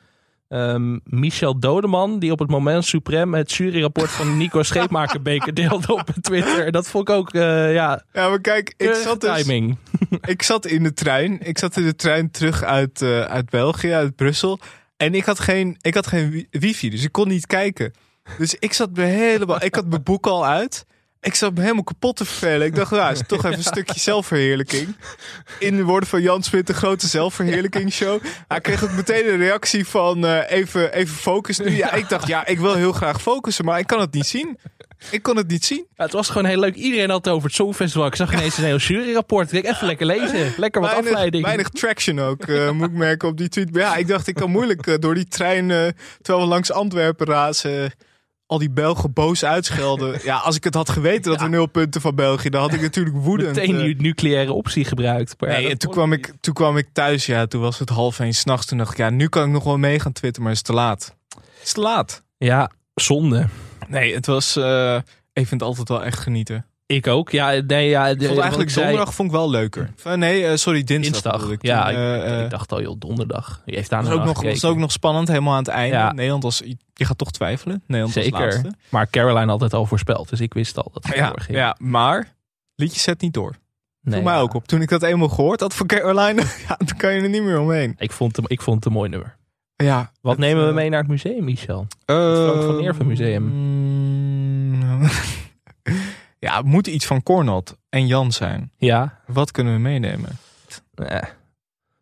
ehm, 0.47 0.97
Michel 1.03 1.59
Dodeman, 1.59 2.19
die 2.19 2.31
op 2.31 2.39
het 2.39 2.49
moment 2.49 2.85
suprem 2.85 3.33
het 3.33 3.53
juryrapport 3.53 4.09
van 4.09 4.37
Nico 4.37 4.63
Scheepmakerbeker 4.69 5.53
deelde 5.53 5.93
op 5.93 6.03
Twitter. 6.21 6.71
Dat 6.71 6.87
vond 6.87 7.09
ik 7.09 7.15
ook, 7.15 7.33
eh, 7.33 7.73
ja, 7.73 8.03
Ja, 8.13 8.29
maar 8.29 8.41
kijk, 8.41 8.73
ik 8.77 8.93
zat, 8.93 9.21
dus, 9.21 9.41
timing. 9.43 9.77
ik 10.33 10.41
zat 10.41 10.65
in 10.65 10.83
de 10.83 10.93
trein. 10.93 11.41
Ik 11.41 11.57
zat 11.57 11.77
in 11.77 11.83
de 11.85 11.95
trein 11.95 12.31
terug 12.31 12.63
uit, 12.63 13.01
eh, 13.01 13.21
uit 13.21 13.49
België, 13.49 13.91
uit 13.93 14.15
Brussel. 14.15 14.59
En 14.97 15.13
ik 15.15 15.25
had 15.25 15.39
geen, 15.39 15.77
ik 15.81 15.93
had 15.93 16.07
geen 16.07 16.29
wi- 16.31 16.47
wifi, 16.49 16.89
dus 16.89 17.03
ik 17.03 17.11
kon 17.11 17.27
niet 17.27 17.47
kijken. 17.47 17.93
Dus 18.37 18.55
ik 18.59 18.73
zat 18.73 18.91
me 18.91 19.03
helemaal... 19.03 19.63
Ik 19.63 19.75
had 19.75 19.85
mijn 19.85 20.03
boek 20.03 20.27
al 20.27 20.45
uit. 20.45 20.85
Ik 21.25 21.35
zat 21.35 21.53
me 21.53 21.61
helemaal 21.61 21.83
kapot 21.83 22.15
te 22.15 22.25
vervelen. 22.25 22.67
Ik 22.67 22.75
dacht, 22.75 22.91
nou, 22.91 23.11
is 23.11 23.21
toch 23.27 23.45
even 23.45 23.57
een 23.57 23.63
stukje 23.63 23.99
zelfverheerlijking. 23.99 24.95
In 25.59 25.75
de 25.75 25.83
woorden 25.83 26.09
van 26.09 26.21
Jan 26.21 26.43
Smit, 26.43 26.67
de 26.67 26.73
grote 26.73 27.07
zelfverheerlijkingsshow. 27.07 28.23
Hij 28.47 28.61
kreeg 28.61 28.83
ook 28.83 28.91
meteen 28.91 29.29
een 29.29 29.37
reactie 29.37 29.87
van 29.87 30.25
eh, 30.25 30.51
even, 30.51 30.93
even 30.93 31.15
focus 31.15 31.59
nu. 31.59 31.69
Ja, 31.69 31.93
ik 31.93 32.09
dacht, 32.09 32.27
ja, 32.27 32.45
ik 32.45 32.59
wil 32.59 32.73
heel 32.73 32.91
graag 32.91 33.21
focussen, 33.21 33.65
maar 33.65 33.79
ik 33.79 33.87
kan 33.87 33.99
het 33.99 34.13
niet 34.13 34.25
zien. 34.25 34.59
Ik 35.11 35.23
kon 35.23 35.37
het 35.37 35.47
niet 35.47 35.65
zien. 35.65 35.85
Ja, 35.95 36.03
het 36.03 36.13
was 36.13 36.29
gewoon 36.29 36.45
heel 36.45 36.59
leuk. 36.59 36.75
Iedereen 36.75 37.09
had 37.09 37.25
het 37.25 37.33
over 37.33 37.47
het 37.47 37.55
Songfestival. 37.55 38.07
Ik 38.07 38.15
zag 38.15 38.33
ineens 38.33 38.57
een 38.57 38.63
heel 38.63 38.77
juryrapport. 38.77 39.53
Ik 39.53 39.63
dacht, 39.63 39.75
even 39.75 39.87
lekker 39.87 40.05
lezen. 40.05 40.53
Lekker 40.57 40.81
wat 40.81 40.89
weinig, 40.89 41.11
afleiding. 41.11 41.43
weinig 41.43 41.69
traction 41.69 42.19
ook, 42.19 42.43
eh, 42.43 42.71
moet 42.71 42.89
ik 42.89 42.95
merken 42.95 43.27
op 43.27 43.37
die 43.37 43.49
tweet. 43.49 43.71
Maar 43.71 43.81
ja, 43.81 43.95
ik 43.95 44.07
dacht, 44.07 44.27
ik 44.27 44.35
kan 44.35 44.51
moeilijk 44.51 44.87
eh, 44.87 44.95
door 44.99 45.13
die 45.13 45.27
trein, 45.27 45.67
terwijl 46.21 46.45
we 46.45 46.51
langs 46.53 46.71
Antwerpen 46.71 47.27
razen, 47.27 47.91
al 48.47 48.57
die 48.57 48.69
Belgen 48.69 49.13
boos 49.13 49.43
uitschelden. 49.45 50.19
Ja, 50.23 50.37
als 50.37 50.55
ik 50.55 50.63
het 50.63 50.73
had 50.73 50.89
geweten 50.89 51.31
dat 51.31 51.41
we 51.41 51.47
nul 51.47 51.65
punten 51.65 52.01
van 52.01 52.15
België, 52.15 52.49
dan 52.49 52.61
had 52.61 52.73
ik 52.73 52.81
natuurlijk 52.81 53.15
woedend. 53.15 53.55
Meteen 53.55 53.75
eh, 53.75 53.81
nu 53.81 53.93
nucleaire 53.93 54.53
optie 54.53 54.85
gebruikt. 54.85 55.35
Maar 55.39 55.49
ja, 55.49 55.55
Nee, 55.55 55.63
dat 55.63 55.71
en 55.71 55.77
toen 55.77 55.91
kwam, 55.91 56.09
niet. 56.09 56.27
ik, 56.27 56.33
toen 56.39 56.53
kwam 56.53 56.77
ik 56.77 56.87
thuis, 56.93 57.25
ja, 57.25 57.45
toen 57.45 57.61
was 57.61 57.79
het 57.79 57.89
half 57.89 58.19
één 58.19 58.33
s'nachts. 58.33 58.65
Toen 58.65 58.77
dacht 58.77 58.91
ik, 58.91 58.97
ja, 58.97 59.09
nu 59.09 59.27
kan 59.27 59.43
ik 59.45 59.51
nog 59.51 59.63
wel 59.63 59.77
mee 59.77 59.99
gaan 59.99 60.11
twitteren, 60.11 60.43
maar 60.47 60.51
het 60.55 60.61
is 60.61 60.67
te 60.67 60.73
laat. 60.81 61.15
Het 61.29 61.63
is 61.63 61.71
te 61.73 61.79
laat. 61.81 62.23
Ja, 62.37 62.71
zonde. 62.93 63.47
Nee, 63.87 64.13
het 64.13 64.25
was, 64.25 64.55
eh, 64.55 64.95
ik 65.33 65.47
vind 65.47 65.49
het 65.49 65.61
altijd 65.61 65.89
wel 65.89 66.03
echt 66.03 66.19
genieten. 66.19 66.65
Ik 66.87 67.07
ook. 67.07 67.29
Ja, 67.31 67.61
nee, 67.67 67.89
ja. 67.89 68.07
Ik 68.07 68.23
vond 68.25 68.39
eigenlijk 68.39 68.73
donderdag 68.73 69.13
vond 69.13 69.29
ik 69.29 69.35
wel 69.35 69.49
leuker. 69.49 69.89
Of, 69.97 70.05
eh, 70.05 70.13
nee, 70.13 70.45
eh, 70.45 70.55
sorry, 70.55 70.83
dinsdag. 70.83 71.49
Ik. 71.49 71.61
Ja, 71.61 71.83
Toen, 71.83 71.93
ik, 72.15 72.23
eh, 72.23 72.43
ik 72.43 72.49
dacht 72.49 72.71
al, 72.71 72.81
joh, 72.81 72.95
donderdag. 72.99 73.61
Je 73.65 73.75
heeft 73.75 73.89
daar 73.89 74.01
was 74.01 74.09
nog 74.09 74.19
ook, 74.19 74.25
nog, 74.25 74.43
was 74.43 74.65
ook 74.65 74.77
nog 74.77 74.91
spannend, 74.91 75.27
helemaal 75.27 75.51
aan 75.53 75.59
het 75.59 75.67
einde. 75.67 75.95
Ja. 75.95 76.11
Nederland 76.11 76.43
was, 76.43 76.61
je 76.93 77.05
gaat 77.05 77.17
toch 77.17 77.31
twijfelen. 77.31 77.83
Nederland 77.87 78.13
Zeker. 78.13 78.39
laatste. 78.39 78.71
Maar 78.89 79.09
Caroline 79.09 79.51
had 79.51 79.61
het 79.61 79.73
al 79.73 79.85
voorspeld. 79.85 80.29
Dus 80.29 80.39
ik 80.41 80.53
wist 80.53 80.77
al 80.77 80.89
dat 80.93 81.03
het 81.03 81.15
Ja, 81.15 81.27
doorging. 81.29 81.57
ja, 81.57 81.75
maar 81.79 82.33
liedje 82.75 82.99
zet 82.99 83.21
niet 83.21 83.33
door. 83.33 83.55
Nee, 84.01 84.13
Voor 84.15 84.23
mij 84.23 84.33
ja. 84.33 84.39
ook 84.39 84.53
op. 84.53 84.67
Toen 84.67 84.81
ik 84.81 84.89
dat 84.89 85.03
eenmaal 85.03 85.29
gehoord 85.29 85.59
had 85.59 85.73
van 85.73 85.87
Caroline, 85.87 86.41
ja, 86.67 86.75
dan 86.85 86.97
kan 86.97 87.13
je 87.13 87.21
er 87.21 87.29
niet 87.29 87.43
meer 87.43 87.59
omheen. 87.59 87.95
Ik 87.97 88.11
vond, 88.11 88.35
het, 88.35 88.51
ik 88.51 88.61
vond 88.61 88.75
het 88.75 88.85
een 88.85 88.91
mooi 88.91 89.09
nummer. 89.09 89.35
Ja, 89.75 90.11
Wat 90.21 90.31
het, 90.31 90.41
nemen 90.41 90.67
we 90.67 90.73
mee 90.73 90.89
naar 90.89 90.99
het 90.99 91.09
museum, 91.09 91.43
Michel? 91.43 91.87
eh, 92.05 92.15
Frank 92.15 92.63
van 92.63 92.79
Eerven 92.79 93.07
Museum. 93.07 93.43
mm, 93.43 95.09
ja, 96.45 96.57
het 96.57 96.65
moet 96.65 96.87
iets 96.87 97.05
van 97.05 97.23
Cornald 97.23 97.77
en 97.89 98.07
Jan 98.07 98.31
zijn. 98.31 98.71
Ja. 98.77 99.19
Wat 99.27 99.51
kunnen 99.51 99.73
we 99.73 99.79
meenemen? 99.79 100.37
Eh, 100.95 101.21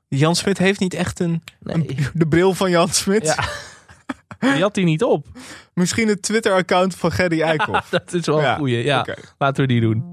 Jan 0.07 0.35
Smit 0.35 0.57
heeft 0.57 0.79
niet 0.79 0.93
echt 0.93 1.19
een, 1.19 1.43
nee. 1.59 1.75
een- 1.75 1.97
de 2.13 2.27
bril 2.27 2.53
van 2.53 2.69
Jan 2.69 2.89
Smit. 2.89 3.23
Ja. 3.25 3.45
Die 4.53 4.61
had 4.61 4.75
hij 4.75 4.85
niet 4.85 5.03
op. 5.03 5.25
Misschien 5.73 6.07
het 6.07 6.21
Twitter-account 6.21 6.95
van 6.95 7.11
Gerry 7.11 7.41
Eikhoff. 7.41 7.89
Dat 7.99 8.13
is 8.13 8.25
wel 8.25 8.37
een 8.37 8.43
Ja, 8.43 8.55
goeie. 8.55 8.83
Ja, 8.83 9.05
laten 9.37 9.61
we 9.61 9.67
die 9.67 9.81
doen. 9.81 10.11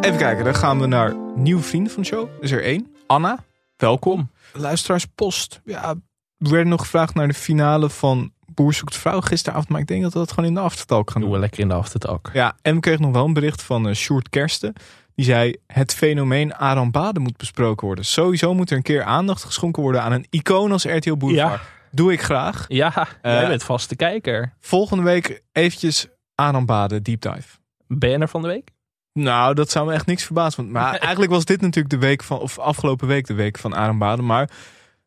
Even 0.00 0.18
kijken, 0.18 0.44
dan 0.44 0.54
gaan 0.54 0.80
we 0.80 0.86
naar 0.86 1.14
nieuwe 1.34 1.62
vrienden 1.62 1.92
van 1.92 2.02
de 2.02 2.08
show. 2.08 2.28
Is 2.40 2.50
er 2.50 2.62
één. 2.64 2.94
Anna, 3.06 3.44
welkom. 3.76 4.30
Luisteraarspost. 4.52 5.60
Ja, 5.64 5.94
we 6.36 6.48
werden 6.50 6.68
nog 6.68 6.80
gevraagd 6.80 7.14
naar 7.14 7.28
de 7.28 7.34
finale 7.34 7.90
van 7.90 8.32
Boer 8.60 8.74
zoekt 8.74 8.96
vrouw 8.96 9.20
gisteravond. 9.20 9.68
Maar 9.68 9.80
ik 9.80 9.86
denk 9.86 10.02
dat 10.02 10.12
we 10.12 10.18
dat 10.18 10.30
gewoon 10.32 10.44
in 10.48 10.54
de 10.54 10.60
aftertalk 10.60 11.10
gaan 11.10 11.20
Doen 11.20 11.30
doen. 11.30 11.38
we 11.38 11.44
lekker 11.44 11.60
in 11.60 11.68
de 11.68 11.74
aftertalk. 11.74 12.30
Ja, 12.32 12.56
en 12.62 12.74
we 12.74 12.80
kregen 12.80 13.02
nog 13.02 13.12
wel 13.12 13.24
een 13.24 13.32
bericht 13.32 13.62
van 13.62 13.88
eh 13.88 13.94
Sjoerd 13.94 14.28
Kersten. 14.28 14.72
Die 15.14 15.24
zei, 15.24 15.54
het 15.66 15.94
fenomeen 15.94 16.54
Aram 16.54 16.90
Baden 16.90 17.22
moet 17.22 17.36
besproken 17.36 17.86
worden. 17.86 18.04
Sowieso 18.04 18.54
moet 18.54 18.70
er 18.70 18.76
een 18.76 18.82
keer 18.82 19.02
aandacht 19.02 19.44
geschonken 19.44 19.82
worden 19.82 20.02
aan 20.02 20.12
een 20.12 20.26
icoon 20.30 20.72
als 20.72 20.84
RTL 20.84 21.14
Boulevard. 21.16 21.60
Doe 21.90 22.12
ik 22.12 22.22
graag. 22.22 22.64
Ja, 22.68 23.08
jij 23.22 23.42
Eh, 23.42 23.48
bent 23.48 23.62
vaste 23.62 23.96
kijker. 23.96 24.54
Volgende 24.60 25.02
week 25.02 25.42
eventjes 25.52 26.08
Aram 26.34 26.66
Baden 26.66 27.02
deep 27.02 27.20
dive. 27.20 27.58
Banner 27.88 28.28
van 28.28 28.42
de 28.42 28.48
week? 28.48 28.70
Nou, 29.12 29.54
dat 29.54 29.70
zou 29.70 29.86
me 29.86 29.92
echt 29.92 30.06
niks 30.06 30.24
verbazen. 30.24 30.62
Want- 30.62 30.72
Maar 30.74 30.94
eigenlijk 31.08 31.32
was 31.32 31.44
dit 31.44 31.60
natuurlijk 31.60 31.94
de 31.94 31.98
week 32.06 32.22
van, 32.22 32.38
of 32.38 32.58
afgelopen 32.58 33.08
week 33.08 33.26
de 33.26 33.34
week 33.34 33.58
van 33.58 33.72
Aram 33.72 33.98
Baden. 33.98 34.26
Maar 34.26 34.50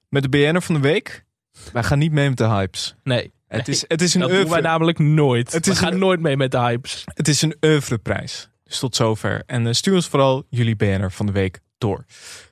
met 0.10 0.24
de 0.24 0.30
BN'er 0.30 0.62
van 0.62 0.76
de 0.76 0.82
week, 0.82 1.24
wij 1.74 1.84
gaan 1.84 2.00
niet 2.00 2.12
mee 2.12 2.30
met 2.30 2.38
de 2.38 2.48
hypes. 2.48 2.96
Nee. 3.04 3.32
Het 3.58 3.68
is, 3.68 3.86
het 3.88 4.02
is 4.02 4.14
een 4.14 4.20
dat 4.20 4.30
doen 4.30 4.38
wij 4.38 4.48
oeuvre. 4.48 4.68
namelijk 4.68 5.00
nooit. 5.00 5.52
Het 5.52 5.66
we 5.66 5.76
gaan 5.76 5.94
een- 5.94 6.00
nooit 6.00 6.20
mee 6.20 6.38
met 6.38 6.52
de 6.52 6.60
hypes. 6.60 7.04
Het 7.14 7.28
is 7.28 7.42
een 7.42 7.56
oeuvreprijs. 7.66 8.50
Dus 8.64 8.80
tot 8.80 8.96
zover. 8.96 9.44
En 9.46 9.68
eh, 9.68 9.74
stuur 9.74 9.94
ons 9.96 10.08
vooral 10.08 10.46
jullie 10.50 10.76
BN'er 10.76 11.12
van 11.12 11.26
de 11.26 11.32
week 11.32 11.60
door. 11.78 12.06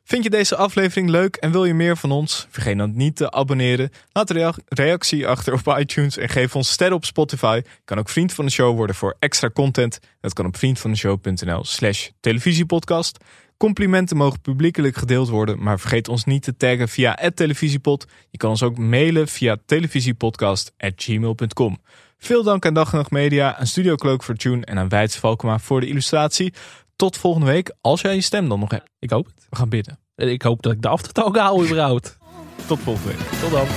Vind 0.04 0.24
je 0.24 0.30
deze 0.30 0.56
aflevering 0.56 1.10
leuk 1.10 1.36
en 1.36 1.52
wil 1.52 1.66
je 1.66 1.74
meer 1.74 1.98
van 1.98 2.12
ons? 2.12 2.48
Vergeet 2.50 2.78
dan 2.78 2.92
niet 2.96 3.16
te 3.16 3.32
abonneren. 3.32 3.90
Laat 4.12 4.30
een 4.30 4.36
rea- 4.36 4.54
reactie 4.68 5.28
achter 5.28 5.54
op 5.54 5.78
iTunes 5.80 6.18
en 6.18 6.30
geef 6.30 6.56
ons 6.56 6.72
sterren 6.72 6.96
op 6.96 7.06
Spotify. 7.06 7.62
Je 7.64 7.70
kan 7.86 8.00
ook 8.00 8.10
vriend 8.10 8.34
van 8.34 8.46
de 8.46 8.52
show 8.52 8.76
worden 8.76 8.96
voor 8.96 9.16
extra 9.20 9.50
content. 9.50 10.00
Dat 10.22 10.34
kan 10.34 10.46
op 10.46 10.58
vriendvandeshow.nl 10.58 11.64
slash 11.66 12.08
televisiepodcast. 12.20 13.18
Complimenten 13.62 14.18
mogen 14.18 14.42
publiekelijk 14.42 14.96
gedeeld 14.96 15.30
worden, 15.30 15.64
maar 15.64 15.80
vergeet 15.80 16.08
ons 16.08 16.24
niet 16.24 16.44
te 16.44 16.58
taggen 16.58 16.90
via 16.90 17.18
het 17.20 17.36
televisiepod. 17.36 18.06
Je 18.30 18.38
kan 18.38 18.50
ons 18.50 18.64
ook 18.64 18.78
mailen 18.78 19.28
via 19.28 19.58
televisiepodcast.gmail.com. 19.66 21.82
Veel 22.18 22.44
dank 22.44 22.66
aan 22.66 22.74
Dag 22.74 22.92
en 22.92 22.98
Nacht 22.98 23.12
Media, 23.12 23.56
aan 23.56 23.68
Studio 23.68 23.96
Cloak 23.96 24.24
voor 24.24 24.36
Tune 24.36 24.66
en 24.66 24.78
aan 24.78 24.90
Wijts 24.90 25.18
Valkema 25.18 25.60
voor 25.60 25.80
de 25.80 25.88
illustratie. 25.88 26.54
Tot 26.96 27.18
volgende 27.18 27.48
week, 27.48 27.74
als 27.82 28.02
jij 28.02 28.16
je 28.16 28.22
stem 28.22 28.50
dan 28.50 28.60
nog 28.60 28.72
hebt. 28.72 28.90
Ik 29.00 29.10
hoop 29.10 29.26
het. 29.26 29.48
We 29.50 29.56
gaan 29.56 29.70
bidden. 29.70 30.00
Ik 30.16 30.42
hoop 30.42 30.62
dat 30.62 30.72
ik 30.72 30.82
de 30.82 30.88
aftertalk 30.88 31.38
haal 31.38 31.66
überhaupt. 31.66 32.18
Tot 32.66 32.80
volgende 32.80 33.08
week. 33.08 33.18
Tot 33.42 33.52
dan. 33.52 33.68